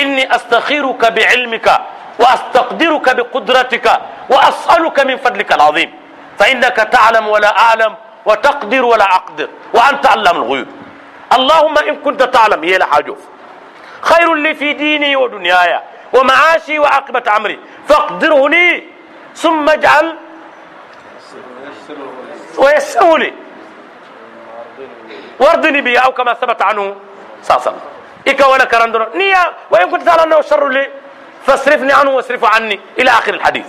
[0.00, 1.74] inni astakhiruka biilmika
[2.18, 3.92] wa astaqdiruka biqudratika
[4.28, 5.90] wa asaluka min fadlika alazim
[6.38, 10.68] fa innaka talam wala alam wa taqdir wala aqdir wa anta allam alghuyub
[11.32, 13.18] اللهم إن كنت تعلم يلا حاجوف
[14.00, 15.80] خير لي في ديني ودنياي
[16.12, 17.58] ومعاشي وعاقبة عمري.
[17.88, 18.84] فاقدره لي
[19.34, 20.06] ثم اجعل
[22.58, 23.32] ويسره لي.
[25.40, 26.96] واردني بي أو كما ثبت عنه
[27.42, 27.74] صلى
[28.28, 30.84] إك ولا كرندر نيا وإن كنت تعلم أنه شر لي
[31.46, 33.66] فاصرفني عنه واصرفه عني إلى آخر الحديث.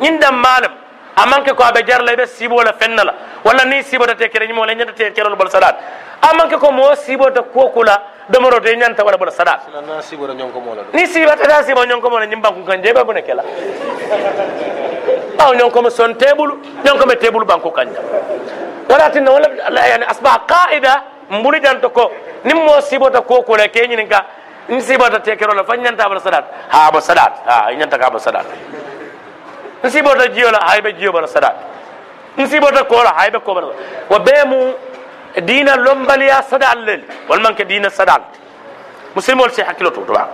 [0.00, 0.74] يندم مالم.
[1.18, 3.14] amanke ko aɓe jarla ɓe siibola fennala
[3.44, 5.74] walla ni siibota tekere ñimo wala ñanta tekerol bol salat
[6.22, 9.60] amanke ko mo siibota kokula domoroto ñanta wala bola salat
[10.92, 13.42] ni siibatata siibo ñonkomola ñim banku kan jeeɓe bone kela
[15.38, 18.00] ɓaw ñonkomo son teɓulu ñonkome teɓulu banku kanja
[18.88, 19.48] wala tinna wala
[19.88, 22.10] yani asbaha qaida mbuli janto ko
[22.44, 24.24] nin mo siibota kokula keñinin ka
[24.68, 28.46] ni siibota tekerola fa ñanta bola salat ha bo salat ha ñanta ka bo salat
[29.84, 31.54] nsibota jiyo la haybe jiyo bara sadat
[32.38, 33.66] nsibota kola haybe ko bara
[34.10, 34.18] wa
[35.38, 38.22] e dina lombaliya sadal lel walman ke dina sadal
[39.14, 40.24] musilmol si hakilo to toɓa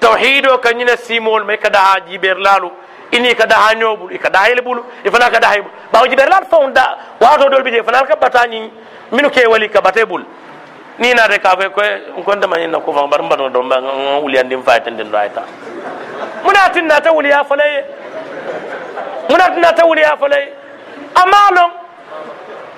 [0.00, 2.70] tawhido o nyina simol me kada ha jiber laalu
[3.12, 5.60] ini kada ha nyobu i kada ha ele ɓulu i fana kada hay
[5.92, 6.84] ɓawo jiber laal fawn da
[7.20, 8.70] wato dolɓe je fana ka batañi
[9.12, 10.22] minu ke wali ka bate ɓul
[10.98, 11.90] ni naate ka fe koye
[12.24, 15.42] kontemañinna ko fan bar mbatno ɗo wuliyandin faytenden ɗo ay ta
[16.44, 17.84] munatinna ta wuliya falaye
[19.30, 20.52] munatinna ta wuliya falaye
[21.14, 21.70] amma lon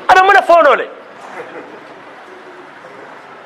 [0.08, 0.99] aɗa muna fonole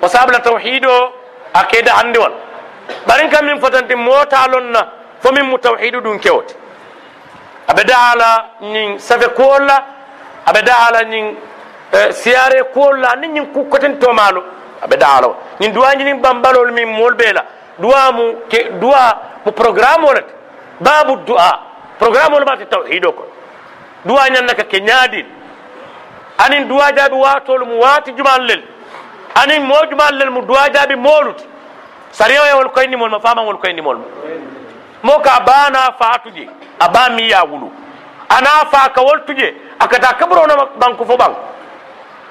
[0.04, 1.12] o sabla tawhid o
[1.54, 2.32] aqida handiwol
[3.08, 4.80] ɓarin kam min fotanti motalon na
[5.22, 6.54] fo min mu tawhidu ɗum kewote
[7.68, 8.28] aɓe daala
[8.60, 9.76] ñin safe kuwolla
[10.46, 11.36] aɓe daala ñin
[11.92, 14.42] e, siyare kuwolla ani ñin kukkoten tomalo
[14.84, 17.42] aɓe daala o ñin duwañinin ɓambalol min mol ɓeela
[17.78, 19.02] duwa mu ke duwa
[19.44, 20.32] mo programme olete
[20.80, 21.50] babu du'a
[21.98, 23.26] programme ol mate tawhid o kon.
[24.04, 25.26] Duwa ñannaka ke ñaadin
[26.38, 28.62] anin duwa jaabi watol mu waati jumallel
[29.34, 31.44] anin mo jumallel mu duwa jaabi mooluti
[32.12, 34.04] sariyawo ye wol koyndi mool ma faman wol koyndi mool ma.
[35.02, 36.18] Mo ka baa na faa
[36.80, 37.70] a baa mi ya wulu.
[38.28, 41.34] Ana faa ka wol tuje a kata kaburona banku fo ban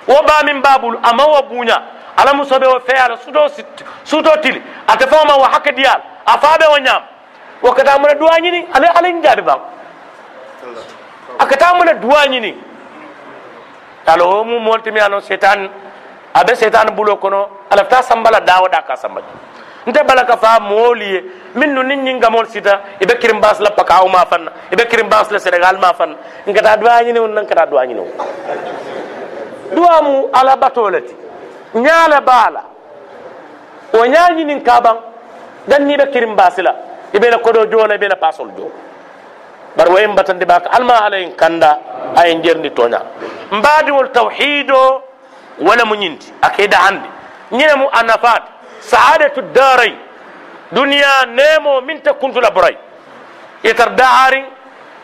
[0.07, 1.81] wo baa min baa bulu ama wo buuña
[2.17, 3.47] ala musoɓe o feyala suto
[4.03, 4.61] suto tili.
[4.87, 7.03] Ate ma wo hakke diyal a faaɓe o ñaam
[7.61, 9.59] wo kata mune duwa ñini ala alañ jaabi ban
[11.39, 12.55] a kata mune duwa ñini
[14.07, 15.69] alo wo mu moltimi ano setan.
[16.33, 19.21] a be setani bulo kono ala ta sambala dawo da ka samba
[19.87, 21.23] nte bala ka fa moolu ye
[21.55, 25.39] minnu ni ñingamol sita i be kirim basla pakaw ma fanna i be kirim basla
[25.39, 26.15] sénégal ma fanna
[26.47, 28.07] nkata duwa ñinewu nan kata duwa ñinewu
[29.75, 31.15] duwa mu ala bato le ti
[31.75, 32.63] ñaala baala
[33.93, 34.97] wo ñañinin kaban
[35.67, 36.73] dan ni be kirim basila
[37.13, 38.71] i be la kodo jona i be la pasol jo
[39.75, 41.77] bar wo en batandi baka alma ala en kanda
[42.15, 43.01] ayen jerndi toña
[43.51, 45.01] mbaadiwol tawhido
[45.59, 47.07] wala mu ñinti akeda hande
[47.51, 48.43] ñine mu anafat
[48.79, 49.93] saadatu daray
[50.71, 52.77] duniya nemo min ta kuntula buray
[53.63, 54.45] yetar daharin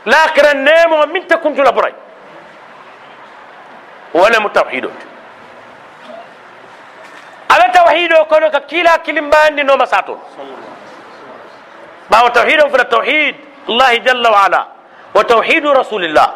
[0.06, 1.93] lakira nemo min ta kuntula buray
[4.14, 4.91] wala mu tawhido
[7.50, 10.18] ala tawhido kono ka kila kilimbayandi noma satol
[12.10, 13.36] باو توحيد في التوحيد
[13.70, 14.62] الله جل وعلا
[15.16, 16.28] وتوحيد رسول الله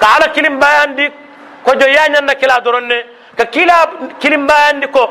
[0.00, 1.06] كعلى كلم بيان دي
[1.66, 2.30] كجو يعني أن
[3.44, 5.04] كلا درن ككلا كلم بيان دي كو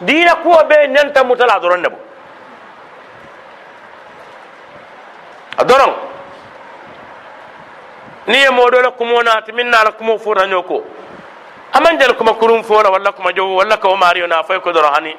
[0.00, 1.98] دين كو بي ننت متلا درن بو
[5.60, 5.92] أدرن
[8.26, 10.82] niye moɗo la kumo naati min naala kumo fotano ko
[11.72, 14.88] aman jal kuma kurum fola walla kuma jogo walla kawo mario na fay ko doro
[14.94, 15.14] hani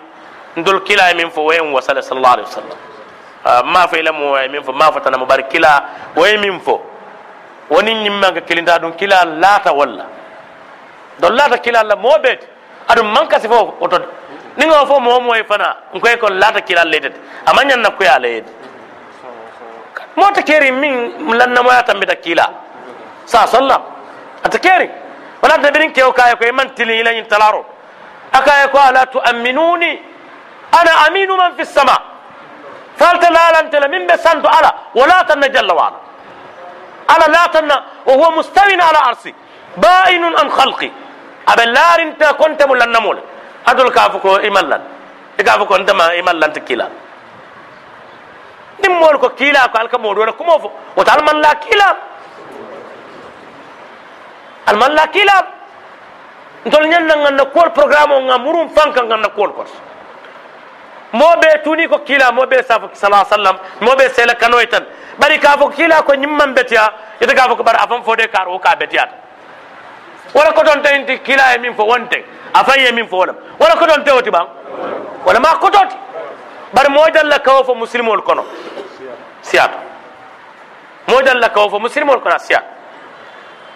[0.58, 2.78] ndol kila e min fo wayen wasala sallallahu alaihi wasallam
[3.74, 5.84] ma fa ila mo min fo ma fatana mo bari kila
[6.16, 6.82] way min fo
[7.70, 10.06] woni ñimma ka kilinta ɗum kila laata walla
[11.20, 12.46] don laata kila la mo ɓeete
[12.88, 14.06] aɗum mankasi fo otode
[14.58, 18.50] ni ngo fo mo moy fana ngoy ko laata kila leytete ama ñanna kuya leyede
[20.16, 22.46] mota keri min lannamoya tambita kila
[23.26, 23.82] sa sallam
[24.44, 24.90] ata keri
[25.42, 27.66] wala ta birin kew kaya ko man tili ila yin talaro
[28.32, 30.00] akaya ko ala tu'minuni
[30.72, 31.98] ana aminu man fi sama
[32.96, 36.00] falta la lan tala min be santo ala wala tanna jalla wa ala
[37.08, 39.34] ala la tanna wa huwa mustawin ala arsi
[39.78, 40.92] bainun an khalqi
[41.48, 41.64] aɓe
[42.06, 43.22] mu kontemo lannamole
[43.66, 44.82] adol ka fo ko imallan
[45.38, 46.90] e ka fo ko ntema imallanta kiila
[48.82, 51.98] ɗin mool ko kiila ko alka moɗo wona kumo fo woto alman la kiilal
[54.68, 55.46] alman la kiilal
[56.66, 59.70] ntol ñanna ganna kuwol programme o ga murum fanka ganna kuwol kot
[61.14, 64.86] moɓe tuni ko kiila moɓe safo sala sallam moɓe seela kanoy tan
[65.20, 66.92] ɓari ka kiila ko ñimman betiya
[67.22, 69.25] ita ka fo ko ɓara afan fode kar o ka betiyata
[70.36, 72.24] wala kotonte inti kila e min fo wonte
[72.54, 74.48] a fayi e min fo wolam wala kotonte ton tewoti ɓan
[75.26, 75.96] wala ma kototi
[76.74, 78.46] bar moƴalla kawo fo musilmol kono.
[79.42, 79.78] Siyato
[81.08, 82.64] moƴalla kawo fo musilmol kono a siyat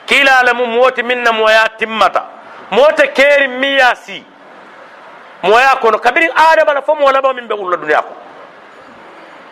[0.06, 2.26] kiilala mum woti minna moya timmata.
[2.72, 4.24] Mota keeri miya si.
[5.44, 6.00] Moya kono.
[6.00, 8.14] Kabiri adamala fo mo laɓa min ɓe wulla duniya ko.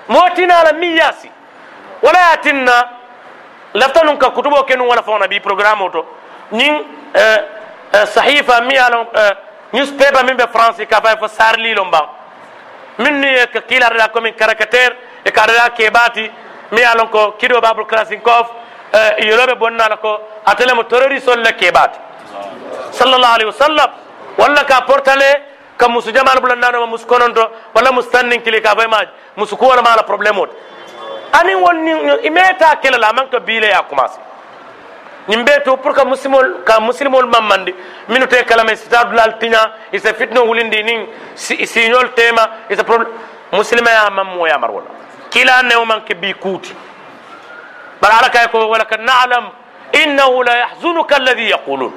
[0.09, 1.31] Motinala miya si.
[2.01, 2.89] Wala ya tinna.
[3.73, 6.05] Lafta nun ka kutubo ke num wala fawna bi programme o to
[6.51, 6.83] ñin
[8.05, 9.07] sahifa mi yalon
[9.73, 12.05] newspaper min ɓe france ka fay fo sarlilo mban
[12.99, 14.95] min ni ka kiilaɗaɗa commin caricateur
[15.25, 16.31] e kaɗaɗa keɓati
[16.71, 18.47] mi yalon ko kiɗo babul krasinkov
[19.19, 21.99] yoloɓe bonnala ko atelemo terroriste olle keɓati
[22.91, 23.89] sallllahu alayhi wa sallam
[24.37, 25.41] walla ka portale
[25.77, 29.81] ka musu jamal bulandanoma musu kononto walla musu tannin kili ka fay maji musu kuwala
[29.81, 30.51] mala probléme ode
[31.33, 31.91] ani wonni
[32.23, 34.19] imeta kelela aman to biile ya commencé
[35.27, 37.73] ñim ɓe to pour que musimol ka musilmol mammandi
[38.09, 39.59] minu te kalama sitadulal tiña
[39.91, 43.11] ise fitno wulindi nin signol tema ise problème
[43.51, 44.87] musilma ya mammo yamar wala
[45.29, 46.73] kila newman ke bi kuuti
[48.01, 49.49] bara ala kay ko wala kad na'lam
[49.93, 51.91] innahu la yahzunuka alladhi yaqulun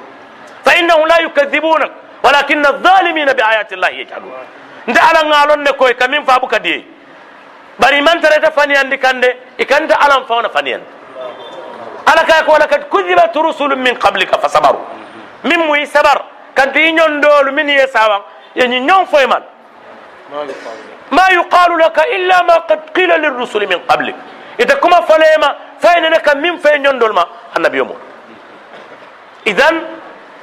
[0.63, 1.91] fa innahu la yukadhibunak
[2.23, 4.31] walakin adh-dhalimina bi ayati llahi yajhadun
[4.87, 6.83] nde ala ngalon ne koy kamin fa buka diye
[7.79, 10.85] bari man tarata faniyandi kande ikanta alam fauna faniyandi
[12.11, 14.79] ala kay ko walakad kudibat rusulun min qablika fa sabaru
[15.43, 16.17] min muyi sabar
[16.55, 18.21] kanti i ñondolu min ye sawan
[18.55, 19.43] yeñi ñon foy man
[21.11, 24.15] ma yuqalu laka illa ma qad qila lirrusuli min qablik
[24.59, 27.95] ite kuma folema faynene kam min fay ñondol ma annabiyo mo
[29.45, 29.75] idan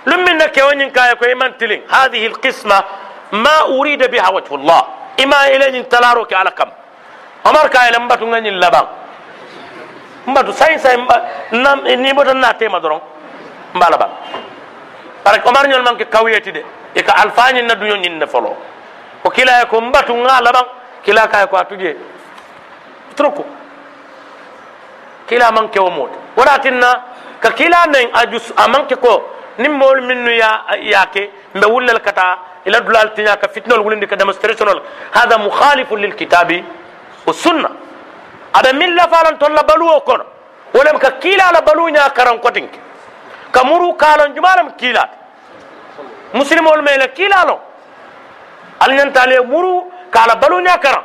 [0.07, 2.85] lum min na kewoñin kaya ko iman tilin hadihi alqisma
[3.33, 4.85] ma urida biha wajhu llah
[5.19, 6.71] ima ileñin talaro ke ala kam
[7.45, 8.87] omar kayele mbatu ngañin laban
[10.29, 10.79] mbatu sayin
[11.53, 13.01] nam ni bota na tema doron
[13.75, 14.11] mbala ban
[15.25, 16.65] parce que omar ñol manke kawiyeti de
[16.95, 18.57] e ka alfañin na duño ñin ne folo
[19.23, 20.65] ko kila ko mbatu nga laban
[21.05, 21.97] kila kay ko atuje
[23.17, 23.45] truko
[25.27, 27.03] kila manke o mot wala tinna
[27.41, 32.81] ka kila nen ajus amanke ko nim mol minnu ya yake mbe wullal kata ila
[32.81, 34.69] dulal tinya ka fitnol wulindi ka demonstration
[35.13, 36.65] hada mukhalifun lil kitabi
[37.27, 37.88] wa sunnah
[38.53, 40.25] aɓe min lafalan toon la baluwo kono
[40.75, 42.79] wolem ka kiilala baluña karan kotinke
[43.53, 45.15] ka muru kalon jumalem kiilata
[46.35, 47.61] muslimol mele kiilalo
[48.81, 51.05] alñantale muru kala baluña karan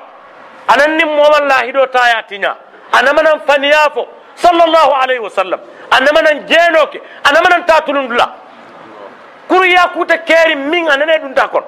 [0.68, 2.56] anan nin moman lahido taya tiña
[2.91, 5.60] anamanan faniya fo sallllahu alayhi wa sallam
[5.91, 8.28] anamanan jeenoke anamanan tatulundula
[9.48, 11.68] kuru yakuta keeri min anane ɗumta kono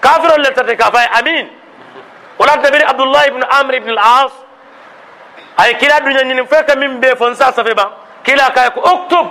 [0.00, 1.61] kafirol lettate ka amin
[2.38, 4.32] wala tabiri abdullah ibn amr ibn al-as.
[5.56, 7.92] Ay kila dunya nyini feka min be fon sa safe ba?
[8.24, 9.26] Kila kay ko oktub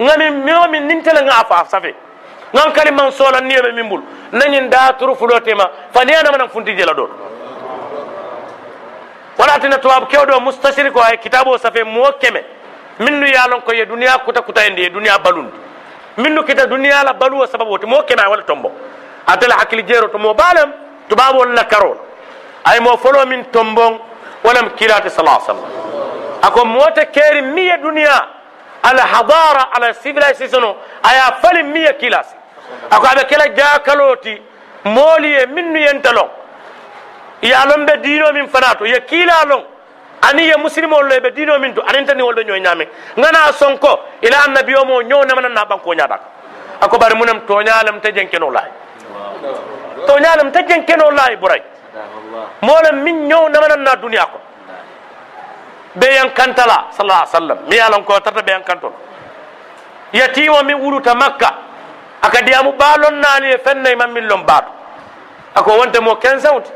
[0.00, 1.94] ngami miomi nintela nga afa safe
[2.52, 6.94] ngam kali man sola niyo min mimbul nanyin da turu fulotema faniana man funti jela
[6.94, 7.08] do
[9.38, 12.44] wala tina tuwab kewdo mustashiri ko ay kitabo safe mo keme
[12.98, 15.52] minnu yalon ko ye duniya kuta kuta ende ye duniya balundi
[16.16, 18.72] minnu kita duniya la baluwa sababu to mo keme wala tombo.
[19.26, 20.72] Atala hakili jero to mo balam
[21.68, 21.96] karol
[22.64, 23.98] ay mo folo min tombon
[24.44, 25.64] walam kilate sala sallam
[26.42, 28.26] ako mota keri miya duniya
[28.82, 32.34] ala hadara ala civilisation o aya fali miya kilasi
[32.90, 34.34] ako aɓe kela jakaloti
[34.84, 36.28] mooli ye minnu yentalon
[37.42, 39.62] yalon ɓe dino min fanato ye kiila lon
[40.22, 42.88] ani ye musilmol lo ɓe dino min to anintani wolɓe ñoy ñame
[43.18, 46.24] ngana sonko ila annabi o mo ñow namananna banko ñaɗaka
[46.80, 48.50] ako bari munem toñalem te jenkeno
[50.06, 51.62] laay toñalem te jenkeno laay ɓuray
[52.62, 54.38] molem min ñow namananna duniya ko
[55.96, 58.92] ɓe yankantala sallah sallam mi yalan ko tata ɓe yankantol
[60.12, 61.54] yatimo min wuluta makka
[62.22, 64.68] aka diyamu ɓaalon naali e fennayi man min lon baato
[65.54, 66.70] ako wonte mo quinzewte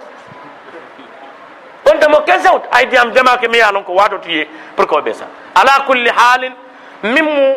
[1.85, 5.25] wonte mo quinzewte ay diyam jamake mi yalon ko watotiye pour que o ɓe sa
[5.55, 6.53] ala kulli halin
[7.03, 7.57] min mu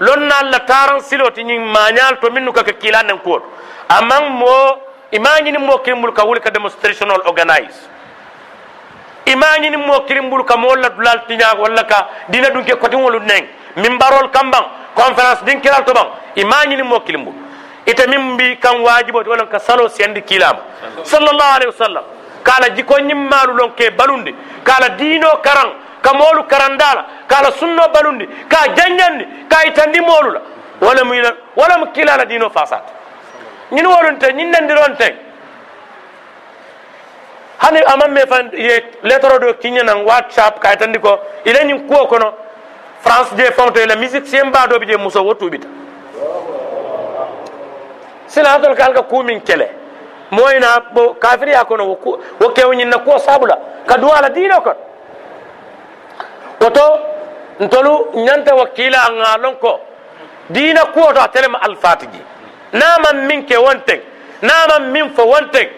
[0.00, 3.46] lonnalla taran siloti ñin mañal to minnu kaka kilannen kuwoto
[3.88, 7.88] amman mo imañini mo kimbul ka wuli ka demonstrational organise
[9.26, 13.20] imañini mo kirimbul ka mo la dulal tiña walla ka dina ɗum ke koti wolu
[13.20, 13.46] neng.
[13.76, 17.32] Min barol kambang conférence din kilal to bang imañini mo kilimbu
[17.86, 20.60] ite min mbi kan wajibo wala ka salo sendi kilama.
[21.02, 22.04] Sallallahu alaihi wasallam
[22.42, 24.34] kala jiko nyimmalu lon ke balundi.
[24.62, 27.06] Kala dino karang ka moolu karandala.
[27.26, 28.26] Kala sunno balundi.
[28.48, 30.40] Ka janjandi ka itandi molu la
[30.80, 31.14] wala mu
[31.56, 32.82] wala mu kilala dino fasat
[33.72, 35.14] ñin wolun te ñin nandiron ten
[37.58, 42.06] hani aman me fan ye lettre do kiñanan whatsapp kay tandi ko ila ñin kuwo
[42.06, 42.32] kono
[43.00, 45.68] france je fawto ila musique sen mbaɗoɓe je muso wo tuɓita.
[48.26, 49.68] Silatol kalka kumin kele.
[50.30, 51.84] Moyna bo kafiriya kono
[52.40, 53.58] wo kewñinna kuwo sabula.
[53.86, 54.76] Ka duwala diino kono
[56.60, 56.98] woto
[57.60, 59.80] ntolu ñanta wakkila a ŋa lon ko
[60.50, 62.20] diina kuwo to a telema alfatiji.
[62.80, 64.00] Naman min ke wonten
[64.42, 65.68] naman min fo wonten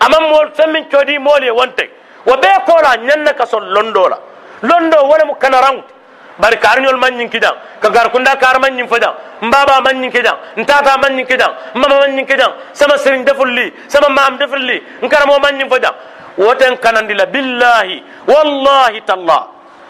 [0.00, 1.88] aman mol sen min codi mol ye wonten
[2.26, 4.18] wo be kola ñanna ka son londo la
[4.62, 5.92] londo wala mu kanaranguti
[6.38, 10.10] bari karñol man ñin kidan ka gar kunda kar man ñin fadan mbaba man ñin
[10.10, 14.38] kidan ntata man ñin kidan mama man ñin kidan sama serigne deful li sama maam
[14.38, 15.94] deful li nkaramo man ñin fadan
[16.38, 19.42] woten kanandi la billahi wallahi tallah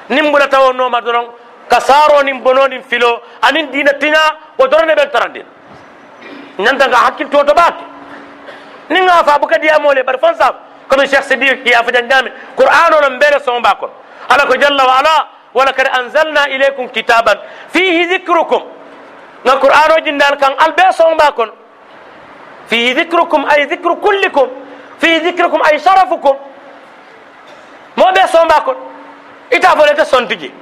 [0.08, 1.26] nimbula tawo noma doron
[1.68, 4.18] ka saro nin bono nin filo anin dina tiña
[4.58, 5.44] wo dorone ɓen tarandin
[6.58, 7.84] ñanta nga hakkil toto ɓaake
[8.90, 10.54] nin ga fa buka diyamole bari fon sab
[10.88, 13.90] comme cheikh sidik ki afa janjami qur'an onon mbele somo kon
[14.28, 17.38] ala ko jalla wa ala walakad anzalna ilaykum kitaban
[17.70, 18.62] fihi dicrukum
[19.44, 21.50] nga qur'an o jindal kan albe somo kon
[22.66, 24.48] fihi dicrukum ay dicru kullikum
[24.98, 26.36] fihi dicrukum ay sharafukum
[27.96, 28.76] mo ɓe somo kon
[29.50, 30.52] ita folete sontiji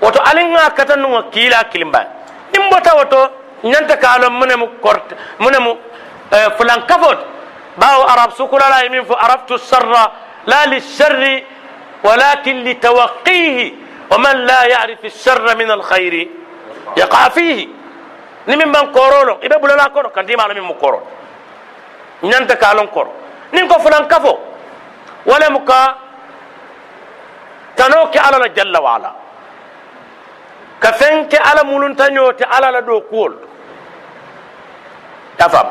[0.00, 2.06] woto alinga kata nunga kila kilimba
[2.52, 3.30] nimbota woto
[3.64, 5.72] nyanta kalo mune mu korte mune mu
[6.56, 7.18] fulan kafot
[7.76, 10.04] bawo arab sukula la min fu arabtu sarra
[10.46, 11.36] la lisharri
[12.04, 13.72] ولكن لتوقيه
[14.12, 16.14] ومن لا يعرف الشر من الخير
[16.96, 17.68] يقع فيه.
[18.48, 21.00] نمن من كورولو إبه بولا كورو كان ديما من مكورو
[22.22, 23.12] نانتا كالون كورو.
[23.56, 24.36] نينكو فلان كفو.
[25.26, 25.80] ولا مكا
[27.76, 29.12] تنوكي على جل وعلا.
[31.64, 33.32] muluntañoo te ala la ɗo kuwol
[35.38, 35.66] tafam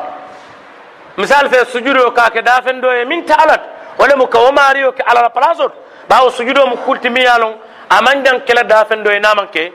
[1.16, 3.60] misal fe sujudo ka ke dafen ɗo e min ta alat
[3.98, 5.74] wala mo ka wo mario ke ala la place oto
[6.08, 7.54] ɓawo sujudo mo kultimiya lon
[7.90, 9.72] aman jan kela dafen ɗo e naman ke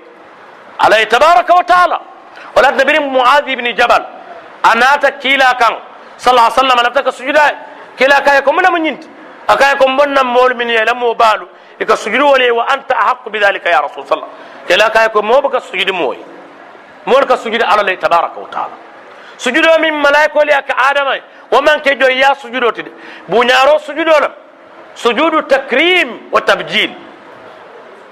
[0.79, 1.99] alay tabaraka wa taala
[2.55, 4.03] wala nabiri muadi ibni jabal
[4.63, 5.75] a naata kiila kan
[6.17, 7.41] sala sallam alafta ka sujuda
[7.97, 9.07] kila kaye ko muna mo ñinti
[9.47, 11.47] akaye ko bonnam moolu min ye lamo baalu
[11.79, 14.29] ika sujudu wole wa anta ahaqu bidalika ya rasul sallam
[14.67, 16.17] kela kaye ko mobo ka sujudi mooy
[17.05, 18.75] mool ka sujudi ala lay tabaraka wa taala
[19.39, 21.15] sujudo min malaikoli aka adama
[21.51, 22.91] wo man ke joy ya sujudo tide
[23.29, 24.31] buñaro sujudo lam
[24.95, 26.91] sujudu takrim wa tabjil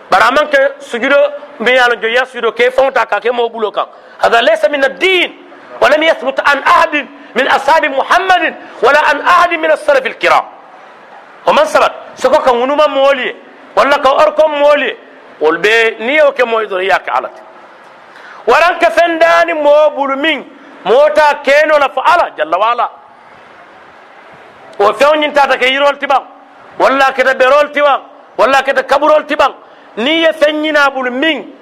[0.09, 1.17] bara man ke sujudo
[1.59, 3.86] mi yalo joy ya sujudo ke fonta ka ke mo bulo kan
[4.23, 5.32] hada laysa min ad-din
[5.82, 6.93] wa lam yathbut an ahad
[7.36, 10.45] min ashab muhammadin wala an ahad min as-salaf al-kiram
[11.45, 13.36] wa man sabat soko kan wunuma moliye
[13.75, 14.95] walla ka orko moliye
[15.41, 17.03] wol be niyo ke moy do yak
[20.89, 22.89] alati ka mota keno la fa ala jalla wala
[24.79, 26.23] o fewnin tata ke yirol tibam
[26.79, 28.01] walla ke ta berol tibam
[28.38, 29.53] walla ke ta kaburol tibam
[29.97, 31.53] ni ye fenyina bulu min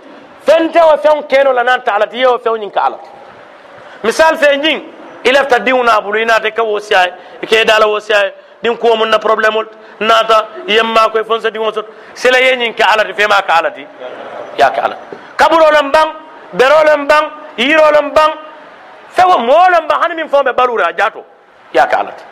[0.45, 3.09] fente o fewn keno la nan ta alati ye o fewnin ka alati
[4.03, 4.83] misal fe nyin
[5.23, 9.65] ilafta diwna bulu ina te ka wosiya ke dala wosiya din ko mun na problème
[9.99, 13.87] nata yemma koy fon sa diŋo soto sila ye ñiŋ ke alati fema ka alati
[14.57, 14.97] ya ke ala
[15.37, 16.09] kaburo lem baŋ
[16.53, 17.07] bero lem
[19.15, 21.23] fewo molon ba hani min fo ɓe ɓaruure a jaato
[21.73, 22.23] yaka alati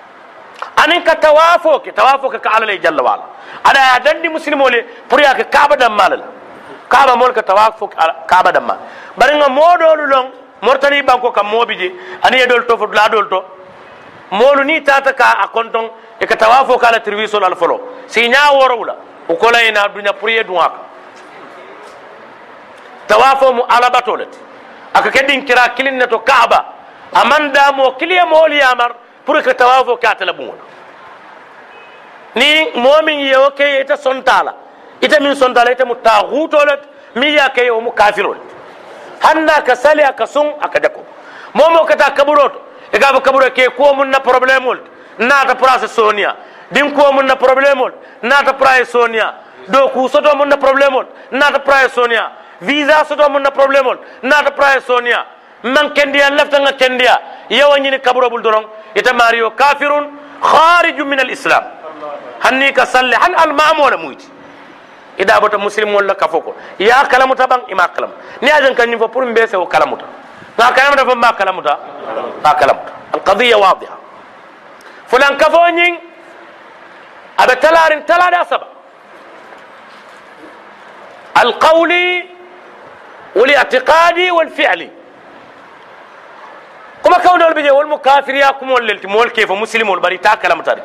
[0.83, 3.23] anin ka tawafo ke tawafo ka ala le jalla wala
[3.63, 6.25] aɗa ya dandi musilme ole pour yake kaaba dammala la
[6.89, 7.95] kaaba mol e ka tawafoke
[8.27, 8.77] kaaba damma
[9.17, 10.31] bari ga moɗolu lon
[10.61, 11.91] mortani banko kam mooɓi je
[12.23, 13.43] ani yeɗol to fo la dolto
[14.31, 17.79] molu ni tata ka a konton e ka tawafo ka ala tirwisol al folo.
[18.07, 18.95] Si ña worowla
[19.29, 20.79] o kolayena duniat pour ye duwa ka.
[23.07, 24.37] Tawafo ala batolati
[24.93, 26.65] aka kedin kira kilin ne to kaaba
[27.13, 28.91] aman damo kiliye moolu yamar
[29.25, 30.61] pour que tawafo ke atala buŋola
[32.35, 34.53] ni momin yewo ke ita sontala
[35.01, 36.81] ita min sontala ita mu taxutolet
[37.15, 38.37] min ya ke mu kafirol
[39.21, 41.05] hanna ka sali aka sun aka dako
[41.53, 42.59] momo kata kaburoto
[42.91, 44.79] e gaba kaburo ke ko mun na problème ol
[45.19, 46.35] nata place sonia
[46.71, 47.91] din ko mun na problème ol
[48.23, 49.33] nata place sonia
[49.69, 52.31] do ku soto mun na problème ol nata place sonia
[52.67, 55.19] visa soto mun na problème ol nata place sonia
[55.63, 57.15] man kendiya lafta nga kendiya
[57.49, 60.05] yawa ñini kaburo bul doron ita mario kafirun
[60.41, 61.63] khariju min al islam
[62.43, 64.27] hanni ka salle han al mamola muyti
[65.17, 68.11] ida bota muslimol la kafo ko ya kalamuta ban ima kalam
[68.41, 70.05] ni ajan kan fo pour mbese o kalamuta
[70.57, 71.73] ma kalamuta fo ma kalamuta
[72.43, 73.97] ma kalamuta القضية واضحة
[75.07, 75.99] فلان كفونين
[77.39, 78.67] أبا تلارين تلارين سبع
[81.41, 82.25] القولي
[83.35, 84.89] والاعتقادي والفعلي.
[87.03, 90.83] كما كون دول بيجي والمكافر ياكم وللتي مول كيف مسلم والبري تا كلام تاري.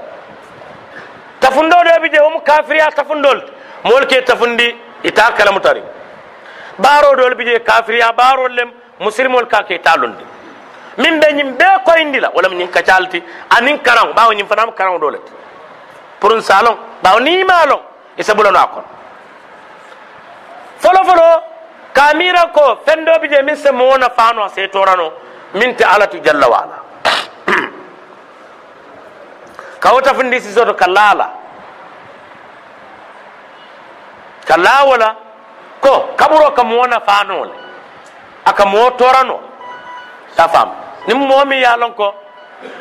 [1.40, 3.42] تفندو دول بيجي ومكافر يا تفندول
[3.84, 4.76] مول كي تفندي
[5.06, 5.82] إتا كلام تاري.
[6.78, 9.34] بارو دول بيجي كافر يا بارو لم مسلم
[11.84, 13.22] koyndi la wala ñin kacalti
[13.56, 15.18] anin karaŋo ɓawo ñin fanama karaŋo dole
[16.20, 17.82] pour un salon ɓawo ni ma long
[18.16, 18.84] e sabulano a kon
[20.78, 21.42] folo folo
[21.92, 25.12] kamira ko fendoɓe je min se mowona fano a setorano
[25.54, 26.76] min te alatu jalla wala
[29.80, 31.30] kawota fundi sisoto ka laala.
[34.48, 35.14] Ka lawola
[35.80, 37.52] ko kaɓuro ka mowona fanole
[38.44, 39.36] aka mo torano
[40.36, 40.68] ta fam
[41.06, 42.14] nim momi yalon ko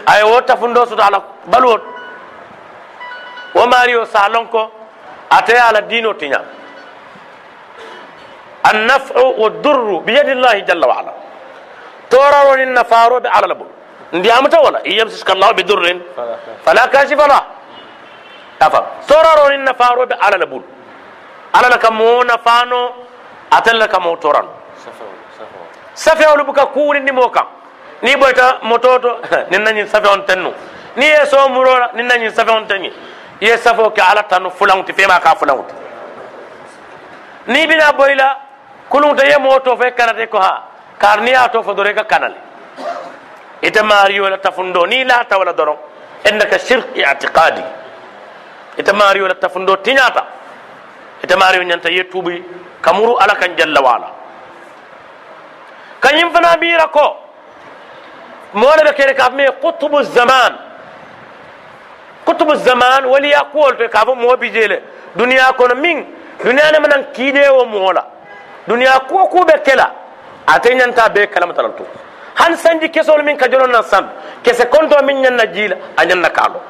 [0.08, 1.20] ay wo tafundo soto ala
[1.52, 1.82] baluwot
[3.56, 4.72] wo mario o salon ko
[5.30, 6.42] ate ala dino tiñam
[8.72, 11.14] النفع والضر بيد الله جل وعلا
[12.10, 13.68] تورر النفار على البول
[14.14, 16.00] ndي amata wala yamsiska allah bi durrin
[16.66, 17.44] fala kashifa lah
[18.60, 20.64] afa toraro ni nafaro be ala labul
[21.54, 22.92] ala la kamo nafano
[23.52, 24.46] atalla kamo toran
[25.94, 27.46] safewolu buka kuwulindi mo kan
[28.02, 29.20] ni boyta mototo
[29.52, 30.54] nin nañin safe on tennu
[30.96, 32.92] ni ye so murola nin nañin safe on tenni
[33.42, 35.74] ye safo ke ala tanu fulanguti fema ka fulanguti
[37.48, 38.38] ni bina boyla
[38.90, 40.64] kulunta ye moto fe kanate ko ha
[40.98, 42.36] kar ni ato fo dore ka kanale
[43.62, 45.78] ita mariyo la tafundo ni la tawala doron
[46.30, 47.62] innaka shirk i'tiqadi
[48.78, 50.24] ita mariyo la tafundo tiñata
[51.24, 52.44] ita mariyo ñanta ye tuubi
[52.82, 54.08] kamuru ala kan jalla wala
[56.02, 57.18] kañum fana mira ko
[58.54, 60.58] moole ɓe kene ka me kutubu zaman
[62.26, 64.82] kutubu zaman waliya kuwol to ka fo moobi jeele
[65.16, 66.06] duniya kono min
[66.44, 67.66] duniya ne manan kiide wo
[68.68, 69.92] duniya kuwo kuɓe kela
[70.48, 71.84] ate ñanta be kalamatalal to
[72.36, 74.10] han sanji kesol min ka jonon nan san
[74.44, 76.62] kese konto min ñanna jiila a ñanna kaalo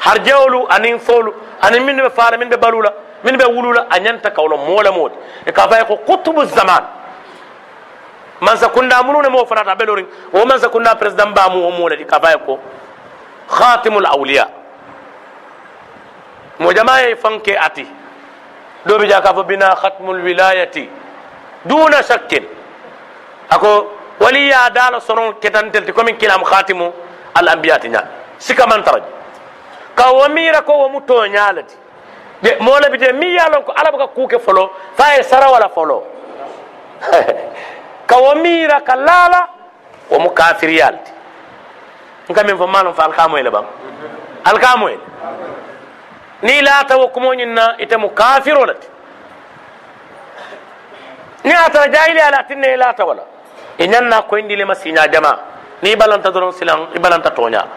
[0.00, 2.92] har jewolu anin folu anin min ɓe faala min ɓe balula
[3.24, 5.16] min ɓe wulula a ñanta kawlo moola mooti
[5.46, 6.84] e ka faye ko kutubu zaman
[8.40, 12.36] mansa kunda munune mo fanata belorin o mansa kunda président bamu o moladi ka faye
[12.46, 12.58] ko
[13.48, 14.46] khatimul awliya
[16.58, 17.86] mo jamaye fanke ati
[18.86, 20.88] do bi jaka fo bina khatmul wilayati
[21.64, 22.44] duna shakkin
[23.50, 23.86] ako
[24.20, 26.92] waliya dala sonon ketantelti komin kilam khatimu
[27.34, 28.02] al anbiyati nya
[28.38, 29.02] sika man taraj
[29.94, 31.74] ka wo mira ko wo muto nyalati
[32.42, 36.04] de mola bi de mi yalon ko ala baka kuke folo faye sara wala folo
[38.06, 39.48] ka wo mira ka lala
[40.10, 41.12] wo mu kafiriyalti
[42.28, 43.64] nka min fo malum fa alkamoyle ban
[44.44, 45.00] alkamoyle
[46.44, 48.88] ni laata wo kumoñin na ite mu kafiro lati
[51.44, 53.22] ni atara jahili ala tinne i laata wala
[53.78, 55.38] i ñanna koyndilema siña jama
[55.82, 57.68] ni i balanta doron silan i balanta toñala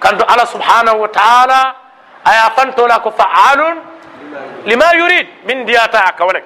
[0.00, 1.74] kanto ala subhanahu wa taala
[2.24, 3.76] aya fantola ko faalun
[4.64, 6.44] lima yurid min diyata a kawalak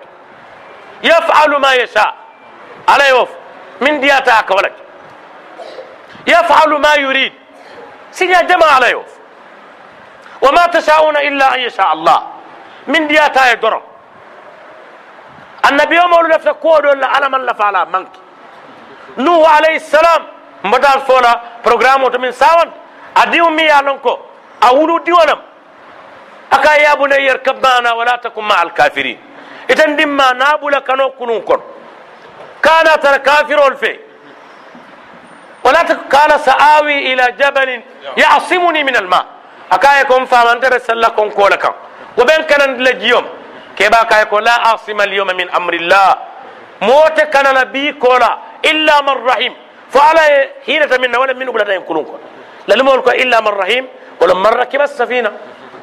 [1.03, 2.15] yafalu ma yasha
[2.87, 3.31] ala yof
[3.81, 4.73] min diyata a kawalak
[6.27, 7.33] yafalu ma yurid
[8.11, 9.16] siña jama ala yof
[10.43, 12.19] وما تشاءون إلا أن يشاء الله.
[12.87, 13.83] من دياتا يدرم
[15.69, 18.15] النبي يوم أولو لفتا كودو على من لفعلا منك.
[19.19, 20.23] نوح عليه السلام
[20.65, 22.69] مدار فولا برنامج من ساون.
[23.17, 24.15] أديو مي يالنكو.
[24.63, 25.41] أولو ديوانم
[26.53, 29.19] أكا يا بني اركب معنا ولا تكن مع الكافرين.
[29.71, 31.61] إذن دم نابولا كانوا كنون كن
[32.63, 34.01] كان ترى كافر الفي
[35.65, 35.81] ولا
[36.15, 37.83] قال سآوي إلى جبل
[38.17, 39.27] يعصمني من الماء.
[39.71, 41.75] Akaye kon famantere salla kon kola kan
[42.17, 43.25] ben kanan la jiyom
[43.77, 46.19] keba kaye ko la asima alyawma min amrillah
[46.81, 49.53] mote kanana bi kola illa man rahim
[49.89, 50.23] fo ala
[50.67, 52.21] hinata minna wala min bulata en kulun ko
[52.67, 53.87] lalimol ko illa man rahim
[54.21, 55.31] wala man rakiba safina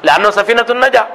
[0.02, 1.06] lanno safinatu naja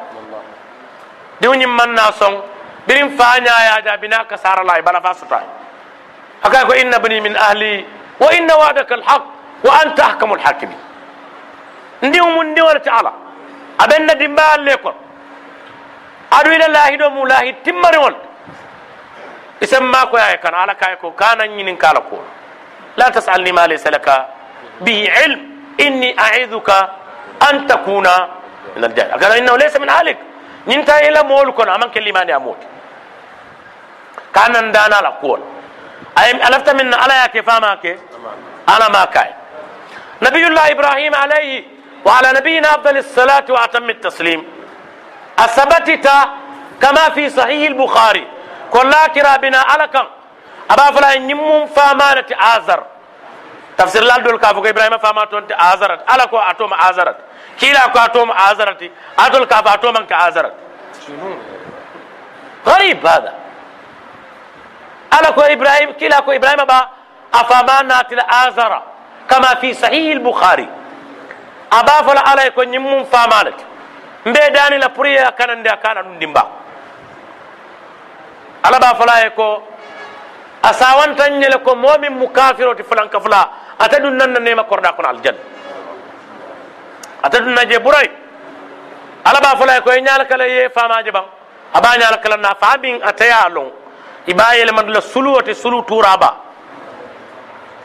[1.42, 2.42] diwñi manna song
[2.88, 5.40] birin fañayaja bina kasara la bala fa suta
[6.44, 7.86] akaye ko inna bani min ahli
[8.20, 9.24] wa inna wa'daka alhaq
[9.64, 10.89] wa anta ahkamul hakimin
[12.02, 13.12] ndiw mu ndiwol ti ala
[13.84, 14.96] aɓen na dimbayal le kon
[16.32, 18.16] aɗu ila laahi ɗo mu laahi timmariŋol
[19.62, 22.18] isen makoyaye kan ala kaye ko kana ñinin kala ko
[22.98, 24.28] la tasalni ma laysa laka
[24.82, 25.40] bihi ilm
[25.78, 26.90] inni aiduka
[27.40, 28.14] an takuna
[28.76, 30.18] min aljahil akana innahu laysa min alik
[30.68, 32.68] ñin ta ila moolu kono aman ke limani amoti
[34.32, 35.42] kanan dana la kuwol
[36.16, 37.98] alafta min ala ya ke fama ke
[38.68, 39.32] ala ma kai
[40.22, 44.46] nabiyullah ibrahim alayhi وعلى نبينا أفضل الصلاة وأتم التسليم.
[45.40, 46.10] اثبتت
[46.82, 48.28] كما في صحيح البخاري.
[48.72, 50.08] كلا كرا بنا علكا
[50.72, 52.84] أبا فلا نيمم فامانت ازر
[53.78, 57.18] تفسير لال دول كافو إبراهيم فاما تونت ازرت علكو أتوم ازرت
[57.60, 60.54] كيلا كو أتوم ازرت أدول كاف اتوم انك ازرت
[62.68, 63.34] غريب هذا.
[65.14, 66.90] علكو إبراهيم كيلا كو إبراهيم با
[67.34, 68.82] افامانت ازر
[69.30, 70.70] كما في صحيح البخاري.
[71.72, 73.64] a be a fo la e alla ye ko ñiŋ muŋ faama le ti
[74.26, 76.44] mbe daani la pour ye a kanandi a kana ɗum dimba.
[78.64, 79.64] Alla be a fo la ye ko
[80.64, 84.32] a sawantan ñe le ko moo miŋ mu kafiro ti fulanka fula ate ɗum nan
[84.32, 85.40] na nema korda kono aljanna
[87.24, 88.10] ate ɗum na je ɓuray
[89.26, 91.26] alla be a fo la ye ko ye ñaala kala ye faamaje baŋ
[91.74, 93.72] a ba ñaala kala na faa miŋ ate ye a loŋ
[94.28, 96.36] i be a yelemandi la suluwo ti sulu tuura ba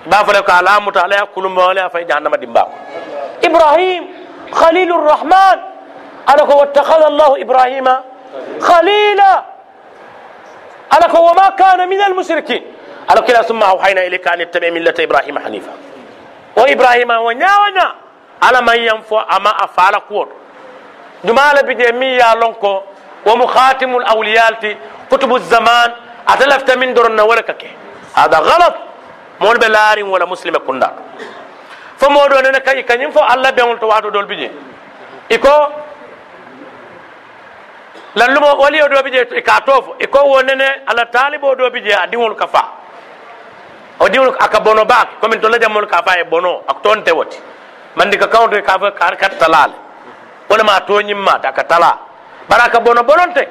[0.04, 1.86] i be a fo la ye ko a laamuta alla ye a kulumba alla ye
[1.86, 2.62] a fay jahannama dimba.
[2.64, 2.72] ko
[3.42, 4.02] ibrahim
[4.52, 5.58] khalilur rahman
[6.26, 7.94] ala ko wattakhadha allah ibrahima
[8.60, 9.54] khalila
[10.94, 12.62] على وما كان من المشركين.
[13.10, 15.72] على كلا ثم أوحينا إليك أن اتبع ملة إبراهيم حنيفا.
[16.56, 17.88] وإبراهيم ونيا ونيا.
[18.42, 20.28] على من ينفع أما أفعل قول
[21.24, 22.80] جمال بجميع لونكو.
[23.26, 24.76] ومخاتم الأولياء
[25.10, 25.90] كتب الزمان.
[26.28, 27.62] أتلفت من دور ولكك.
[28.14, 28.74] هذا غلط.
[29.40, 30.54] مول بلار ولا مسلم
[32.04, 34.50] fo moɗo nene kayi kañum fo allah beŋol to wato ɗol bije
[35.28, 35.48] iko
[38.14, 39.96] lallumo waliyo ɗo bije e ka tofo.
[39.98, 42.64] Iko wo nene allah taalibo ɗo bije a diŋol ka fa.
[44.00, 45.16] O diŋol aka bono baake.
[45.20, 47.38] Commin tolla jammol ka fa e bono ako toon tewoti
[47.96, 49.72] mandi ka kawto e ka fa kar kat talale
[50.48, 51.98] wonama toñimmata aka tala.
[52.48, 53.48] Bara aka bono bononte.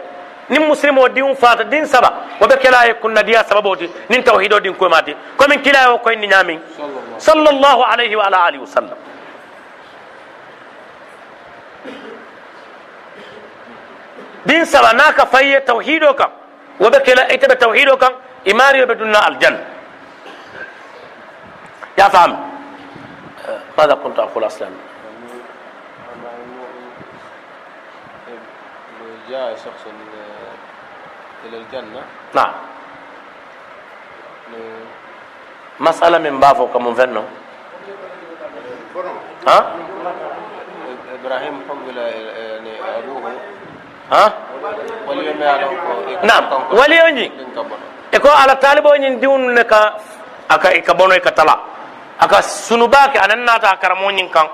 [0.50, 2.14] Nin muslime o din fata din saba.
[2.40, 6.28] Woɓe kela e kunna diya sababoti nin tawhido din koyemati commin kila e o koyni
[6.28, 6.60] ñamin
[7.24, 9.00] صلى الله عليه وعلى آله وسلم.
[14.46, 16.20] دين سبناك فهي توحيدك
[16.84, 18.04] وبكلا ايتب توحيدك
[18.52, 19.64] إماري وبدنا الجنة.
[21.98, 22.34] يا فهم.
[23.78, 24.70] ماذا كنت أقول أصلا؟
[29.30, 29.84] جاء شخص
[31.48, 32.04] إلى الجنة.
[32.36, 32.54] نعم.
[35.80, 37.22] masala min b'a fɔ kamu fɛn nɔ
[39.46, 39.64] han
[41.16, 42.04] ibrahim hubila
[44.12, 45.68] waliyo me ala
[48.12, 49.98] e ko ala talibo ni diun ne ka
[50.50, 51.58] aka e ka bono e ka tala.
[52.20, 54.48] Aka sunuba ke a nan nata karamo nyin kan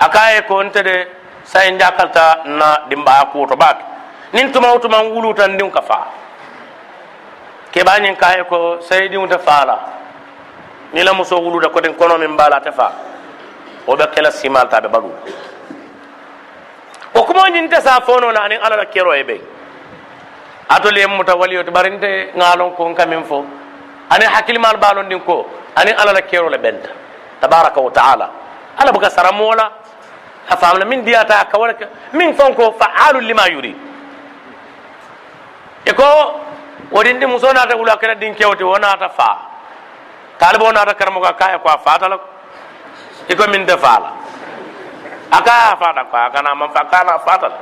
[0.00, 1.06] aka e ko nte de
[1.44, 3.78] sai njakalta na dimba ko to bak.
[4.32, 6.06] Nin tuma tuma wulutan din ka fa.
[7.70, 9.38] Ke banyin ka e ko sai diun ta
[10.92, 12.92] ni la muso wuluta ko den kono min bala te fa
[13.86, 15.10] o be kela simal ta be badu
[17.14, 19.40] o kuma ñin te sa fono la anin ala la kero e be
[20.68, 23.44] atole muta waliyoto bari nte ŋaalon ko nka min fo
[24.10, 25.46] ani hakkilimal baalon din ko
[25.76, 26.88] ani ala la kero le benta
[27.40, 28.30] tabaraka wa taala
[28.78, 29.72] ala buka saramola
[30.48, 33.76] a famla min diyata ka wala ka min fon ko fa'alu lima yurid
[35.84, 36.04] e ko
[36.90, 39.47] wodin di muso nata wula kala din kewti wonata fa
[40.38, 42.26] talibo nata karamo ka kaya ko a fatala ko
[43.28, 44.12] e ko min de fala
[45.30, 47.56] aka fata ko akana man fa kana fatala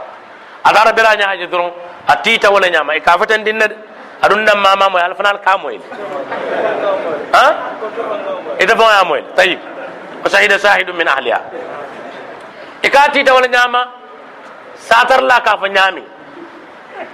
[0.65, 1.73] adara bela ñaaje doron
[2.09, 3.77] a tiita wala ñaama e ka fatan dinna de
[4.23, 5.83] aɗum nan mama moy alfanal ka moyle
[7.33, 7.45] ha
[8.61, 9.59] ita fo ya moyle tayib
[10.25, 11.41] o sahida sahidu min ahliha
[12.83, 13.81] e ka tiita wala ñaama
[14.77, 16.03] satarla ka fa ñaami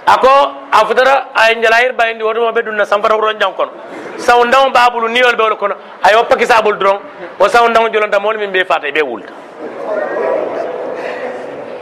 [0.05, 0.29] ako
[0.71, 3.71] a futara ay jalayir bayindi wotomo ɓe ɗum na sanfata wuron jang kono
[4.17, 6.99] saw ndaw babulu niyol ɓe wala kono ay woppa kisabul doron
[7.39, 9.31] o saw ndaw jolonta mawol min ɓe fata ɓe wulta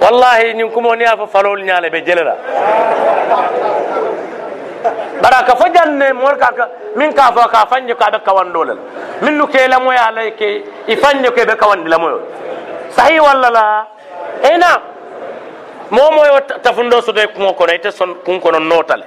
[0.01, 2.35] wallahi ñin kumo ni afa falol ñaale ɓe jelela
[5.21, 6.49] bara ka fo janne mol ka
[6.95, 8.77] min ka fo ka fanje ka ɓe kawandolel
[9.21, 12.21] min nu ke lamoya lay ke i fanje ke ɓe kawandi lamoyol
[12.91, 13.85] sahi walla la
[15.91, 19.03] ena momoyo tafundo soto e kuŋo kono ite son kun kono notale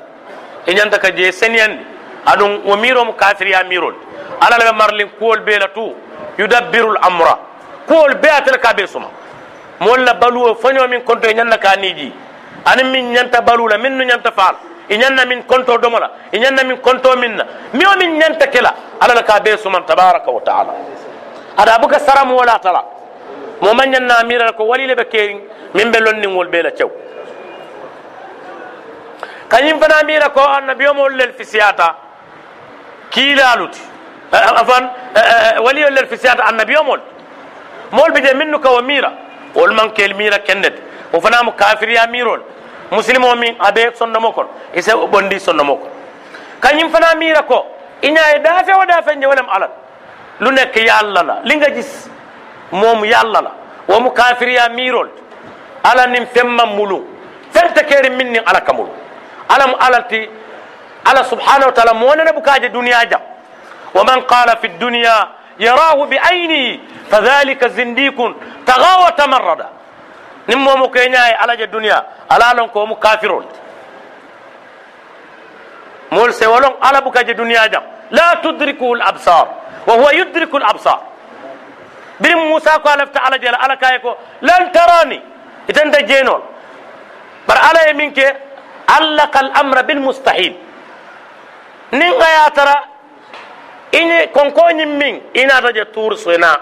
[0.67, 1.85] i ñanta ka je seniyandi
[2.27, 3.95] aɗum wo miromo kafiriya mirol
[4.41, 5.95] ala la marlin kuwol be la tu
[6.39, 7.39] yudabbirul amra
[7.87, 9.09] kuwol be atele ka be suma
[9.81, 12.13] moolu la baluwo foño min konto e ñanna ka niiji
[12.65, 14.57] anin min ñanta balu la min nu ñanta faal
[14.89, 18.19] i ñanna min konto domo la i ñanna min konto min na mi o min
[18.19, 20.73] ñanta kela ala la ka be suman tabaraka wa taala
[21.57, 22.85] ada buka saramu wala tala
[23.65, 25.41] mo man ñanna mira ko wali le be kerin
[25.75, 26.91] min be lonnin wol be la cew
[29.49, 31.89] kañum fana mira ko annabiyomol lel fisiyata
[33.11, 33.81] kiilaluti
[34.33, 34.85] afan
[35.65, 37.01] waliyol lel fisiyata annabiyomol
[37.93, 39.11] mol bi je minnu ka wo mira
[39.55, 40.75] wol man kel mira kennet
[41.13, 42.41] o fana mo kafiriya mirol
[42.91, 45.91] muslimo min abe sondomo kon ise bondi sondomo kon
[46.61, 47.65] kañum fana mira ko
[48.03, 49.71] iña e dafe o dafe je wolem alal
[50.41, 52.11] lu la li nga gis
[52.73, 53.51] moom yàlla la
[53.89, 55.09] wo mu kafiriya mirol
[55.83, 57.07] ala nin femman mulu
[57.51, 58.91] fente keri min nin ala kamulu
[59.49, 60.29] ala mu alalti
[61.05, 63.21] ala subhanahu wa taala monene bukaje duniya jam
[63.95, 65.29] ومن قال في الدنيا
[65.61, 66.79] يراه بعينه
[67.11, 68.37] فذلك زنديق
[68.67, 69.67] تغى وتمرد
[70.49, 73.47] نمو مكيناي على الدنيا على لونكو مكافرون
[76.13, 76.75] مول سيولون
[82.25, 84.15] على برم موسى قال تعالى جل على كايكو.
[84.43, 85.21] لن تراني.
[85.71, 86.43] اذا انت جينول
[87.49, 88.19] بر على يمينك
[88.89, 90.55] علق الأمر بالمستحيل.
[91.93, 92.75] نين يا ترى
[93.95, 96.57] إني كونكو نيمين إنا رجع تور سوينا.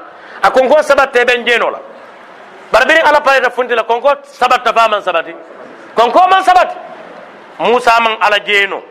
[0.45, 1.81] أكونكو سبت تبين جينولا.
[2.73, 5.35] بربري على باي رفنتي لا كونكو سبت تفا من سبتي
[5.97, 6.71] كونكو من سبت
[7.61, 8.83] موسى من على جينو.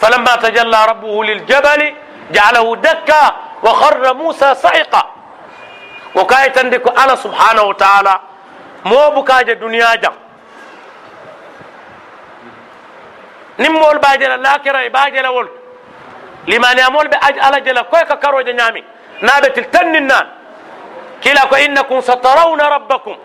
[0.00, 1.94] فلما تجلى ربه للجبل
[2.30, 3.47] جعله دكا.
[3.68, 5.02] وخر موسى صعقا
[6.14, 8.14] وكايت عندك أنا سبحانه وتعالى
[8.84, 10.14] مو بكاجا دنيا جام
[13.58, 15.48] نمول باجلا لاكرا باجلا ول
[16.48, 18.84] لما نمول بأج على جلا كويكا كرو جنامي
[19.26, 20.12] نابت التنن
[21.24, 23.16] كلا إنكم سترون ربكم.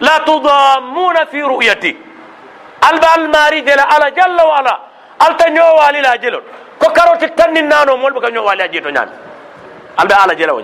[0.00, 1.96] لا تضامون في رؤيتي.
[2.90, 4.74] الب الماري جلا على جل وعلا.
[5.26, 6.40] التنيو والي لا جلو
[6.80, 9.12] كو كرو تتنن نانو مول بكا نيو والي جيتو نامي.
[9.96, 10.60] Alɓe ala jela o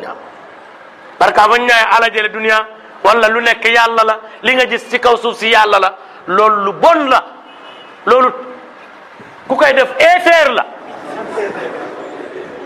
[1.53, 2.67] fo ñaye ala jele duniya
[3.05, 5.95] walla lu nekk yàlla la li nga gis ci kaw suuf si yàlla la
[6.27, 7.25] loolu lu bon la
[8.07, 8.33] loolu
[9.49, 10.65] ku koy def éfeer la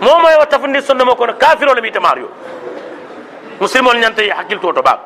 [0.01, 2.29] momo yo tafundi sondomo kono kafirole mi tamario
[3.61, 4.99] musilmol ñanta yi hakkilto to baag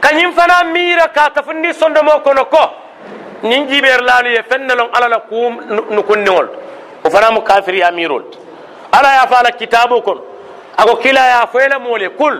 [0.00, 2.70] kañum fana miira ka tafundi sondomo kono ko
[3.44, 5.22] ñin jiɓeer laalu ye fennelon alala
[5.90, 6.48] nu kunniŋol
[7.04, 8.24] o fana mo kafiri ya mirol
[10.02, 10.22] kono
[10.76, 12.34] ako kila ya foyla moole kul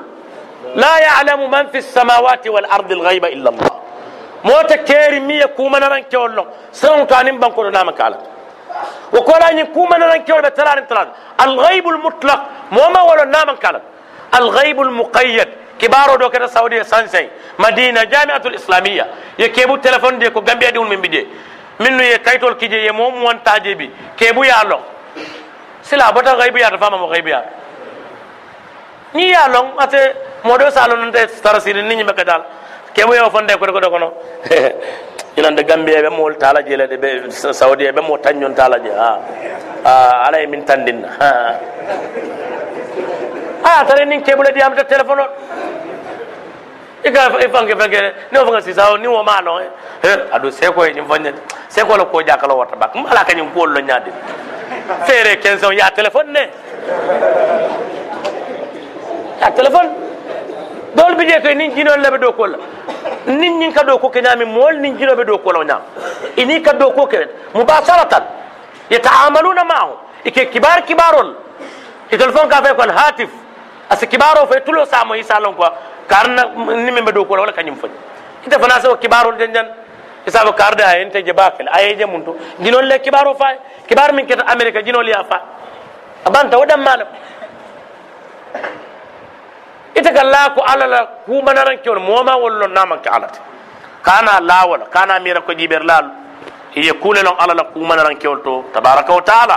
[0.74, 3.70] la yalamu man fi lsamawati wal ardi lgayba illa allah
[4.44, 8.26] mota keeri miye kumanaran kewol lon siraŋo to anin bankoto nama ka alata
[9.12, 11.08] وكولا يكون أنا نكيو بتلان تلان
[11.40, 12.40] الغيب المطلق
[12.72, 13.82] موما ولا نام كلام
[14.34, 15.48] الغيب المقيد.
[15.78, 17.28] كبارو دو كده سعودية سانسي.
[17.58, 19.06] مدينة جامعة الإسلامية.
[19.38, 21.28] يكيبو تلفون دي كو غامبيا دي من بدي.
[21.80, 24.80] منو يكايتول كيجي يموم وان تاجيبي كيبو يا غيب
[25.92, 27.48] sila bota gaybiyata famamo gaybiyata
[29.14, 30.00] ni ya lon ate
[30.44, 32.42] moɗo salo nonte tara sini ni ñimɓe kadal
[32.96, 34.08] keɓo yewo fonde koto koto kono.
[35.36, 38.88] Inande gambie ɓe mowol tala jeele de ɓe saudi e ɓe mo taññon tala je
[38.90, 39.18] ha
[39.84, 41.08] ah, ah, ala e min tandinna.
[43.64, 45.26] Ah, A tara nin keɓule ɗiyamta téléphone o
[47.04, 48.00] ika fanke fanke
[48.30, 49.58] ni o fanga sisa o ni wo ma no
[50.32, 51.38] aɗo seko e ñim foññede
[51.68, 54.10] seko la ko jakala warta bak mala kañum kuwol lo ñaade
[55.06, 56.50] feere quinze on ya téléphone ne
[59.40, 59.90] ya téléphone
[60.94, 62.58] dol bi je koy nin jinol lebe do ko la
[63.26, 65.80] nin ñin ka do ko keñami mool nin jinoɓe do kolo ñam
[66.36, 68.22] ini ka do ko kewen mubasaratan
[68.90, 69.92] yataamaluna maahu
[70.24, 71.34] ike kibar kibarol
[72.10, 73.28] e téléphone ka fe kon hatif
[73.90, 75.68] asi kibaro fe tulo samo isa lon quoi
[76.08, 76.42] karna
[76.86, 77.90] nimen ɓe do kola wala kañum foñ
[78.46, 79.66] ite fana so kibarol den jan
[80.26, 83.54] isaba karde a ente je bakel ayeje mum to jinol le kibaro fa
[83.88, 85.40] kibar min keta amérique jinol ya fa
[86.24, 87.08] abanta waɗan malam
[89.94, 93.40] ita ga la ko ala la ku manaran ke moma wollo naman ke alate
[94.02, 96.06] kana la wala kana mira ko jiber lal
[96.74, 99.56] ye kule lon ala la ku manaran ke to tabaraka wa taala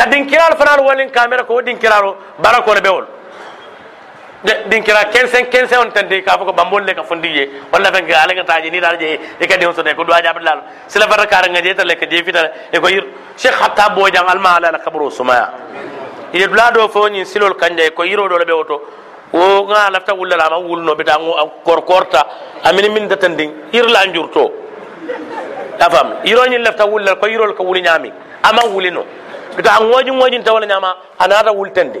[0.00, 3.06] ka dinkiral fanal wolin kamera ko dinkiraro bara kono ɓe wol
[4.44, 8.70] de dinkira 15 15 on tande ka fo ko ɓambolle ka fondiye walla fenke alagataji
[8.70, 11.94] ni taata jeeye e kadi on sode ko duwa jaɓe lalo sila fata karanga jeetale
[12.00, 13.04] ka jeefitala e ko yir.
[13.36, 15.46] Cheikh hatta bojang almahala ala kabro sumaya.
[16.32, 18.76] Ide dula ɗo fo ñin silol kanja e ko yiroɗo ɗo ɓe woto
[19.32, 21.18] wo ga lafta wullalama wulno ɓeta
[21.64, 22.26] korkorta
[22.64, 24.50] amini min datan ndin yirla njurto.
[25.80, 28.10] A faam yiroñin lafta wullal ko yirol ka wuli ñaami
[28.42, 29.04] ama wulino
[29.56, 32.00] bita an wojin wojin tawala ñama anata wultende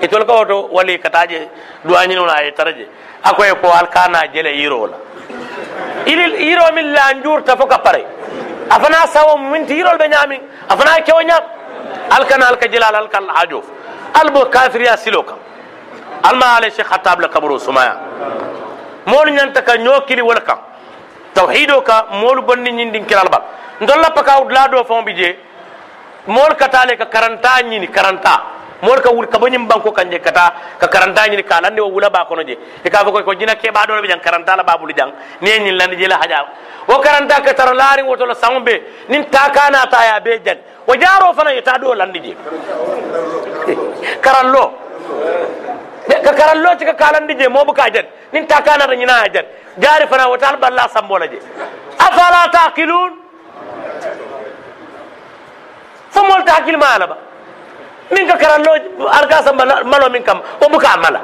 [0.00, 1.48] e tol ko woto wali kataje
[1.84, 2.86] duwañi no ay taraje
[3.22, 4.96] akoy ko alkana jele yiro la
[6.06, 8.04] ilil yiro min la njurta fo ka pare
[8.70, 11.42] afana sawo min tirol be ñami afana kewo ñam
[12.10, 13.62] alkana alka jilal alkal hajo
[14.14, 15.34] albo kafir ya siloka
[16.22, 17.96] alma ale sheikh khattab la kabro sumaya
[19.06, 20.58] moolu ñanta ka ñoo kili wala kam
[21.34, 23.42] tawhido ka moolu bonni ñin din kiral bal
[23.80, 25.36] ndolla paka la do fon bi je
[26.26, 28.40] moolu ka taa le ka karantaa ñini karantaa
[28.82, 31.56] moolu ka wuli ka bo ñiŋ banko kaŋ je ka taa ka karantaa ñini ka
[31.56, 32.56] a landi wo wula baa kono je.
[32.84, 34.76] I ka a fo ko ko jina keebaa doo le be jaŋ karantaa la baa
[34.78, 36.44] bulu jaŋ niŋ ye ñiŋ landi je la hajaa
[36.88, 38.74] wo karantaa ka tara laariŋ woto la saŋo be
[39.08, 41.94] niŋ taa kaa naa taa ye a bee jaŋ wo jaaroo fanaŋ ye taa doo
[41.94, 42.32] landi je.
[44.24, 44.70] Karalloo.
[46.24, 49.24] Ka karalloo ti ka kaalandi je moo bu kaa jaŋ niŋ taa kaa naata ñinaa
[49.24, 49.44] ye jaŋ
[49.78, 51.38] jaari fanaŋ wo taal balla samboo la je.
[51.98, 53.12] Afala taaqiluun
[56.14, 57.16] فمولت حكي المال با
[58.14, 58.72] منك كران لو
[59.18, 59.46] أرقاس
[59.92, 60.28] ملو منك
[60.62, 61.20] وبكا مالا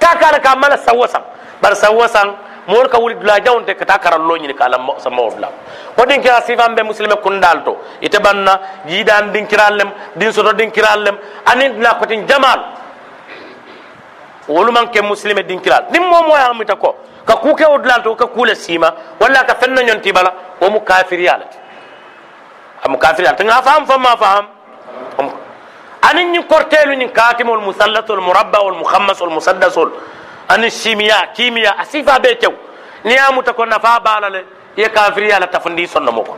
[0.00, 1.22] تاكارا كا مالا سوسم
[1.62, 2.28] بل سوسم
[2.68, 5.48] مور كا ولي دلا جاون تك تاكارا لو ني كالا سمور لا
[5.98, 7.74] ودين كرا سيفام بي مسلم كوندالتو
[8.04, 8.54] يتبنى
[8.88, 9.88] جيدان دين كرالم
[10.18, 11.16] دين سورو دين كرالم
[11.52, 12.60] أنين لا كوتين جمال.
[14.48, 16.90] ولو مانكي مسلم دين كرال دين مو مو يامي تاكو
[17.30, 18.88] ka kuke o dulanto ka kuula siima
[19.20, 20.30] walla ka fenna ñonti bala
[20.60, 21.58] womu kafiriyalati
[22.84, 24.46] am kafir yala nga faham fam ma faham
[26.02, 29.90] anin ni kortelu ni katimul musallatul murabba wal mukhammas wal musaddasul
[30.48, 32.52] ani simiya kimiya asifa be tew
[33.04, 34.44] ni amuta ko nafa balale
[34.76, 36.36] ye kafiri ala tafundi sonno moko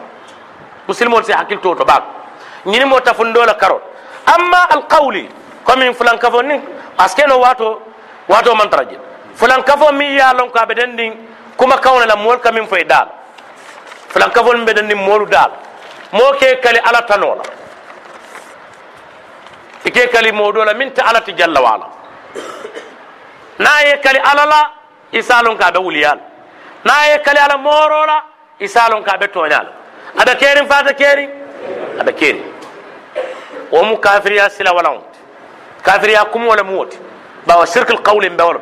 [0.88, 2.02] muslimol si hakil to to bak
[2.66, 3.82] ñini mo tafundo la karot
[4.26, 5.28] amma al qawli
[5.64, 6.58] comme fulan kafo ni
[6.98, 7.80] askeno wato
[8.28, 8.98] wato man taraje
[9.34, 10.96] fulan kafo mi ya lon ko be den
[11.56, 13.08] kuma kawna la mol kamin fay dal
[14.08, 15.50] fulan kafo mi be den molu dal
[16.12, 17.42] mo ke kali ala tanola
[19.84, 21.86] ike kali modola min ta ala ti jalla wala
[23.58, 24.60] na ye kali alala
[25.12, 26.18] isalon ka be wuliyal
[26.84, 28.22] na ye kali ala morola
[28.60, 29.66] isalon ka be tonyal
[30.18, 31.30] ada kerin fata kerin
[32.00, 32.44] ada kerin
[33.72, 35.02] o mu kafiriya sila wala on
[35.82, 36.98] kafiriya kum wala muwati
[37.46, 38.60] ba wa shirkul qawli be wala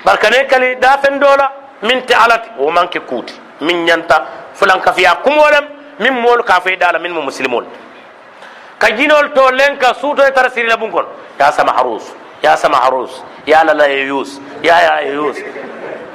[0.06, 1.52] بركان إكل دافن دولا
[1.84, 2.44] من تعالت.
[2.60, 4.27] ومن كوت من ينتا.
[4.56, 5.65] فلان كفيا كم ولم.
[5.99, 7.65] من مول كافي دالا من مسلمون.
[8.80, 11.06] كجينول تولين كسوتو يترسيري لبنكون.
[11.41, 12.06] يا سمح روس
[12.44, 15.38] يا سمح روس يا لا يوس يا يا ييوس.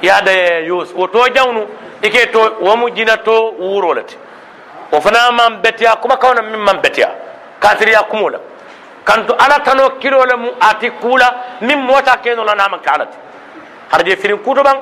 [0.01, 1.67] Ya ya yus ya da yus o to jawnu
[2.01, 4.15] ike to wo mu jina to wurolati
[4.91, 7.09] o fana man betiya kuma kawna min man betiya
[7.59, 8.39] kafiriya kumola
[9.03, 13.17] kanto ala tano kilole mu ati kula min mota keno la naman kalati
[13.91, 14.77] harje firin kuto ban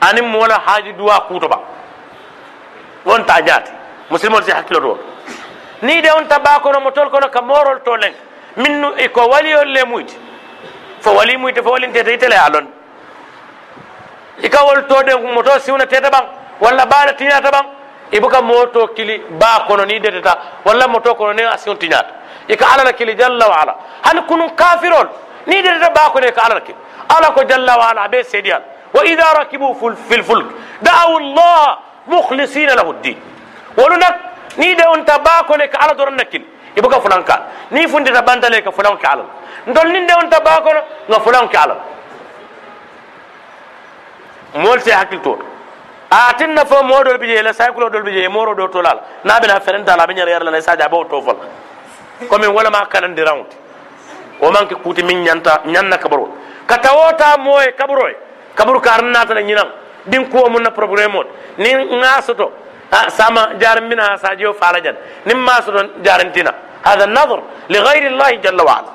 [0.00, 1.58] ani mola haji duwa kuto ba
[3.04, 3.70] won ta jati
[4.10, 4.98] muslimol si hakkilo to
[5.82, 8.14] ni de on taba kono motol kono ka morol to len
[8.56, 10.16] minnu e ko waliyol le muyti
[11.00, 12.66] fo wali muyti fo walinte te itele alon
[14.42, 16.24] ikawol to de moto siwna tete ban
[16.60, 17.66] walla baana tiñata ban
[18.12, 22.10] ibuka moto kili ba kono ni deteta walla moto kono ne asion tiñata
[22.48, 25.08] ika ala la kili jalla wa ala han kunun kafirol
[25.46, 26.76] ni deteta ba kono ka ala la kili
[27.08, 28.62] ala ko jalla wa ala be sediyal
[28.94, 29.74] wa idha rakibu
[30.08, 30.46] fil fulk
[30.82, 33.16] da'aw allah mukhlisina lahu ddin
[33.76, 34.14] wolu nak
[34.56, 36.42] ni de on ta ba kono ka ala doron nakil
[36.76, 39.24] ibuka fulanka ni fundita bantale ka fulan ka ala
[39.66, 41.76] ndol nin de on ta ba kono nga fulan ka ala
[44.54, 45.38] mol te hakil to
[46.10, 49.00] atin na fo modol bi je la saykulo dol bi je moro do to lal
[49.24, 51.36] na bela ferenta la be nyar yar la sa ja bo to fol
[52.28, 53.46] comme wala ma kanan di round
[54.40, 56.28] o man ke kuti min nyanta nyanna kabaro
[56.66, 58.08] kata wota moy kabaro
[58.54, 59.68] kaburu karna ta nyinam
[60.06, 61.22] din ko mun na problème
[61.58, 62.52] ni ngasoto
[63.08, 65.72] sama jaram mina sa jo falajan nim ma so
[66.02, 66.52] jarantina
[66.84, 68.90] hada nadhr li ghayri allah jalla wa ala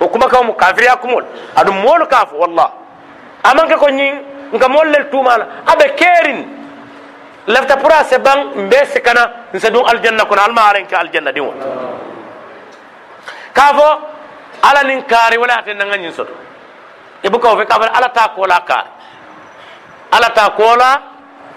[0.00, 1.22] o kuma ka mu kafiri akumol
[1.56, 2.70] adu molu kafu wallah
[3.44, 6.40] amanke ko nyin nga mollel tumala abe kerin
[7.46, 11.42] lafta pura se ban mbe sikana nse dun aljanna kono alma aren ka aljanna din
[11.44, 11.56] won
[13.52, 13.88] kafo
[14.62, 16.32] ala nin kari wala te nanga nyin soto
[17.22, 18.88] e buka fe kafar ala ta kola kari
[20.12, 20.90] ala ta kola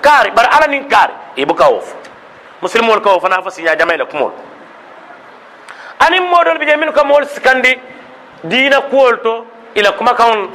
[0.02, 1.94] kari bar ala nin kari e buka wof
[2.62, 4.32] muslimol ka fana fa sinya jamaila kumol
[6.00, 7.74] anin modol bije min ko mol sikandi
[8.44, 9.46] dina kuwol to
[9.76, 10.50] ila kuma kan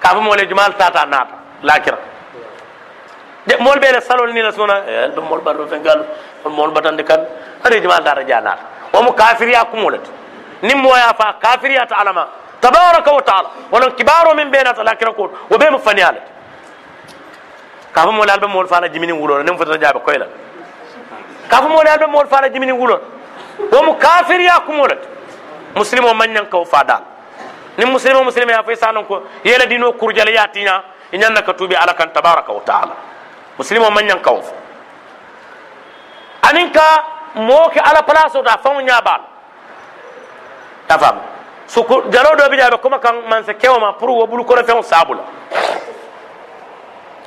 [0.00, 1.98] kafa mole jumal tata nata lakira
[3.46, 4.80] de mool ɓeele salol eh, ni la suna
[5.14, 6.04] ɗum mool mbaɗɗo fen gallu
[6.44, 7.20] on mool mbatande kan
[7.64, 8.62] aɗejima dara janata
[8.92, 10.10] omo kafiriya kumolete
[10.62, 12.26] nin moya fa kafiriya ta alama.
[12.60, 13.50] Tabaraka wa taala.
[13.70, 16.26] Wonon kibaro min ɓenata lakira koto wo ɓe mo fani alete
[17.92, 20.26] ka fo moole alɓe mool fala jimini wulona nin fotata jaaɓe koyla
[21.50, 23.00] ka fo moole alɓe mool fala jimini wulona
[23.72, 25.06] womo kafiriya kumolete
[25.74, 27.02] muslime o maññan kaw fadal
[27.78, 30.82] nin muslime o muslime ya fo sanon ko yele dino kurjala ya tiña
[31.12, 32.94] inyanna ka tubi ala kan tabaraka wa taala
[33.58, 34.42] muslimo man nyan kawo
[36.48, 37.04] anin ka
[37.34, 39.20] moke ala place da famu nyabal
[40.86, 41.16] ta fam
[41.66, 44.56] su jaro do bi jabe kuma kan man se kewa ma pour wo bulu ko
[44.56, 45.22] fe sabula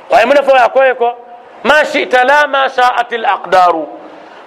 [0.10, 1.10] way mun fo ya ko ko
[1.64, 3.86] ma shi'ta la ma sha'at al aqdaru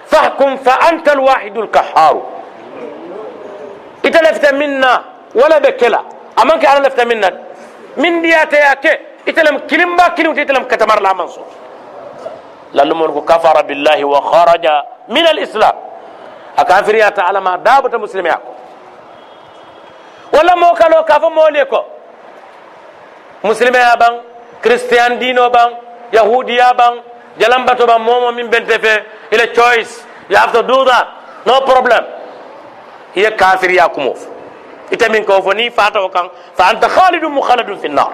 [0.05, 2.15] fahkum fa anta al wahid al qahhar
[4.03, 5.03] italafta minna
[5.33, 6.03] wala bekela
[6.35, 7.29] amanke ala lafta minna
[7.97, 11.45] min diyata yake إتلم كلمة كلمة إتلم كتمر لا منصور.
[12.73, 14.65] لالمرك كفر بالله وخرج
[15.15, 15.75] من الإسلام.
[16.57, 18.55] أكافر يا تعالى ما دابت مسلم يعقوب.
[20.33, 21.81] ولا موكا لو كاف موليكو.
[23.43, 24.21] مسلم يا بان
[24.63, 25.71] كريستيان دينو بان
[26.13, 27.01] يهودي يا بان
[27.39, 29.03] جلام باتو بان مومو من بنتفه
[29.33, 29.91] إلى تشويس
[30.29, 31.05] you have to do that.
[31.45, 32.03] No problem.
[33.15, 34.27] هي كافر يا كموف.
[34.93, 38.13] إتمنكو فني فاتو كان فأنت خالد مخلد في النار.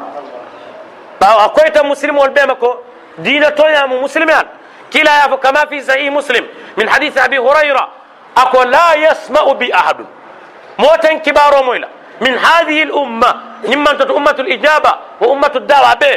[1.28, 2.84] Akoyta muslimol bema ko
[3.18, 4.46] دين تويا مسلمان
[4.94, 7.88] كلا يفو كما في صحيح مسلم من حديث أبي هريرة
[8.38, 9.98] أقول لا يسمع بي أحد
[10.80, 11.88] موتا كبار مويلا
[12.22, 13.32] من هذه الأمة
[13.64, 14.92] ممن أمة الإجابة
[15.22, 16.16] وأمة الدعوة به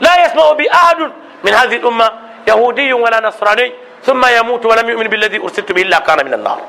[0.00, 0.98] لا يسمع بي أحد
[1.44, 2.12] من هذه الأمة
[2.48, 3.72] يهودي ولا نصراني
[4.04, 6.60] ثم يموت ولم يؤمن بالذي أرسلت به إلا كان من النار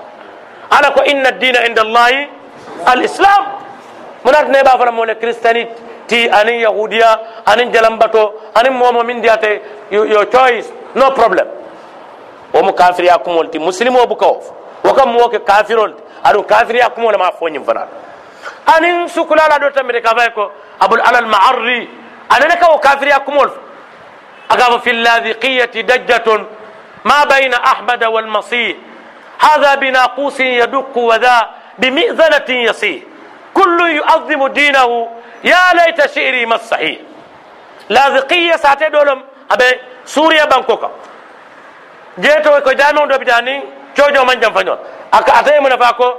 [0.73, 2.27] أنا إن الدين عند الله
[2.93, 3.43] الإسلام
[4.25, 5.69] منات نبا فلمونا كريستانيت
[6.09, 7.09] ti anin yahudiya
[7.45, 9.61] anin jalambato anin momo min diyate
[9.91, 11.47] your choice no problem
[12.53, 14.41] wo mu kafiriya kumol ti muslimo bu kawo
[14.83, 17.87] wo kam mo ke kafirol aɗum kafiriya kumol ma foñim fana
[18.75, 21.87] anin sukulala ɗo tamide ka fay ko abul alal maarri
[22.29, 23.49] anene ka wo kafiriya kumol
[24.49, 26.45] aga fo fi lladiqiyati dajjatun
[27.03, 28.75] ma bayna ahmada walmasih
[29.39, 31.49] هذا بناقوس يدق وذا
[31.79, 33.01] بمئذنة يصيح
[33.53, 35.09] كل يعظم دينه
[35.43, 36.99] يا ليت شعري ما الصحيح.
[37.89, 39.23] لاذقية ساتي دولم.
[39.51, 39.69] أبي
[40.05, 40.89] سوريا بانكوكا.
[42.19, 43.63] جيتو كو جامعون دو بجاني.
[43.97, 44.77] جوجو من جم فنون.
[45.13, 46.13] أكا أتي من فاكو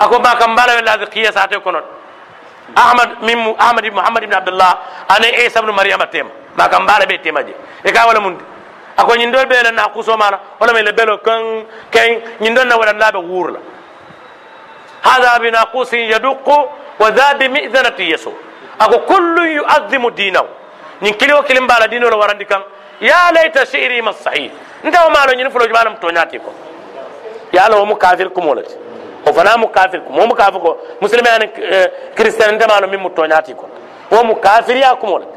[0.00, 1.82] أكو ما كمبالا لاذقية ساتي كونون.
[2.78, 4.72] أحمد من أحمد بن محمد بن عبد الله
[5.10, 6.28] أنا عيسى بن مريم تيم
[6.58, 7.54] ما كمبالا بي تيم أجي.
[7.86, 8.44] إكا ولا مندي
[9.00, 12.92] ako ñindol ɓe la nakuso mana wala may le belo kan kay ñindol na wala
[12.92, 13.58] laɓe wurla
[15.02, 16.68] hada binaqusin yaduqu
[18.80, 20.46] ako kullu yu'azzimu dinahu
[21.02, 22.62] ñin kili o kilim mbala dino la warandi kan
[23.00, 24.50] ya layta shi'ri ma sahih
[24.84, 26.52] ntaw malo ñin fulo jumanam toñati ko
[27.52, 28.74] ya ala mu kafir kumolati
[29.26, 31.46] o fana mu kafir ko mu kafir ko muslimi ani
[32.16, 33.68] christian ntamalo min mu toñati ko
[34.10, 35.36] wo mu kafir ya kumolati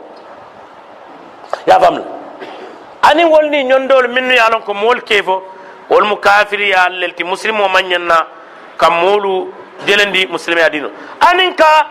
[1.68, 2.04] ya famla
[3.04, 5.44] ani wolni minnu ye lon ko mool kefo
[5.90, 8.28] wol mu kafiri ya lelti muslimo mañanna
[8.78, 9.54] kam moolu
[9.86, 10.90] jelendi muslime ya dino
[11.20, 11.88] anin ka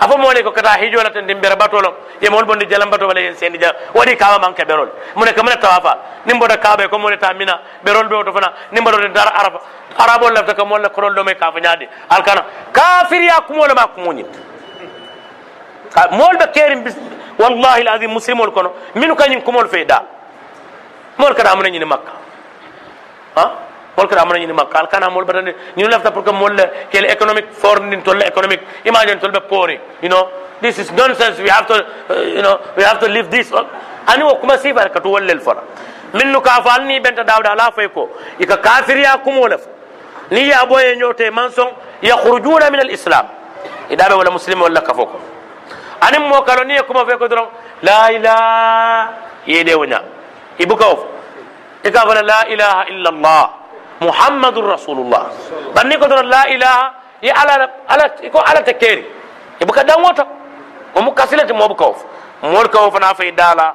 [0.00, 3.20] afo moole ko kata hijola tan din bere batolo ye mol bondi jalam bato wala
[3.20, 6.98] yen sendi ja wadi kawa manke berol mune ka mune tawafa nim boda kabe ko
[6.98, 9.60] mole ta mina berol be fana nim boda dar arafa
[9.98, 13.86] arabo lafta ka molle korol do me ka fa nyaade alkana kafiri ya kumole ma
[13.88, 14.24] kumuni
[16.12, 16.96] mol be kerim bis
[17.38, 20.02] wallahi alazim muslimol kono minu kanyim kumol fe da
[21.18, 22.12] mol kada amana ñini makka
[23.36, 23.44] ha
[23.96, 26.56] mol kada amana ñini makka al kana mol batande ñu lafta pour que mol
[26.90, 30.28] kele economic for din tolle economic imagine tolbe pori you know
[30.60, 33.52] this is nonsense we have to uh, you know we have to live this
[34.06, 35.62] ani wo kuma sibar ka to wollel fara
[36.14, 38.08] minnu ka fa ni benta dawda ala fay ko
[38.38, 39.58] ika kafiriya kumola
[40.30, 41.68] ni ya boye nyote manson
[42.02, 43.26] yakhrujuna min al-islam
[43.90, 45.18] idabe wala muslim wala kafoko
[46.00, 47.48] anin mo kalo ni kuma fay ko doron
[47.82, 49.08] la ilaha
[49.46, 50.00] yede wona
[50.58, 51.00] ibuka of
[51.84, 53.63] ika fana la ilaha illa allah
[54.00, 55.30] muhammadur rasulullah
[55.74, 56.84] banni ko doron la ilaha
[57.22, 57.54] ya ala
[57.88, 59.04] ala ko ala tekeri
[59.60, 60.26] ibuka dan wota
[60.94, 62.04] o mu kasilati mo buka of
[62.42, 63.74] mol ka of na fay dala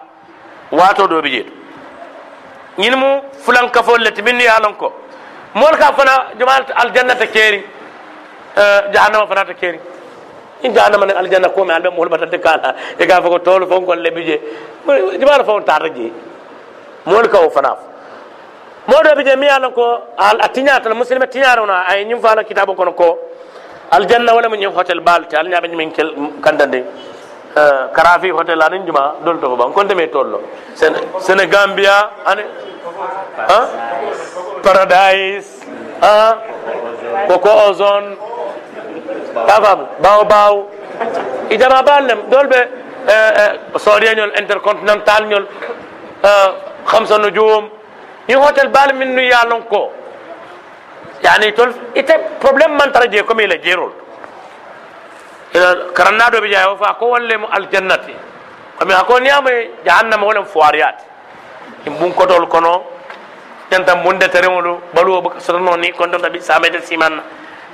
[0.71, 1.51] wato do bi jeeto
[2.77, 4.93] ñin mu fulan kafol le timin ya lon ko
[5.55, 7.63] mol ka fana jamal aljannata keri
[8.93, 9.79] jahannama fana ta keri
[10.63, 13.67] in jahannama ne aljanna ko me albe mol batante kala e ka fa ko tolu
[13.67, 14.39] fon ko le bije
[15.19, 16.11] jamal fon tarje
[17.05, 17.49] mol ka o
[18.89, 22.43] fana modo bije mi alon ko al atinya tan muslima tinyaro na ay nyim fala
[22.43, 23.17] kitabo kono ko
[23.91, 26.09] aljanna wala mun hotel balte al nyabe min kel
[26.41, 26.83] kandande
[27.95, 30.41] karafi hotel anin juma dol to ban konte me tollo
[31.19, 32.43] sene gambia ane
[33.49, 33.59] ha
[34.63, 35.49] paradise
[36.01, 36.37] ha
[37.27, 38.15] koko ozone
[39.47, 40.53] kafam baw baw
[41.49, 42.59] ijama ballem dolbe
[43.77, 45.45] saudiya ñol intercontinental ñol
[46.85, 47.78] khamsa nujum
[48.29, 49.81] يهوتل بال يعني من يالونكو
[51.25, 52.09] يعني تول ايت
[52.41, 53.93] بروبليم مان تراجي كومي لا جيرول.
[55.55, 58.05] إلى كرنادو بيجا يوفا كو ولم الجنة.
[58.79, 59.45] كومي اكو نيام
[59.85, 60.99] جهنم ولم فواريات
[61.87, 62.73] إن بون كوتول كونو
[63.71, 67.13] تنتا موند تريمولو بلو بك سرنوني كونتو تبي سامي سيمان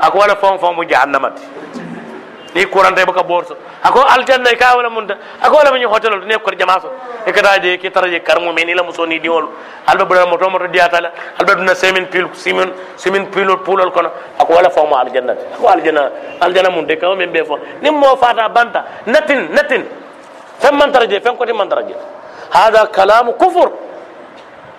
[0.02, 1.38] اكو ولا فون فون جهنمات
[2.56, 6.52] ni kuranta buka borso ako aljanna ka wala munta ako wala mu hotel ne ko
[6.58, 6.90] jama so
[7.28, 9.50] e kada je ki taraje karmu men ila muso ni diwol
[9.86, 14.10] alba bura moto moto diata la alba duna semin pil simin simin pilol pulol kono
[14.40, 16.10] ako wala mu aljanna ako aljanna
[16.40, 19.84] aljanna mun de kaw men be fo nim mo fata banta natin natin
[20.60, 21.94] fem man taraje fem ko man taraje
[22.52, 23.70] hada kalamu kufur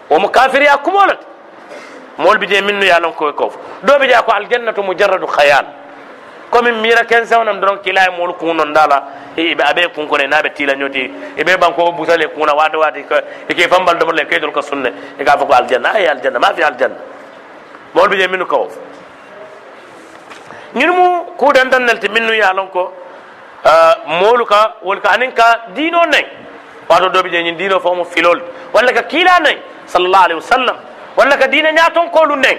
[0.09, 1.21] womo kafiriya kumolat
[2.17, 5.67] mool bi je minnu ye lon koye kof do be je ko aljannatu mujarradu khayal
[6.51, 9.03] komin mira ken sewnam doron kila e moolu kunon dala
[9.37, 13.05] ibe abe kunkone naɓe tila ñoti ibe banko busale kuna wati wati
[13.49, 16.63] ike fambal domole keydol ko sunne e ka fo ko aljanna ay aljanna ma fi
[16.63, 16.97] aljanna
[17.95, 18.73] mool bi je minnu kawof
[20.75, 22.93] ñin mu kudantan nelti minnu ye lon ko
[24.07, 26.27] moolu ka wol ka anin ka diino neng
[26.89, 28.41] wato do be je ñin diino fo mo filol
[28.73, 30.77] walla ka kiila neng sallallahu alaihi wasallam
[31.17, 32.59] walla ka diina ñaaton koolu neng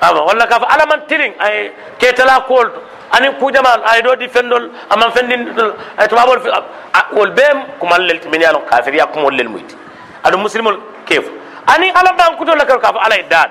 [0.00, 2.80] ama walla ka fo alaman tirin ay ketala kool to
[3.12, 5.40] anin kujamal ay do di fendol aman fendin
[5.98, 6.38] ay tubabol
[7.12, 7.46] wol be
[7.80, 9.74] kumal lel min yalon kafir ya kumol lel muyti
[10.24, 11.24] adu muslimol kef
[11.66, 13.50] ani ala ban kuto la ka fo alay dad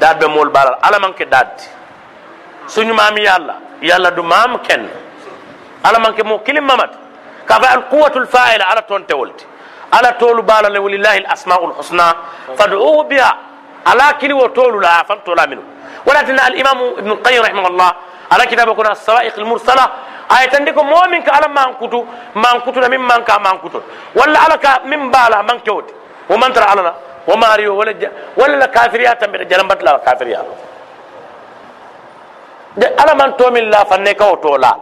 [0.00, 1.50] dad be mol balal ala man ke dad
[2.66, 4.88] suñu maami yalla yalla du maam ken
[5.84, 6.90] ala man ke mo kilim mamat
[7.46, 9.44] ka fa al quwwatul fa'ila ala ton tewolti
[9.92, 12.14] ala tolu bala le walillahi alasmaul husna
[12.56, 13.47] fad'uhu biha
[13.84, 15.62] ala kili wo tolu la fan tola minu
[16.06, 17.90] walakin al imam ibn qayyim rahimahullah
[18.30, 19.84] ala kitabe kuna sawaiq al mursala
[20.28, 23.58] ay tandi ko momin ka ala man kutu man kutu na min man ka man
[23.58, 23.80] kutu
[24.14, 25.92] walla ala ka min bala man kewti
[26.28, 26.94] wo man tara ala
[27.26, 27.92] wo mario wala
[28.36, 30.44] wala la kafiriya tambe jalambat la kafiriya
[32.76, 34.72] de ala man to min la fanne ka o tola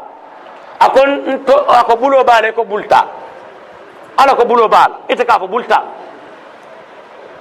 [0.81, 1.40] akon
[1.81, 3.06] ako bulo bale ko bulta
[4.18, 5.78] ala ko bulo bal ite ka fo bulta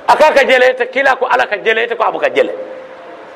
[0.08, 2.54] aka ka jele ite kila ko ala ka jele ite ko abu ka jele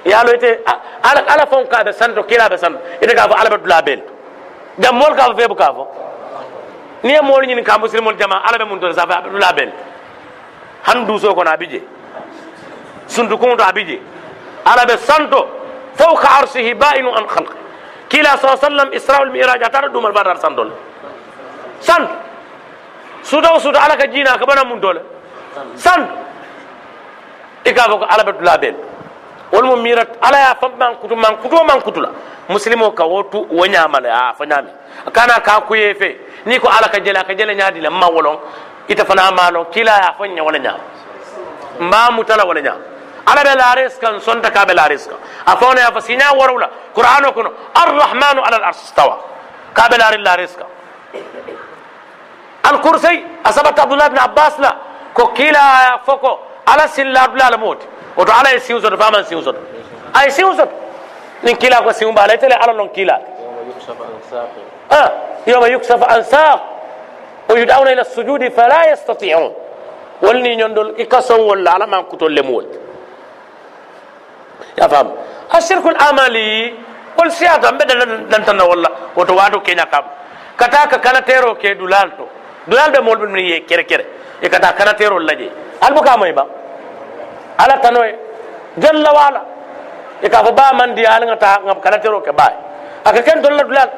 [0.05, 0.59] yalo ite
[1.03, 3.81] ala ala fon ka be santo kila be santo ite ka fo ala be dula
[3.81, 4.01] bel
[4.79, 5.87] jam mol ka fo fe bu ka fo
[7.03, 9.71] ni e mol nyini ka muslimol jama ala be mun to sa fa dula bel
[10.83, 11.81] han du so ko na bije
[13.07, 13.99] sundu ko to abije
[14.65, 15.47] ala be santo
[15.95, 17.55] fawqa arshihi ba'inu an khalqi
[18.09, 20.71] kila sallallahu alaihi wasallam isra'ul mi'raj atara dumal badar santol
[21.79, 22.13] santo
[23.23, 25.01] suta o suta ala ka jina ka bana mun dole
[25.75, 26.07] san
[27.69, 28.75] i ka fo ko ala be dula bel
[29.51, 32.09] wol mo mira ala ya fam man kutu man kutu man kutu la
[32.49, 34.69] muslimo ka wotu wo nyamale a fo nyami
[35.13, 38.37] kana ka ku yefe ni ko ala ka jela ka jela nyaadi la ma wolon
[38.87, 40.77] ita fana malo kila ya fo nya wala nyam
[41.79, 42.77] mba mutala wala nyam
[43.25, 46.33] ala be laris kan sonta ka be laris kan a fo na ya fa sinya
[46.33, 49.17] warula qur'ano kono arrahmanu ala al-arsh istawa
[49.73, 50.67] ka be laris kan
[52.69, 54.19] الكرسي أثبت عبد الله بن
[56.69, 57.81] عباس لا كوكيلا فوكو على سلا عبد الله الموت
[58.17, 59.57] وتو على يسيو زود فامان سيو زود.
[60.21, 60.69] أي سيو زود.
[61.43, 63.15] نين كيلا كو سيو بالي تلي على لون كيلا.
[63.17, 64.49] يوم يكشف عن ساق
[64.91, 65.11] آه.
[65.47, 66.59] يوم يكشف عن ساق.
[67.49, 69.53] ويدعون إلى السجود فلا يستطيعون.
[70.21, 72.65] ولني نندل إكسون ولا على ما كتول لمول
[74.77, 75.07] يا فهم.
[75.55, 76.73] الشرك العملي
[77.17, 77.99] قل سيادة بدل
[78.31, 78.89] دنتنا والله.
[79.17, 80.05] وتوادو كينا كام.
[80.59, 82.25] كتاك كان تيرو كي دولالتو
[82.69, 84.05] dulal be molɓe min ye kere kere
[84.41, 85.49] e kata kanaterol laje
[85.81, 86.45] albukamoy ba
[87.59, 88.15] ala tanoye
[88.79, 89.41] jalla wala.
[90.21, 92.55] E ka fo ba mandi ala ngata ngam kanatero ke bay
[93.03, 93.89] aka ken dolla dulal.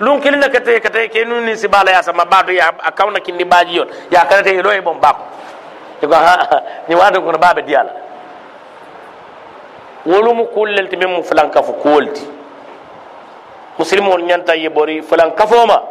[0.00, 3.76] Lun kilina kete kete ke nun ni sibala ya sama bado ya akawna kindi baji
[3.76, 3.88] yon.
[4.10, 5.24] Ya kanate lo e bom bako
[6.00, 6.36] e ko ha
[6.88, 7.92] ni wado ko babe diala
[10.06, 12.24] wolu mu kullel te mem mu flanka fo kolti
[13.76, 15.82] muslimol nyanta yebori flanka fo ma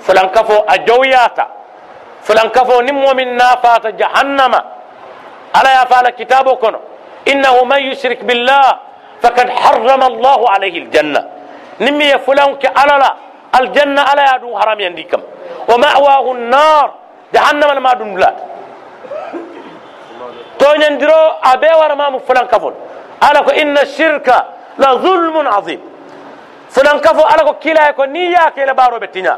[0.00, 1.48] flanka fo a jowyata
[2.20, 4.64] fulan kafo nin momin nafata jahannama.
[5.54, 6.62] على يا فعل كتابك
[7.28, 8.66] إنه من يشرك بالله
[9.22, 11.22] فقد حرم الله عليه الجنة.
[11.80, 13.10] نمي فلان كألا لا.
[13.60, 15.20] الجنة على يدو حرام ينديكم.
[15.70, 16.88] ومأواه النار.
[17.34, 18.30] جهنم لما دون بلا
[20.58, 21.20] تو نندرو
[21.52, 22.74] أبي ورما فلان كفل
[23.22, 24.28] على إن الشرك
[24.78, 25.80] لظلم عظيم.
[26.74, 29.34] فلان كفل على كلا يكون نيا كلا بارو بتنيا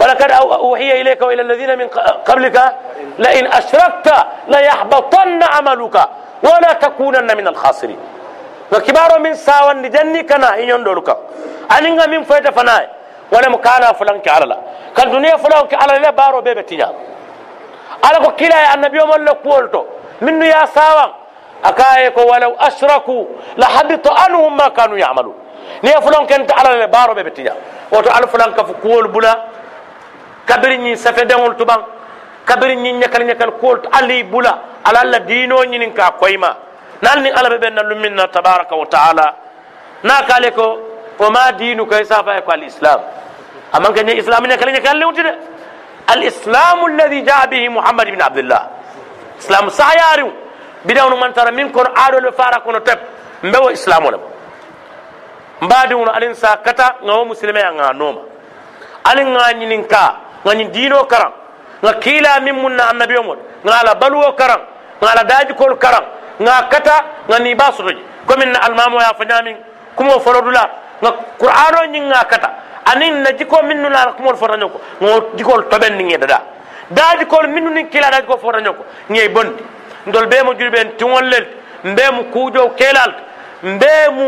[0.00, 1.88] ولقد أوحي إليك وإلى الذين من
[2.28, 2.56] قبلك
[3.18, 4.08] لئن أشركت
[4.48, 5.96] ليحبطن عملك
[6.42, 8.00] ولا تكونن من الخاسرين.
[8.72, 11.08] وكبار من ساوان جني كنا إن دولك
[11.78, 12.88] أنينغا من فايت فناي.
[13.32, 14.58] ولا مكانا فلان كعلا
[14.96, 16.88] كان دنيا فلان كعلا لا بارو بيبتيا
[18.04, 19.82] على كلا النبي يوم الله قولتو.
[20.20, 21.10] منو يا ساوان
[21.64, 23.24] أكايكو ولو أشركوا
[23.60, 25.36] لحبط عنهم ما كانوا يعملون.
[25.82, 27.54] ni e fulon kenta ala le baro be betiya
[27.92, 29.32] woto al fulan ka fu kuwol bula
[30.48, 31.80] kabiri ñi safe deŋol tuban
[32.48, 34.52] kabiri ñi ñakal ñakal kuwol ali bula
[34.84, 36.56] ala alla diino ñinin ka koyma
[37.02, 39.26] nan ni ala be ben na luminna tabaraka wa taala
[40.02, 40.66] na kale ko
[41.18, 43.00] o ma dinu kay safa ko al islam
[43.72, 45.32] aman kan islam ñakal ñakal lewti de
[46.08, 48.62] al islam alladhi jaa bihi muhammad ibn abdullah
[49.38, 50.32] islam sayariu
[50.84, 52.98] bidawnu man tara min kono aɗole fara kono tep
[53.42, 54.20] mbewo islam o lem
[55.60, 56.96] mbadiwno alin sa kata
[57.26, 58.20] musilme a nga nooma
[59.04, 61.32] alin nga ñinin ka nga ñin diino karan
[61.82, 64.60] nga kiila min munna annabi o mol nga ala baluwo karan
[65.00, 66.04] ala dajikol karan
[66.40, 69.56] nga kata nga ni ba sotoji komin na almamo ya fañamin
[69.96, 70.70] kumo folodula
[71.02, 72.50] nga qur'an o ñin nga kata
[72.92, 76.42] anin na jiko minnu la kumol fotaño ko nga jikol toɓen ni ŋe dada
[76.90, 79.62] dajikol minnu nin kiila dajikol fotaño ko ŋe bondi
[80.06, 81.46] ndol be mo jurɓe tiŋol lel
[81.84, 82.68] mbe mo kuujow
[84.16, 84.26] mo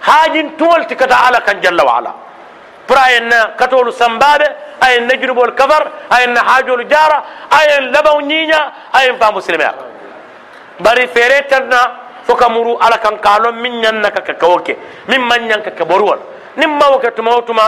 [0.00, 2.14] haajin tuŋol ti kata ala kan jalla wa ala
[2.90, 4.46] pour ayen na katolu sambaɓe
[4.80, 7.22] ayen na junubol kafar ayen na haajolu jara
[7.58, 8.58] ayen labaw ñiña
[8.92, 9.74] ayen faamu silameya
[10.80, 11.78] bari feere tanna
[12.26, 14.76] fo ka muru ala kan kaalon min ñanna ka ka kawo ke
[15.06, 16.18] min man ñan ka ka boruwol
[16.56, 17.62] nin mawo ke tuma wo tuma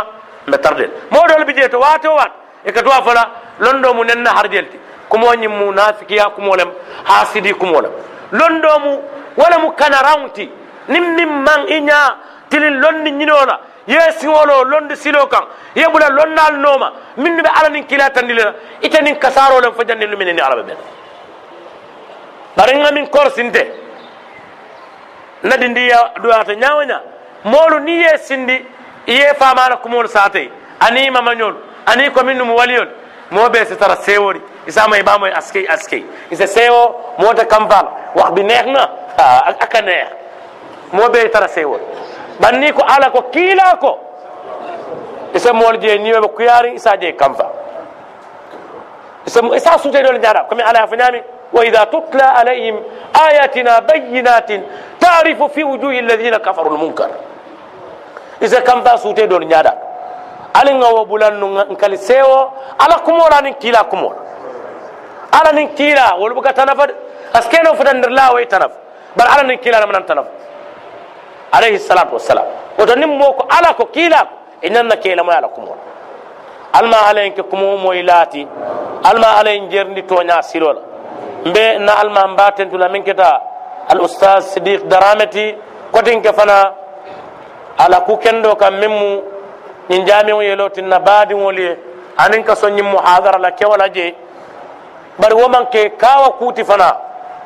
[0.48, 0.90] mbe tardel.
[1.12, 2.32] Moɗol bi je to waate o waat
[2.66, 3.30] e ka tuwa fola
[3.60, 4.78] londo mu nenna harjel ti
[5.08, 6.68] kumoñin mu nafikiya kumolem
[7.04, 7.92] hasidi kumolem
[8.32, 8.98] londo mu
[9.36, 10.50] wala mu kana rawnti
[10.88, 12.16] nin min man i ña
[12.50, 15.44] tilin londi ñinola ye siŋolo londi silo kaŋ
[15.74, 16.92] ye bula lonnaalu nooma.
[17.16, 20.40] Minnu be alla niŋ kila tandile la ite niŋ kasaaro leŋ fo jannilu mine ni
[20.40, 20.80] alla be bena.
[22.56, 23.72] Bari ŋa miŋ korsinte.
[25.42, 27.00] Na dindiya duwaata ñaawo ña
[27.44, 28.66] moolu niŋ ye sindi
[29.06, 30.50] i ye faamaana kumoolu saatee
[30.80, 32.90] aniŋ mamañoolu aniŋ kominnu mu waliyoolu
[33.30, 36.04] moo bee si tara seewoori isaama i baamoy askey askey.
[36.30, 38.88] Ise seewo moo te kampaala wax bi neex na?
[39.18, 40.08] Ah, a ka neex.
[40.92, 41.82] Moo bee tara seewoori
[42.42, 43.98] banni ko ala ko kiila ko
[45.34, 47.46] isa mool je niweɓe kuyari isa je kamfa
[49.56, 52.76] isa suteɗole ñaɗa komi ala fo ñami wa ida tutla alayhim
[53.14, 54.62] ayatina bayinatin
[54.98, 57.10] tarifu fi wujuhi alladina kafaru lmunkar
[58.40, 59.72] isa kamfa suteɗole ñaɗa
[60.54, 64.16] alin ga wo bulannu nkali sewo ala kumola nin kiila kumola
[65.32, 66.94] ala nin kiila wolu buka tanafa de
[67.32, 68.72] parce que no fotandir la way tanaf
[69.16, 70.26] bar ala nin kiila namanan tanaf
[71.52, 72.44] alayhi salatu wassalam.
[72.78, 75.76] Woto nin mo ko ala ko kiilako e nanna keelamoy e ala kumol
[76.72, 78.46] alma alayen ke kumo moye laati
[79.04, 80.80] alma alayen jerndi toña silola.
[81.44, 83.40] Mbe na alma mbatentula min keta
[83.88, 85.54] al oustage sidik darameti
[85.92, 86.72] kotinke fana
[87.78, 89.20] ala ku kendo kam min mu
[89.90, 91.76] ñin jamiwo yelo tinna baadiŋol ye
[92.16, 94.14] anin ka soñin muhadara la kewala je.
[95.18, 96.96] Bari woman ke kawa kuti fana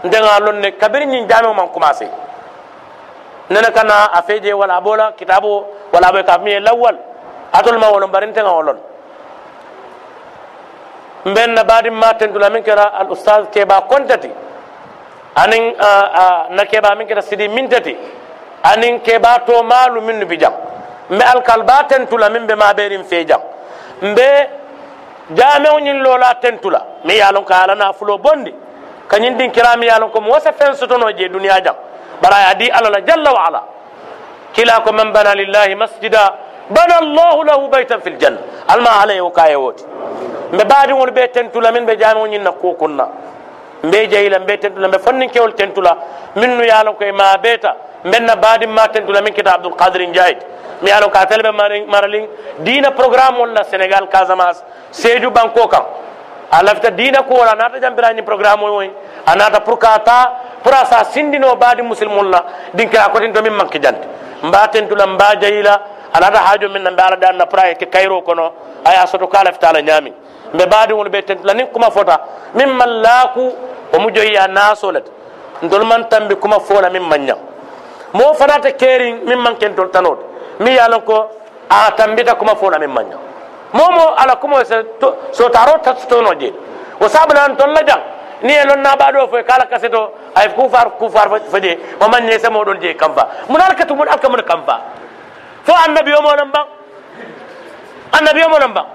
[0.05, 2.07] ndeŋa lon ne kabiri ñin jamiwo man commencé
[3.51, 6.97] nene kana a feje wala bola kitabo wala aboy ka miye lawwal
[7.52, 8.78] atol ma wolon barinteŋa wolon.
[11.27, 14.31] Mben na badin ma tentula min kera al ustad keba kontati
[15.36, 15.74] anin
[16.56, 17.97] na keba min keta sidi mintati
[18.62, 20.52] anin keba to malu minnu bi jam
[21.10, 23.40] mbe alkalba tentula min be ma berin fe jam
[24.02, 24.28] mbe
[25.35, 28.55] jamewo ñin lola tentula mi yalon ko alana fulo bondi
[29.09, 31.74] kañin din kirami yalon ko mo wasa fen sotono je duniya jam
[34.84, 36.24] ko man bana lillahi masjida
[36.70, 38.38] bana allahu lahu baytan fil janna
[38.68, 39.84] alma alaye wo kaye woti
[40.52, 43.09] mbe baadiŋol ɓe tentula min ɓe jamew ñin na kukunna
[43.84, 45.97] mbe jeyila mbe tentula mbe fonnin kewol tentula
[46.36, 50.43] min nu yalon koye ma beta mbenna baadi ma tentula min kita abdoul kadir ndiayde
[50.82, 51.51] mi yalon ka telbe
[51.88, 52.26] maralin
[52.60, 55.84] dina programme wala sénégal casamance sédiou banko kan
[56.51, 58.90] a lafita dina ko wala nata jambirañi programme woy
[59.26, 59.78] a nata pour
[60.66, 62.43] pour sa sindino baadi musilmulla
[62.74, 64.02] dinkira kotinto min manki jante.
[64.43, 65.80] Mbatentula mba jeyila
[66.12, 68.51] alata haajo min na mbe ala ɗanna pour a yeke kayro kono
[68.84, 70.12] aya soto kala fitala ñaami.
[70.55, 72.20] Mbe baadiŋolu ɓe tentula niŋ kuma fota
[72.55, 73.52] min man laaku
[73.94, 75.10] omu joyiya naaso lete
[75.62, 77.38] ntolu man tambi kuma foola min man ñaŋ
[78.14, 80.24] moo fanata keeriŋ min man kentolu tanoo te
[80.64, 81.30] miŋ ye a loŋ ko
[81.70, 83.18] a tambita kuma foola min man ñaŋ
[83.72, 84.74] moo moo ala kumo se
[85.32, 86.52] sotaaro ta sutono jee.
[87.01, 88.01] Wo saabula ntolu la jaŋ
[88.42, 92.80] ni e lon naɓaɗo foy kala kaseto ay kufar kufar faje mo mañe sa moɗon
[92.80, 94.80] je kam fa mun alkatu mun alka mun kam fa
[95.64, 96.66] fo annabi o monon ban
[98.12, 98.86] annabi o monon ban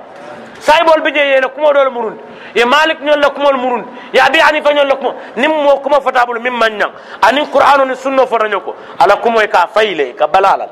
[0.59, 2.19] saybol bi je yena kumoɗol murunde
[2.55, 5.99] ye malik ñol la kumol murunde ye abi hanifa ñol la kumo nin mo kuma
[6.01, 6.91] fotabolo min mañang
[7.21, 10.69] anin qur'anu ni sunno fotaño ko ala kumoy ka fayle ka balalal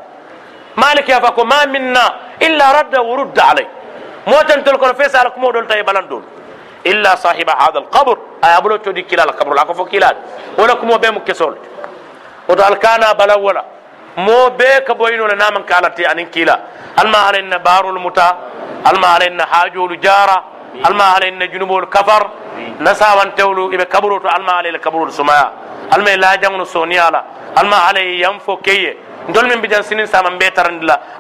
[0.84, 2.06] مالك يا فاكو ما منا
[2.48, 3.68] الا رد ورد عليه
[4.32, 6.24] موتن تلكون فيس على كمو دول تاي بلان دول
[6.86, 8.18] إلا صاحب هذا القبر.
[8.44, 10.16] آه، أبلو تودي كلا القبر لا كفو كلا
[10.58, 11.58] ولكم وبين مكسول
[12.50, 13.64] ودال كان بلا ولا.
[14.18, 16.60] مو بك بوينو لنا من كالتي أن كلا
[17.02, 18.38] الما علينا بار المتا
[18.88, 20.44] الما علينا حاج الجارة
[20.88, 22.24] الما علينا جنوب الكفر.
[22.80, 25.48] نسا وان تولو إبا كبرو تو الما علينا كبرو السمايا
[25.96, 27.24] الما لا جنون سونيا لا
[27.60, 28.98] الما علينا ينفو كي
[29.30, 30.68] دول من بجان سنين سامن بيتر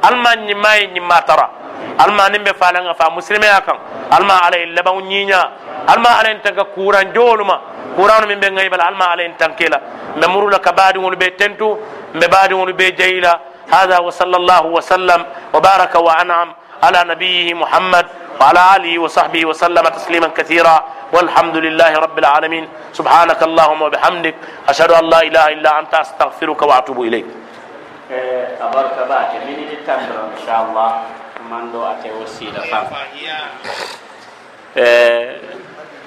[0.09, 1.47] الما نماي نماترا.
[1.97, 3.77] Alma nin be falanga fa muslimeya kan.
[4.11, 5.41] Alma alay laban nyinya.
[5.87, 7.61] Alma alay tanka kuran joluma.
[7.95, 9.79] Kuran min be ngaybal alma alay tankela.
[10.19, 11.77] Be murula kabadi won be tentu
[12.13, 13.39] be badi won be jayila.
[13.69, 16.49] هذا وصلى الله وسلم وبارك وانعم
[16.83, 18.05] على نبيه محمد
[18.41, 24.35] وعلى اله وصحبه وسلم تسليما كثيرا والحمد لله رب العالمين سبحانك اللهم وبحمدك
[24.69, 27.25] اشهد ان لا اله الا انت استغفرك واتوب اليك
[28.61, 29.57] أبارك باك من
[30.33, 30.89] إن شاء الله
[31.49, 32.85] manɗo ate o siila fam.
[34.75, 34.87] E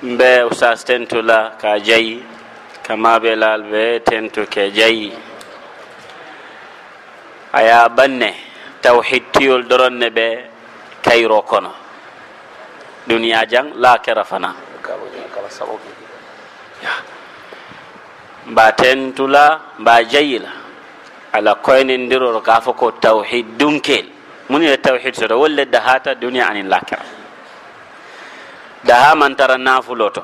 [0.03, 2.23] mbe usas tentula ka jayi
[2.87, 5.13] kamaɓe laal ɓe tentu ke jayi.
[7.53, 8.31] Aya banne
[8.83, 10.27] tawhid tiyol doronne ɓe
[11.03, 11.73] kayro kono.
[13.07, 14.55] Duniya jang lakera fana.
[18.47, 20.51] Mba tentula mba jayila
[21.33, 24.12] ala koynindiror ka fo ko tawhid dunkel.
[24.53, 27.01] Mun ye tawhid soto wolle dahata duniya anin lakira
[28.85, 30.21] daha man tara nafulo to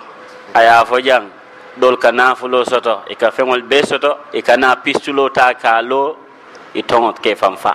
[0.52, 1.32] aya fo jang
[1.80, 6.16] dol ka nafulo soto e ka feŋol be soto e kana pistulo ta ka lo
[6.76, 7.72] i toŋot ke fan fa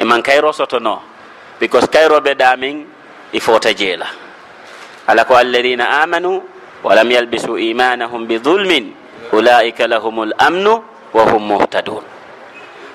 [0.00, 1.02] e man kayro soto no
[1.60, 2.86] because kayro be damin
[3.36, 4.08] i fota jeela
[5.06, 6.40] ala ko alladina amanu
[6.82, 8.94] walam yalbisu imanahum bidulmin
[9.36, 10.74] ulaika lahum lamnu
[11.12, 12.19] wa hum muhtadun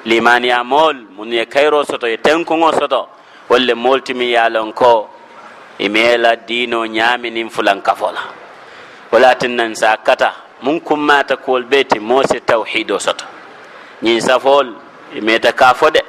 [0.06, 3.10] limaniya mool mun ye kayro soto ye tenkuŋo soto.
[3.50, 5.08] Wolle moltimi yalon ko
[5.80, 8.22] imela dino ñaminin fulankafo la
[9.12, 10.34] walatin nan sa kata
[10.64, 13.26] mun kummata kuwol beti mose tawhido soto.
[14.02, 14.74] Ñin safool
[15.16, 16.02] imeta ka fo de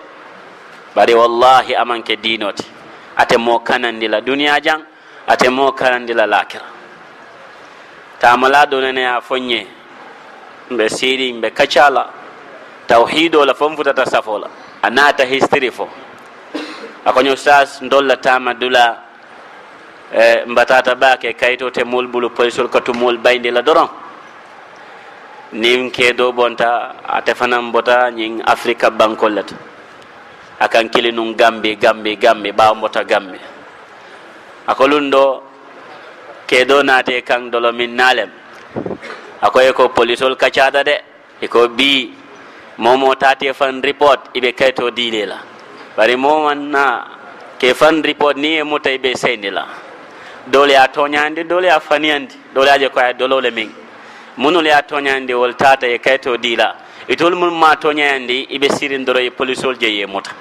[0.95, 2.65] bari wallahi amanke dinoti
[3.17, 4.81] ate moo kanandi la duniya jaŋ
[5.29, 6.65] ate moo kanandi la lakira.
[8.19, 9.67] Tamala donene a foñe
[10.71, 12.09] mbe siri mbe kacala
[12.87, 14.49] tawhido la fom futata safo la
[14.83, 15.89] a naata history fo.
[17.05, 19.03] Akoño sas ndolla tama dula
[20.13, 23.89] e mbatata bake kayito te mol bulu polisol katu tumol bayndi la doron.
[25.53, 29.39] Nin kedo bonta ate fanan bota ñin africa bankol
[30.59, 33.39] akan kili nun gambi gambi gambi ɓawa mota gambi.
[34.67, 35.43] Akolundo
[36.47, 38.31] ke ɗo nate kan dolo min nalem.
[39.43, 40.97] Akoye ko polisol kachada de
[41.43, 42.11] iko bi
[42.79, 45.39] momo tate fan report ibe kayto dile la
[45.97, 46.85] bari moman na
[47.59, 49.67] ke fan report ni e muta iɓe seyni la
[50.47, 53.71] dole a toñandi dole a faniyandi dole aje koye dolole min
[54.37, 56.77] munul ya toñandi wol tata e kayto dila.
[57.09, 60.33] Itol mun ma toñayandi iɓe sirindoro e polisol je ye muta.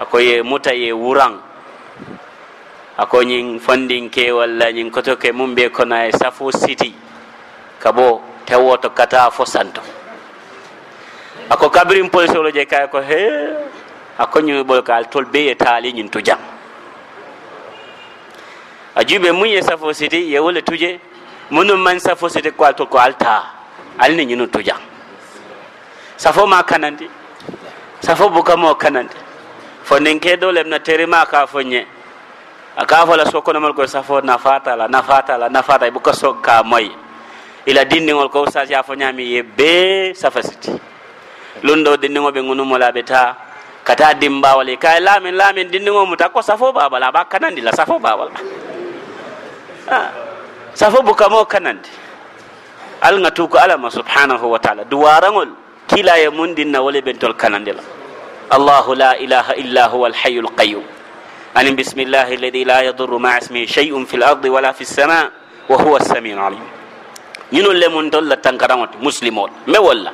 [0.00, 1.38] Ako ye muta ye wuran
[2.96, 6.94] ako ñin fandinke walla ñin kotoke mum ɓe kona e safo city.
[7.78, 9.80] Kabo tewoto kata fo santo.
[11.50, 13.20] Ako kabirin polisolo je kay ko he
[14.18, 16.38] ako ñuɓol kal tol be ye taali ñin tu jam.
[18.94, 21.00] A juɓe mun ye safo siti ye wole tuje
[21.50, 23.44] munu man safo siti ko al tol ko alta
[23.98, 24.80] alni ñinu tu jam.
[26.16, 27.08] Safo ma kanandi
[28.00, 29.16] safo bukamo kanandi.
[29.84, 31.84] Fo nin ke do na terima ka fo ñe
[32.76, 36.62] a ka fo la sokonomol ko safo nafatala nafatala nafata buka sok ka
[37.66, 40.72] ila dindiŋol ko usas ya fo ñami ye be safa siti
[41.62, 43.36] lun ɗo dindiŋo ɓe ŋunumolaɓe ta
[43.84, 47.98] kata dimbawal e kay lamin lamin dindiŋo muta ko safo babal aɓa kanandi la safo
[47.98, 48.28] babal
[50.74, 51.88] safo bukamo kanandi
[53.00, 55.48] alga tuko alama subhanahu wa taala duwaraŋol
[55.88, 57.82] kila ye mun dinna wole ɓentol kanandi la
[58.52, 60.84] الله لا إله إلا هو الحي القيوم
[61.56, 65.30] أن بسم الله الذي لا يضر مع اسمه شيء في الأرض ولا في السماء
[65.68, 66.73] وهو السميع العليم
[67.52, 70.12] ñino lemon dol la tankaramot muslimol me walla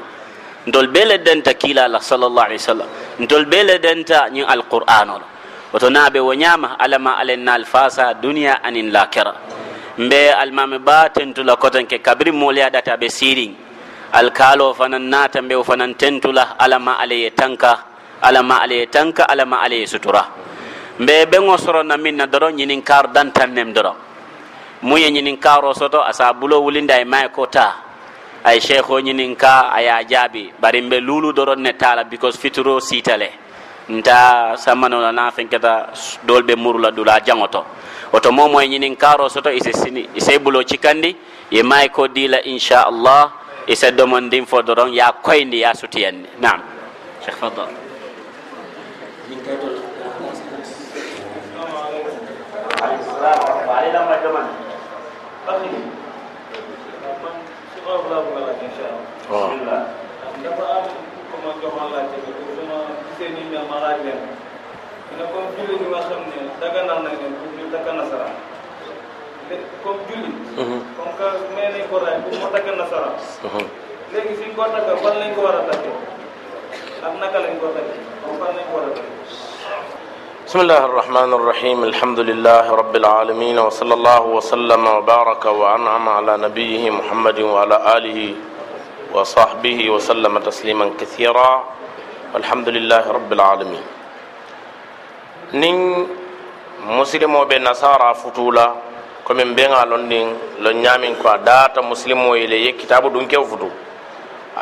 [0.66, 2.88] ndol bele denta kila la sallallahu alaihi wasallam
[3.20, 5.26] ndol bele denta ñin alqur'an la
[5.72, 9.34] woto nabe wo ñama alama alen nal fasa dunya anin lakira
[9.98, 13.54] mbe almame ba tentula kotanke kabri moli adata be sirin
[14.12, 17.84] alkalo fanan nata mbe fanan tentula alama alaye tanka
[18.22, 20.26] alama alaye tanka alama alaye sutura
[20.98, 23.94] mbe beŋo sorona min na doro ñinin kar dantan nem doro
[24.82, 27.76] mu ye ñinin karo soto asa bulo wulinda ay may ko ta
[28.44, 33.28] ay cheikho ñinin ka aya jaabi bari mbe lulu doron ne tala because fituro sitale
[33.90, 35.92] nta samano la na fenketa
[36.24, 37.64] dolbe murula dula jangoto
[38.12, 41.16] oto momo e ñinin karo soto ise sini ise bulo cikandi
[41.50, 43.32] ye may ko dila insha Allah
[43.68, 46.62] isa domon din fo doron ya koyndi ya sutiyanni nam
[47.20, 47.68] cheikh fadal
[60.44, 60.84] dafa am
[61.30, 64.20] ku ma joxoon laajte bi pour su ma gisee nii mel ma laaj leen
[65.18, 68.34] ne comme julli ñi nga xam ne daganal nañ leen pour ñu takk nasaraan
[69.82, 70.30] comme julli
[70.96, 73.14] comme que may nañ ko raay pour mu takk nasaraan
[74.12, 75.96] léegi ñu ko takk fan lañ ko war a takkee
[77.06, 79.99] ak naka lañ ko takkee comme fan lañ ko war a takkee
[80.50, 86.90] بسم الله الرحمن الرحيم الحمد لله رب العالمين وصلى الله وسلم وبارك وأنعم على نبيه
[86.90, 88.20] محمد وعلى آله
[89.14, 91.50] وصحبه وسلم تسليما كثيرا
[92.34, 93.84] والحمد لله رب العالمين
[95.54, 95.78] نين
[96.98, 98.66] مسلمو بين نصارى فتولا
[99.28, 100.26] كمن بين لندن
[100.66, 103.70] لنيامين كوا داتا مسلمو إليه كتاب دونك فتو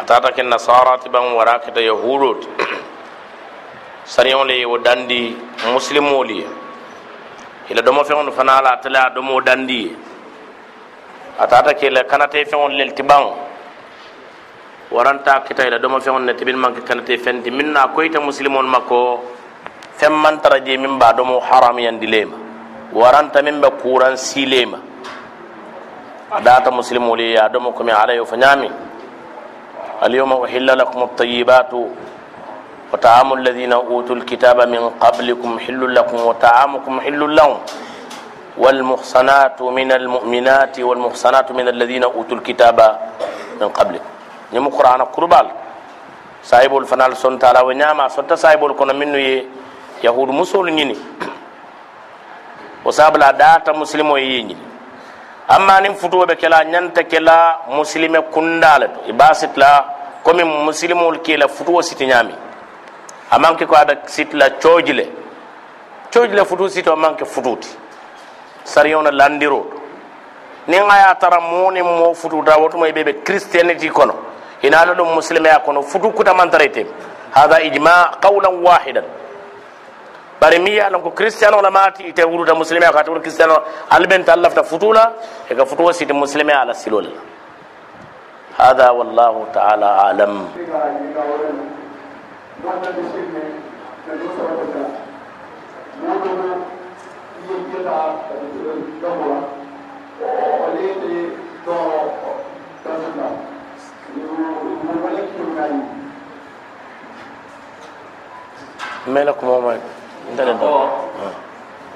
[0.00, 2.42] أتاتا كالنصارى تبان وراكة يهودوت
[4.08, 5.36] sariyaŋo le ye wo dandi
[5.72, 6.46] musilimolu ye
[7.70, 9.92] ila domo feŋolu fana la ate le a domo dandi ye
[11.38, 13.24] a tata ke la kanate feŋolu lel ti baŋ
[14.90, 18.80] waranta kita ila domo feŋolu ne tibil manke kanate fenti min na koyita musilimolu ma
[18.80, 19.20] ko
[20.00, 22.36] feŋ man tara je min ba domo haramuyandi le ma
[22.96, 24.78] waranta min be kuran sile ma
[26.32, 28.70] a data musilimolu ye a domo komi ala yo fo ñaami
[30.00, 31.92] alyawma uhilla lakum at-tayyibatu
[32.92, 37.58] وطعام الذين أوتوا الكتاب من قبلكم حل لكم وطعامكم حل لهم.
[38.58, 42.78] والمحصنات من المؤمنات والمحصنات من الذين أوتوا الكتاب
[43.60, 44.10] من قبلكم.
[44.52, 45.46] نمو قرآن قربال.
[46.42, 49.18] صاحب الفنال سنتا لا ونعما سنتا صاحب الكون منو
[50.04, 50.96] يهود مسول نيني.
[52.84, 54.56] وصاب لا داتا مسلم ييني.
[55.54, 57.38] أما نم فتوة بكلا ننتا كلا
[57.78, 59.72] مسلم كندالت إباسط لا.
[60.26, 61.80] كم مسلم الكلا فتوة
[63.30, 65.06] ستنامي amanke ko aɓe sitla coojle
[66.12, 67.68] coojle futu sito amanke fututi
[68.64, 69.66] sariyona landiro
[70.66, 74.14] nin aya tara muni mo fututa wotumo e ɓeɓe christianity kono
[74.62, 76.86] ina ala ɗum muslimeya kono futu kutamantarete
[77.32, 79.04] hada ijma qawlan wahidan
[80.40, 83.56] bari mi yalan ko christian ola mati ite wuruta muslimeya ko ata wuro christian o
[83.90, 85.12] alɓenta allafta futula
[85.50, 87.06] eka futuwo siti muslimeya ala silol
[88.58, 90.48] hada wallahu taala alam
[92.64, 93.42] wanda da shi ne
[94.06, 94.82] da nusa wata da
[96.08, 96.50] modomo
[97.44, 98.34] iya gida da
[99.02, 99.38] damuwa
[100.60, 101.30] wale ne
[101.64, 101.76] to
[102.84, 103.26] tasuna
[104.14, 105.82] mu wale kiyo gani
[109.06, 109.72] mela kuma ma
[110.32, 110.74] ndale ko do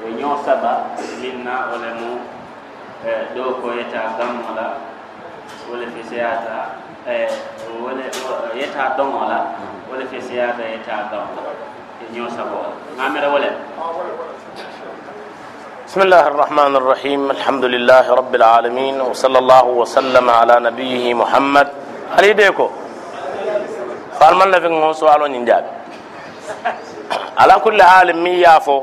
[0.07, 0.73] e ñoo saba
[1.21, 2.11] minna wala mu
[3.35, 4.67] ɗo ko yeta gammola
[5.71, 6.57] wala fisiyata
[7.85, 8.03] wala
[8.59, 9.39] yeta ɗoŋola
[15.87, 21.69] بسم الله الرحمن الرحيم الحمد لله رب العالمين وصلى الله وسلم على نبيه محمد
[22.17, 22.67] علي ديكو
[24.21, 25.65] فارما نفك مو سوالو نينجاب
[27.43, 28.79] على كل حال مي يافو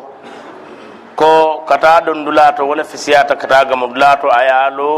[1.19, 1.31] كو
[1.69, 4.94] كتا دندلاتو ولا في سياتا كتا غمدلاتو ايالو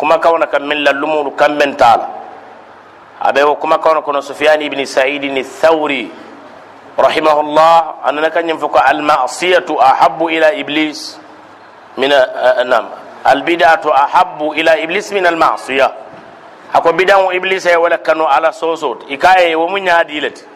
[0.00, 2.06] كما كونك من لمور كم من تعالى
[3.20, 6.10] abe wo kuma kawna kono sufyan ibn sa'id ni thawri.
[6.98, 11.20] Rahimahullah anana kanyum fuko al ma'siyatu ahabbu ila iblis.
[11.98, 12.86] من آه، نعم
[13.26, 15.92] البدعة أحب إلى إبليس من المعصية
[16.74, 20.46] أكو بدعة إبليس ولا كانوا على صوصوت إكاية ومن يهديلت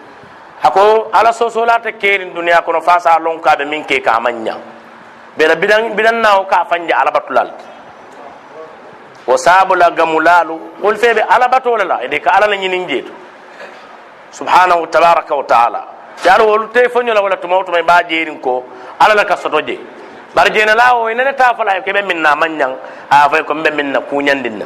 [0.64, 4.56] أكو على صوصو لا تكير الدنيا كنو فاسا لون كاب من كي كامنيا
[5.38, 6.26] بلا بدن بدن
[9.30, 10.96] wo sabula gamulalu wol
[11.28, 12.02] ala batole la.
[12.02, 13.12] Ede ka ala la nyinin jeto
[14.32, 15.80] subhanahu tabaraka wa taala.
[16.22, 18.64] Te wol te fonyo la wala to mawto may ba jeerin ko
[18.98, 19.78] ala la kasoto je
[20.34, 22.66] bari jeena la o nene ta fala ke be minna na
[23.10, 24.62] a fa ko be minna na kuñandin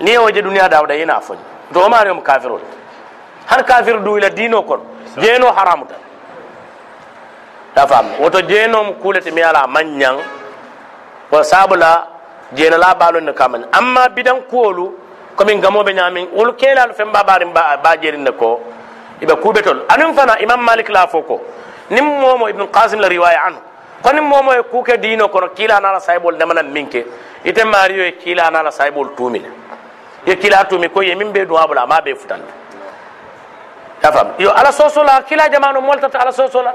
[0.00, 1.36] ni o je duniya dawda ina foñ
[1.72, 2.60] do ma reum kafiro
[3.46, 4.80] har kafir du ila dino kon
[5.18, 5.94] jeeno haramu ta.
[7.74, 10.00] Ta fam woto jeeno mu kulete mi ala man
[11.30, 12.17] wa sabula
[12.54, 14.94] jena la balon ne kaman amma bidan kuolu
[15.36, 18.60] komin gamoɓe ñamin wol kelal fen babarin ba jerin ne ko
[19.20, 21.40] ibe kubetol anin fana imam malik la fo ko.
[21.90, 23.60] Nim momo ibn qasim la riwaya anhu.
[24.02, 27.04] Ko nim momo e kuke dino kono kila nala saybol nemana minke.
[27.44, 29.48] Ite mario e kila nala saybol tumile
[30.26, 32.40] ye kila tumi ko ye min be duwabula ma be futan
[34.02, 36.74] ya fam yo ala sosola kila jamanu moltata ala sosola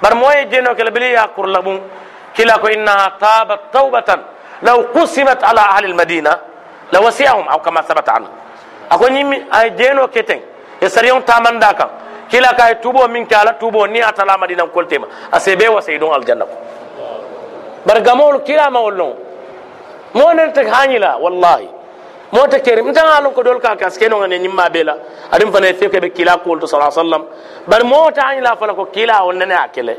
[0.00, 1.80] bar moye jeno kala bili ya kurlabun
[2.34, 4.20] kila ko innaha tabat tawbatan.
[4.62, 6.32] لو قسمت على أهل المدينة
[6.92, 8.28] لوسعهم أو كما ثبت عنه.
[8.92, 10.40] أقول نيم أي دين وكتين
[10.82, 11.90] يسريون تامن داكا.
[12.32, 15.04] كلا كاي توبو من كالا توبو ني أتلا مدينة كل تيم
[15.34, 16.46] أسيبه وسيدون الجنة.
[17.86, 19.14] برجمول كلا ما ولون
[20.14, 21.60] مو ننتك هانيلا والله.
[22.32, 24.94] مو تكيري متى عالم كدول كا كاسكينو عن نيم ما بلا
[25.32, 27.22] أدم فني فيك بكلا كول صلى الله عليه وسلم.
[27.68, 29.96] بر مو تانيلا فلكو كلا ونني أكله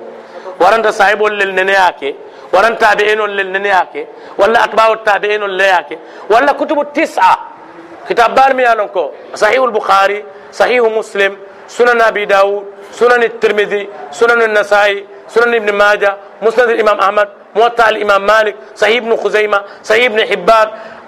[0.61, 2.13] ورند سايبول للنني أكله
[2.53, 4.07] ورن تابعين للنياك
[4.37, 5.99] ولا أتباع التابعين للنياك
[6.29, 7.37] ولا كتب التسعة.
[8.09, 8.65] كتاب بارمي
[9.35, 11.37] صحيح البخاري صحيح مسلم
[11.67, 18.25] سنن أبي داود سنن الترمذي سنن النسائي سنن ابن ماجه مسند الإمام أحمد موطع الإمام
[18.25, 20.67] مالك صحيح ابن خزيمة صحيح ابن حبان.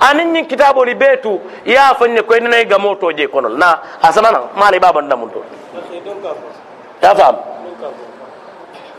[0.09, 5.29] أنني كتابه لبيته يا فني كوين نيجا موتو جي كونو لا أسمانا مالي بابا نمو
[7.03, 7.35] يا فهم.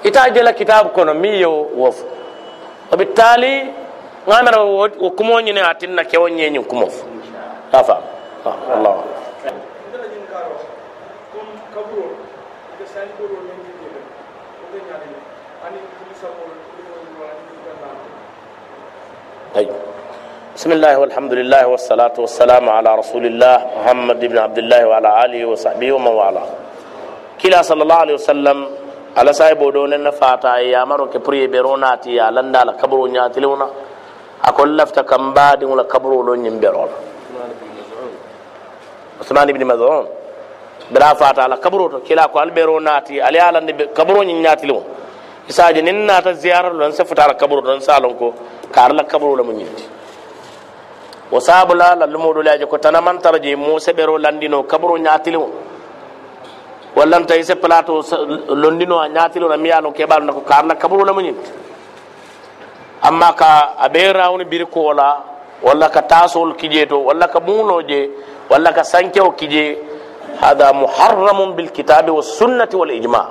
[0.07, 1.13] إتاجي لكتاب كونو.
[1.15, 2.05] ميو وفو.
[2.95, 3.55] وبالتالي
[4.29, 7.05] ngamara wo kumo fo
[7.73, 8.03] ya fam
[8.71, 9.03] wallahu
[19.55, 19.71] طيب.
[20.57, 25.41] بسم الله والحمد لله والصلاة والسلام على رسول الله محمد بن عبد الله وعلى آله
[25.47, 26.49] وصحبه ومن والاه.
[27.39, 28.59] كلا صلى الله عليه وسلم
[29.17, 32.31] ala sai bodo nen na fata e ya maro ke priye bero na ti ya
[32.31, 33.67] landa la kabro nya tiluna
[34.43, 36.89] akol lafta kamba din la kabro lo nyim bero
[39.21, 40.07] Usman ibn Maz'un.
[40.91, 44.43] Bira fata la kabro to kila ko albero na ti ali ala ne kabro nyin
[44.43, 44.83] nya tilu
[45.49, 48.35] isaje nin na ta ziyarar lan sa fita la kabro don salon ko
[48.71, 49.85] kar la kabro la mun yiti
[51.31, 55.49] wasabula la lumudu la je ko tanaman tarje mo sebero landino kabro nya tilu
[56.97, 58.03] wallanta ise plateau
[58.55, 61.51] londino a ñatilo na miyano keɓal nako karna kaburu la munyinti
[63.03, 65.23] amma ka a ɓe rawni biri kola
[65.63, 68.11] walla ka tasol kije to walla ka muloje
[68.51, 69.79] walla ka sankewo kije
[70.41, 73.27] hada muharramun bilkitabi wassunnati wal ijma'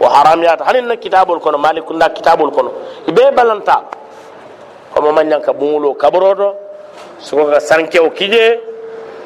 [0.00, 2.70] wo haramyata hanin na kitabol kono malikunda kitabol kono
[3.08, 3.82] ibe balanta
[4.94, 6.54] komo mañanka buŋulo kaboroto
[7.18, 8.60] soko ka sankewo kije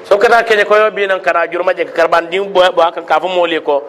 [0.04, 3.28] so kata keñe koyo binan kara juruma jeka kara ban din bo bo kan kafu
[3.28, 3.82] moli ko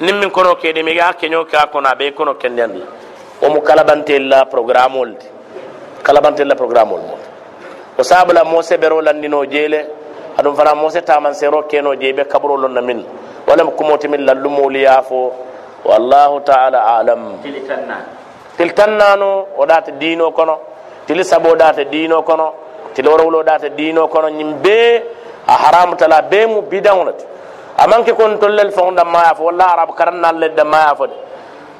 [0.00, 2.82] nim min kono ke de mi ga keño ka kono abe kono kendendi
[3.42, 5.14] o mu kalabante la programme ol
[6.02, 7.02] kalabante la programme ol
[7.98, 9.86] o sabula mo se bero landino jele
[10.38, 13.04] adum fana mo se taman sero keno jebe kabro lon na min.
[13.46, 15.32] Wala ko moti min lallu moli yafo
[15.84, 17.42] wallahu ta'ala alam.
[17.42, 17.96] Tiltanna
[18.56, 19.16] tiltanna
[19.58, 20.58] o data dino kono.
[21.06, 22.54] Tili sabo data dino kono.
[22.94, 24.28] Tiloro wulo data dino kono.
[24.28, 25.02] Nyimbe
[25.46, 27.24] a haramu tala be mu bidawnati
[27.78, 31.14] amanke kon tollel fon dammaya fo walla arabu karannallel dammaya fo de.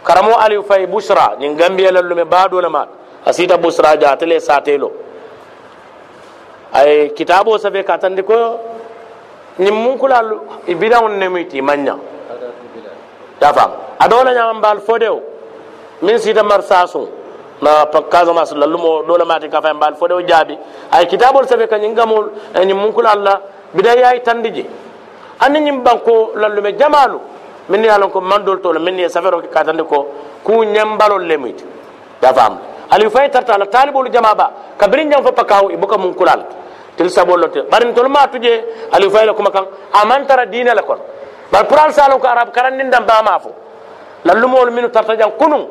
[0.04, 2.88] Karamo aliou fay bousra ñin gambiyelellume baɗole maɗa
[3.26, 4.90] a sita bousra ja tele satelo.
[6.72, 8.34] Ay kitabo safe ka tandi ko
[9.58, 11.96] ñim munkulal bidawn nemuyti maña
[13.40, 15.20] yafam aɗona ñaman mbal fodew
[16.02, 17.06] min sita mar sasum
[17.62, 20.58] na casamance lallumo ɗole mati ka fay mbal fodew jaabi
[20.92, 22.30] ay kitabol safe ka ñin gamol
[22.64, 23.40] ñim munkula allah
[23.74, 24.64] bida yayi tandi je
[25.40, 27.18] anni ñim banko lallume jamalu
[27.68, 30.06] min yalon ko mandol tolo min ye safero ka tandi ko
[30.42, 31.64] ku ñambalol lemuyti
[32.22, 32.58] yafam
[32.90, 36.44] aliou fay tarta la talibolu jama ba kabiri ñam fo pakaw ibuka munkulal
[36.96, 40.82] til sabol lote barin tol ma tuje aliou fay la kuma kan amantara dina la
[40.82, 40.98] kon
[41.52, 43.50] bar pural salon ko arab karandin dam ba ma fo
[44.24, 45.66] lallumol minu tarta jang kunun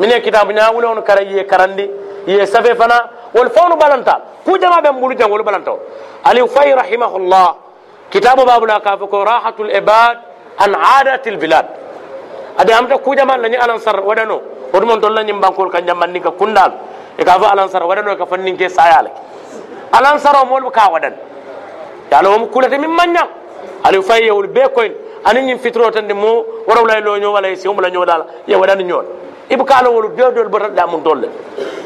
[0.00, 1.90] mine kitabu ñawule on kara ye karandi
[2.26, 5.78] ye safe fana wol fawnu balanta ku jama ɓe mbulu jang wolu balanta o
[6.24, 7.54] aliou fay rahimahullah
[8.10, 10.18] kitabu babuna ka fo ko rahatul ibad
[10.58, 11.66] an adati lbilad
[12.58, 14.40] ade amta kujama lañi alansar waɗano
[14.72, 16.72] woɗumon toon lañim bankol ka jammanni ka kundal
[17.18, 19.10] e ka fo alansar waɗano ka fanninke sayale
[19.92, 21.14] alansar o molɓe ka waɗan
[22.10, 23.28] yala womo kulate min mañang
[23.84, 24.94] aliou fay yewol be koyen
[25.24, 28.56] ani ñin fitro tan de mo warawlay lo ñoo wala si umla ñoo dala ye
[28.56, 29.02] wadani ñoo
[29.50, 31.28] ibu kala wolu jodol bo da mun tolle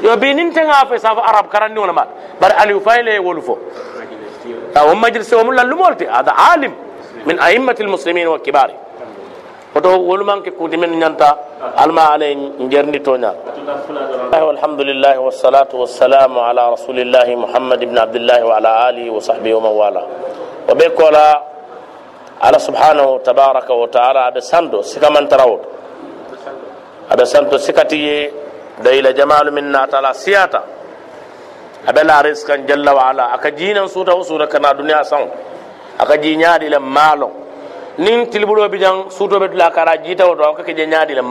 [0.02, 2.04] yo bi nin tenga fe sa arab karani wala ma
[2.40, 3.58] bar aliou fay le wolu fo
[4.76, 6.72] o majlis o mun lallu molti hada alim
[7.26, 8.74] min a'immati almuslimin wa kibari
[9.74, 11.28] oto wolu manke kuti men ñanta
[11.76, 13.32] alma ale njerndi toña
[14.32, 19.72] walhamdulillah wassalatu wassalamu ala rasulillahi muhammad ibn abdillah wa ala alihi wa sahbihi wa man
[19.82, 20.02] wala
[20.68, 21.26] o ɓe kola
[22.40, 24.30] ala subhanahu tabaraka wa taala
[27.10, 28.32] aɓe santo sikati ye
[28.82, 30.62] dayila jamalu min natala siyata.
[31.86, 33.24] Aɓe la riskan jalla wa ala.
[33.32, 35.28] Aka jinan suuta wo kana duniya san
[35.98, 37.31] aka ji ñaadi le maalo
[37.98, 38.78] nin tilbulo bi
[39.10, 41.22] suto be la kara jita wo to aka keje ñaadi le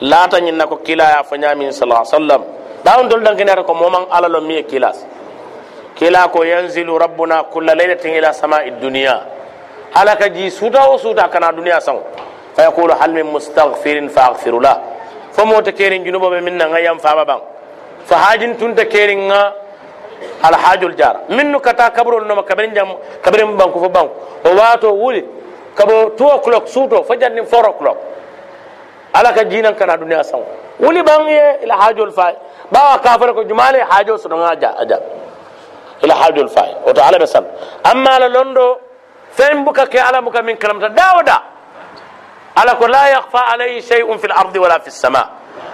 [0.00, 2.42] lata nyin nako kila ya fanya min sallallahu alaihi wasallam
[2.84, 5.04] ɗawon dol dangene ko momam ala lo mi kilas.
[5.96, 9.20] Kila ko yanzilu rabbuna kulla laylatin ila sama'i dunya
[9.94, 11.96] alaka ji suuta usuta kana duniya san
[12.56, 14.76] فيقول هل من مستغفر فأغفر له.
[15.32, 17.36] فمو تكيرين جنوب من نغيام فابا
[18.08, 19.32] فهاجن تون تكيرين
[20.48, 21.16] الحاج الجار.
[21.28, 22.90] منو كتا كبر النوم كبرين جام
[23.24, 24.10] كبرين بانكو فبانك
[24.46, 25.24] وواتو ولي.
[25.78, 27.02] كبر تو اكلوك سوتو.
[27.02, 27.98] فجر نم فور اكلوك
[29.14, 30.40] على كجينا كنا دنيا سو
[30.80, 32.36] ولي بانيه إلى حاج الفاي
[32.72, 34.98] با كافر كو جمالي حاج سنغا جا اجا
[36.04, 37.44] إلى حاج الفاي وتعالى بسم.
[37.90, 38.76] أما لوندو
[39.36, 41.38] فين بوكا كي على بوكا من كلمه داودا دا.
[42.56, 45.22] Ala ko la yakhfa alayhi shay'un fil ardi wala fis sama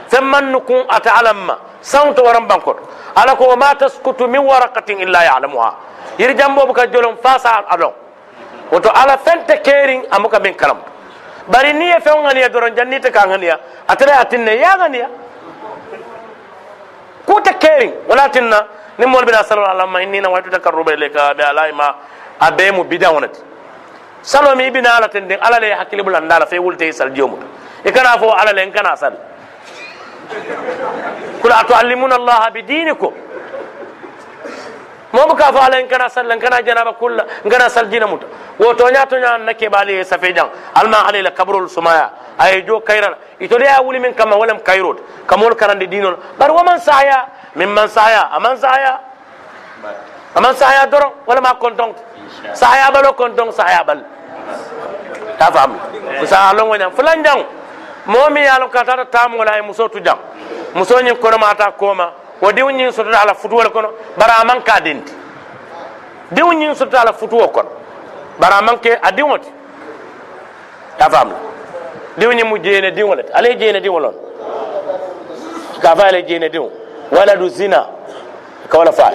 [0.09, 2.76] fen man nukun ata alamma sawto waran bankot
[3.16, 5.70] ala ko ma taskutu min waraqatin illa ya'lamuha
[6.18, 7.92] yiri jambo buka jolon fasa alon
[8.70, 10.90] woto ala fente kering amuka min kalamta
[11.48, 15.09] bari ni ye feŋo ŋaniya doroŋ janni te ka ŋaniya atara ye tinne ye ŋaniya
[17.26, 18.66] kute keriŋ wala tinna
[18.98, 21.94] ni moolu bina salo allahumma inni nawaitu takarruba ilayka bi alaima
[22.40, 23.40] a bee mu bidaŋo le ti
[24.22, 27.28] salo mi bina ala ten ala le ye hakkili bulanda la fe wulte i saljiyo
[27.28, 27.46] muta
[27.84, 29.12] i kana fo ala le kana sal
[31.42, 33.12] kula atuallimuna allaha bidinikum
[35.12, 38.06] momu ka fo ala n kana salla n kana janaba kulla n kana sal dina
[38.06, 38.26] muta
[38.58, 42.80] wo toña toña nake bali ye safe jang alma ala la kabrol sumaya aye jo
[42.80, 47.26] kayrala itode ya wuli min kama walam kayrot kamol karande dinol bari waman saya
[47.56, 49.00] min man saya aman saya
[50.36, 51.54] aman saya doron wala ma
[52.55, 54.01] sahaya balo kontong sahaya bal
[55.39, 55.78] ta famu
[56.27, 57.44] sa alon wajen fulan jan
[58.06, 60.19] momi ya alon kata ta tamu la muso tu jan
[60.74, 62.12] muso nyin kono mata koma.
[62.40, 63.89] O diw so sotu ala futuwol kono.
[64.16, 65.12] Bara man ka denti
[66.32, 67.69] diw so sotu ala futuwo kono.
[68.39, 69.39] Bara man ke adi diwo
[70.98, 71.35] ta famu
[72.19, 74.14] diw nyin mu jene diwo le ale jene diwo lon
[75.81, 76.70] ka fa ale jene diwo
[77.10, 77.86] wala du zina.
[78.69, 79.12] Ka wala fa.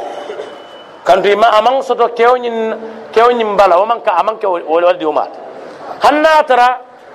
[1.03, 2.75] Kan ma amang soto kewñin
[3.17, 5.39] ñiŋ kewo ñiŋ bala wo maŋ ka a maŋ ke wala diŋo maa ti
[6.03, 6.67] haŋ naa tara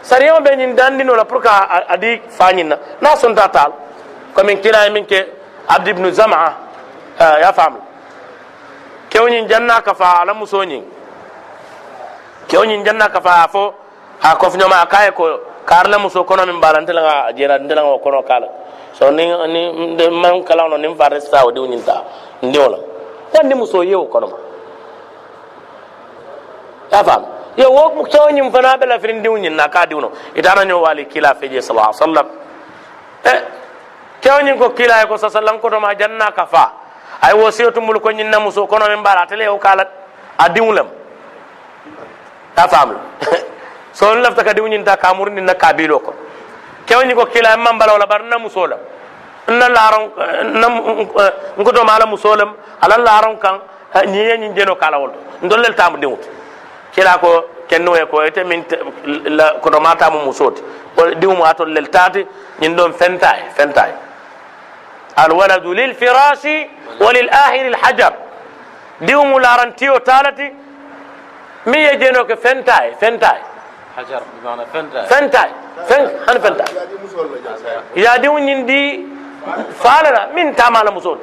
[0.03, 3.73] sariyaŋo be ñiŋ dandino la pour que a di faa ñiŋ na naa sonta taal
[4.35, 5.19] comme kila ye miŋ ke
[5.69, 6.55] abd ibnu zama
[7.19, 7.79] ya faamu
[9.11, 10.85] kewñin janna ka fa ala musoñin
[12.49, 13.75] kewñin janna ka fa fo
[14.23, 15.25] ha kofñoma a kaye ko
[15.65, 18.49] karla muso kono min mbala ntelanga jera ntelanga o kono kala
[18.93, 22.03] so ni ni de man kala no nim farre sa o diwñin ta
[22.43, 22.79] ndiwla
[23.35, 24.37] wandi muso yewo kono ma
[26.93, 31.07] ya faamu yo wo kewñin fana bela firin diwñin na ka diwno itana ño wali
[31.07, 32.27] kila feje sallallahu alaihi wasallam
[33.25, 33.39] eh
[34.21, 36.73] kewñin ko kiilaye ko sasallan kotoma janna ka fa
[37.23, 39.85] ay wo siyotumul ko ñinna muso kono min mbara tele o kala
[40.39, 40.87] a diwlem
[42.55, 43.01] ta famla
[43.93, 46.15] so on lafta ka diwñinta kamurni na kabilo ko
[46.87, 48.79] kewñi ko kiilaye mambala wala bar na muso lam
[49.49, 50.11] na laron
[50.61, 50.69] na
[51.59, 53.61] nkotoma ala muso lam ala laron kan
[54.09, 55.11] ñiye ñin jeno kala wol
[55.43, 56.42] ndollel tamu diwut
[56.95, 58.65] kila ko kennoye ko ite min
[59.63, 60.63] kotoma tamu musoti.
[61.21, 62.27] Diwmu atol lel tati
[62.61, 63.95] ñin ɗon fentaye fentaye
[65.19, 66.45] الولد للفراش
[67.01, 68.13] وللآخر الحجر
[69.01, 70.55] ديو مولارنتيو تالتي
[71.67, 73.39] مي يجينوك فنتاي فنتاي
[73.97, 75.51] حجر بمعنى فنتا فنتاي
[75.89, 76.75] فن هن فنتاي
[79.83, 81.19] falana min tamala musol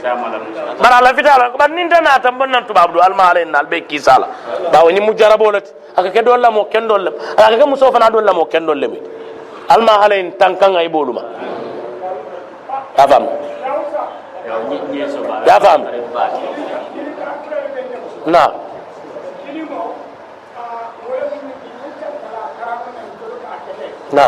[0.81, 3.81] bara ala fitala ko bar nin tan atan bonnan tubabu do alma ala innal be
[3.89, 4.27] kisala
[4.73, 8.45] bawo ni mujarabolati aka ke dolla mo kendol le aka ke muso fana dolla mo
[8.45, 8.87] kendol le
[9.69, 11.23] alma ala in tankan ay boluma
[12.97, 13.23] afam
[15.47, 15.81] ya fam
[18.25, 18.43] na
[24.11, 24.25] na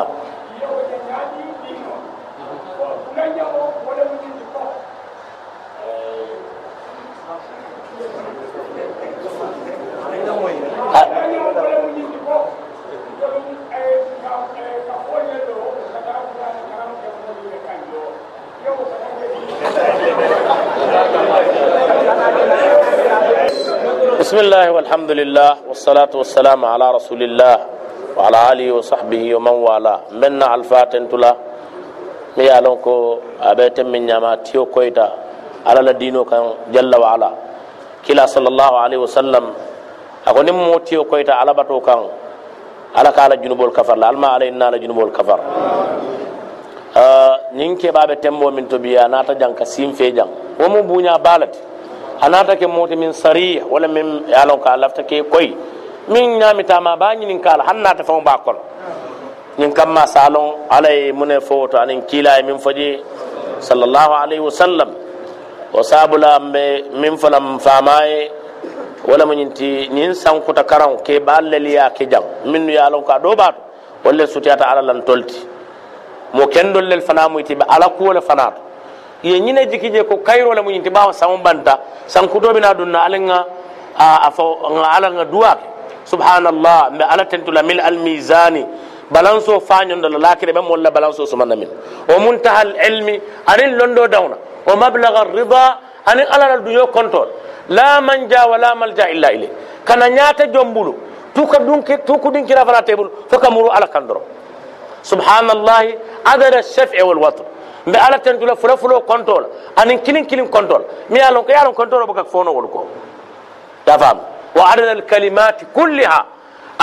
[10.32, 10.48] بسم
[24.40, 27.58] الله والحمد لله والصلاة والسلام على رسول الله
[28.16, 31.32] وعلى آله وصحبه ومن والاه من الفاتن تلا
[32.40, 32.95] ميالونكو يالونكو
[33.52, 35.08] أبيت من نعمة تيو كويتا
[35.68, 37.32] على الدين كان جل وعلا
[38.08, 39.70] كلا صلى الله عليه وسلم
[40.26, 41.99] ako nin mo tiyo koyta alabato kan
[42.95, 45.39] ala ka ala junubol kafar la alma ala inna ala junubol kafar.
[46.95, 50.30] Ah, nin keɓaɓe tembo min to biya nata jang ka simfe jang.
[50.60, 51.60] Womu buña balati
[52.22, 55.56] anata ke moti min sariya wala min yalon ka lafta ke koy.
[56.10, 58.60] Min ñamitama ba ñinin kala han nata famo ba kono
[59.57, 63.03] ñin kamma salon alay mune fowoto anin kiila e min foje
[63.60, 64.89] sallallahu alayhi wa sallam
[65.73, 66.64] o sabula mbe
[66.95, 68.31] min falam famaye
[69.12, 73.36] wala mo ñinti ñin sankuta karan ke balleliya ke jang min nu yalon ka do
[73.36, 73.60] bato
[74.08, 75.36] wolle sutiyata ala lan tolti
[76.34, 78.62] mo kendol lel fana muyti be ala kuwole fanato
[79.22, 81.78] ye ñine jiki je ko kayro le mo ñinti bawa samu banta
[82.08, 83.46] sankutoɓe na dunna alenga
[84.00, 85.66] a fo nga ala nga duwake
[86.06, 88.64] subhanallah mbe ala tentula mil al misani
[89.12, 91.68] balanso fañondo la lakire ɓe molla balanso sumanna min
[92.08, 94.36] o muntaha ilmi anin londo dawna
[94.66, 97.28] o mablaga rida anin alala duño kontol
[97.77, 99.49] la manja wala malja illa ilay
[99.88, 100.93] kana ñaata jombulu
[101.35, 104.22] tuka dunki tuku dinkira fana tebul foka muru ala kandoro
[105.11, 105.89] subhanallahi
[106.34, 107.43] adada shafi wal watr
[107.88, 109.43] mbe ala tentula fula fulo kontol
[109.81, 112.81] anin kilin kilin kontol mi yalon ko yalon kontol baka fono wol ko
[113.88, 114.18] ya fam
[114.56, 116.19] wa adada al kalimati kulliha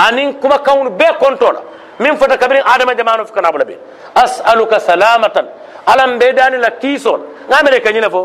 [0.07, 1.61] anin kuma kawnu be kontola
[1.99, 3.75] min fota kabirin adama jamanu fukana bula be
[4.23, 5.45] as'aluka salamatan
[5.87, 8.21] alam be dani la kisol ngamere kanyina fo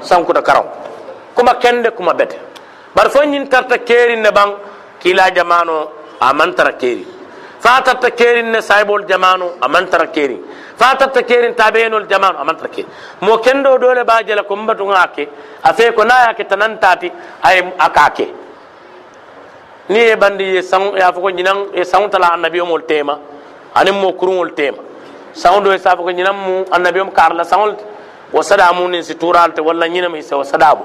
[0.00, 0.64] sankuta karaw
[1.44, 2.38] kuma kende kuma bete.
[2.94, 4.54] Bar fo nyin tarta kerin ne bang
[5.00, 5.88] kila jamano
[6.20, 7.04] amantara keri
[7.60, 10.38] fa tarta kerin ne saibol jamano amantara keri
[10.76, 12.86] fa tarta kerin tabenol jamano amantara keri
[13.20, 15.28] mo kendo dole ba jela ko mbatu ngake
[15.62, 17.10] afe ko na yake tanantati
[17.42, 18.26] ay akake
[19.90, 23.18] ni e bandi ye sang ya fo ko nyinan e sang tala annabi mol tema
[23.74, 24.78] anin mo kurungol tema
[25.32, 27.76] sang do e sa fo ko nyinan mu annabi mo karla sangol
[28.32, 30.84] wo sadamu nin si turalte walla ñinama ise wo sadabu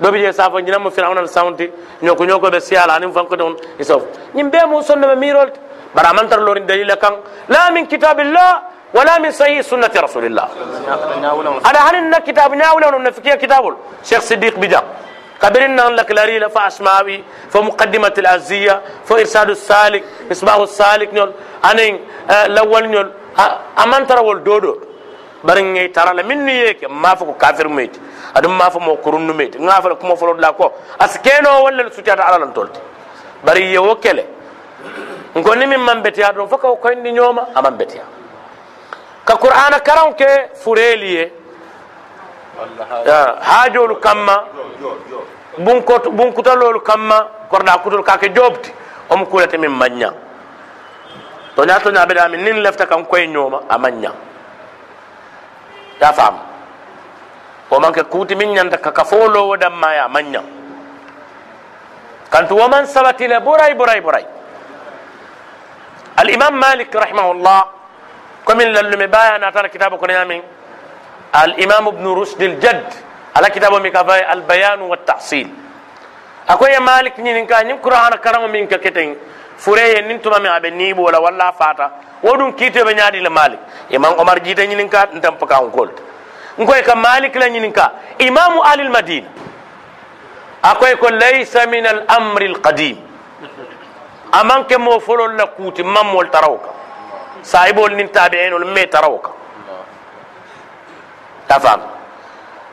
[0.00, 1.70] dobi je safo ñinama firawna sawnti
[2.02, 4.02] ñoko ñoko be siyala anin fanko don isof
[4.34, 5.58] ñim be mu sonno be mirolte
[5.94, 7.14] bara man tar lorin dalila kan
[7.48, 8.62] la min kitabillah
[8.94, 10.48] wala min sahih sunnati rasulillah
[11.64, 14.82] ada hanin na kitab ñawle on na fikiya kitabul cheikh siddiq bija
[15.40, 21.12] kabirin nan lak larila fa asmawi fa muqaddimat al azziya fa irsad salik isbahu salik
[21.12, 21.32] ñol
[25.48, 27.32] anin lawal ñol amantara wol dodo bari ngay tarala min ni yeke ma fa ko
[27.34, 28.00] kafir meyti
[28.34, 31.90] adum ma fa mo kurunnu meyti nga fa kuma folo la ko as keno walla
[31.90, 32.80] sutata ala lan tolti.
[33.44, 34.26] Bari ye wokele
[35.36, 38.04] ngo ni min man betiya don fa ko ko ndi nyoma aman betiya
[39.24, 41.32] ka qur'ana karam ke fureliye
[43.40, 44.44] hajolu kamma.
[45.58, 47.26] Bunkot bunkutalolu kamma.
[47.50, 48.70] Korda kutol kake jobti
[49.10, 50.14] om kulete min manya
[51.56, 54.12] to nya to nya be da min nin lefta kan koy nyoma amanya
[56.00, 56.34] ya fam
[57.70, 60.42] o man ke kuti min nyanda ka ka folo wadam ma ya manya
[62.30, 64.24] kantu waman sabati la burai burai burai
[66.16, 67.60] al imam malik rahimahullah
[68.44, 70.42] komin lallume baya na tara kitabu ko yamin
[71.32, 72.88] al imam ibn rushd al jadd
[73.36, 75.46] ala kitabu mi ka fay al bayan wa tahsil
[76.48, 76.72] akoy
[79.60, 81.90] ka min ka fureye nin tuma mi abe ni bola walla fata
[82.22, 83.60] wodum kite be nyaadi le malik
[83.90, 85.92] imam omar jita ni ka ntam paka on gold
[86.58, 89.28] ngoy ka malik la ni ka imam ali al madina
[90.62, 92.96] akoy ko laysa min al amri al qadim
[94.32, 96.68] aman ke mo folol la kuti mammol tarawka
[97.42, 99.30] sahibol nin tabi'inol me tarawka
[101.48, 101.80] tafam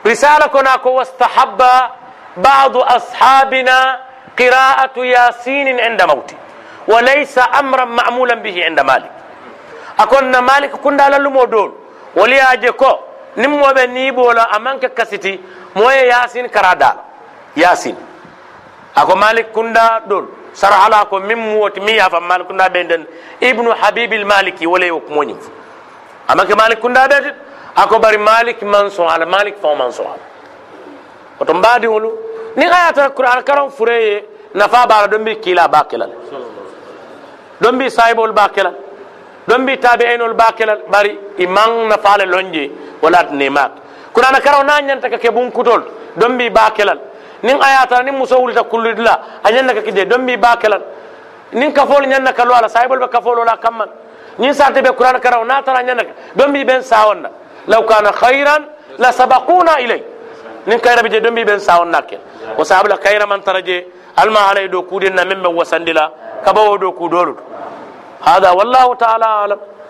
[0.04, 1.98] risala kona ko wastahabba
[2.38, 4.00] بعض أصحابنا
[4.38, 6.36] قراءة ياسين عند موته
[6.92, 9.12] وليس أمرا معمولا به عند مالك.
[9.98, 11.70] أكون مالك كن على المودول.
[12.16, 12.92] ولي اجكو
[13.36, 15.40] نمو بنيبو بولا أمانك كاسيتي
[15.76, 16.90] موي ياسين كرادا
[17.56, 17.96] ياسين.
[18.96, 20.26] أكو مالك كندا دول.
[20.54, 23.04] سر على كم من موت ميا فمالك كندا بندن
[23.42, 25.36] ابن حبيب المالكي ولي يكموني
[26.30, 27.34] اما مالك كندا بندن
[27.76, 29.20] أكو بري مالك من سؤال.
[29.28, 30.20] مالك فهو من سؤال.
[31.40, 31.84] وتم بعد
[32.56, 34.24] نغاية القرآن كرم فرية.
[34.54, 36.08] نفا بارا دمي كيلا باكلا.
[37.60, 38.74] Don bi kila bakilal
[39.46, 42.70] don bi tabi'inul bakilal bari imang nafa le lonje
[43.02, 43.72] wala nemat
[44.14, 45.82] qur'an karam na nyanta ke bun kutol
[46.16, 46.98] don bi bakilal
[47.42, 50.82] nin ayata nin muso wulita kullidila a ñanna ka kide don bi bakelal
[51.52, 53.88] nin kafolu ñanna ka lo ala sahibol be kafolo la kamman
[54.38, 57.30] ñin sarte be qur'an karaw na tara ñanna ka don bi ben sawonna
[57.68, 58.64] law kana khayran
[58.98, 60.02] la sabaquna ilay
[60.66, 62.18] nin kayra bi je don bi ben sawonna ken
[62.56, 63.86] o sabula kayra man taraje
[64.16, 66.10] alma alay do kudin na membe wasandila
[66.44, 67.08] kabawo do ku
[68.22, 69.60] هذا والله تعالى أعلم.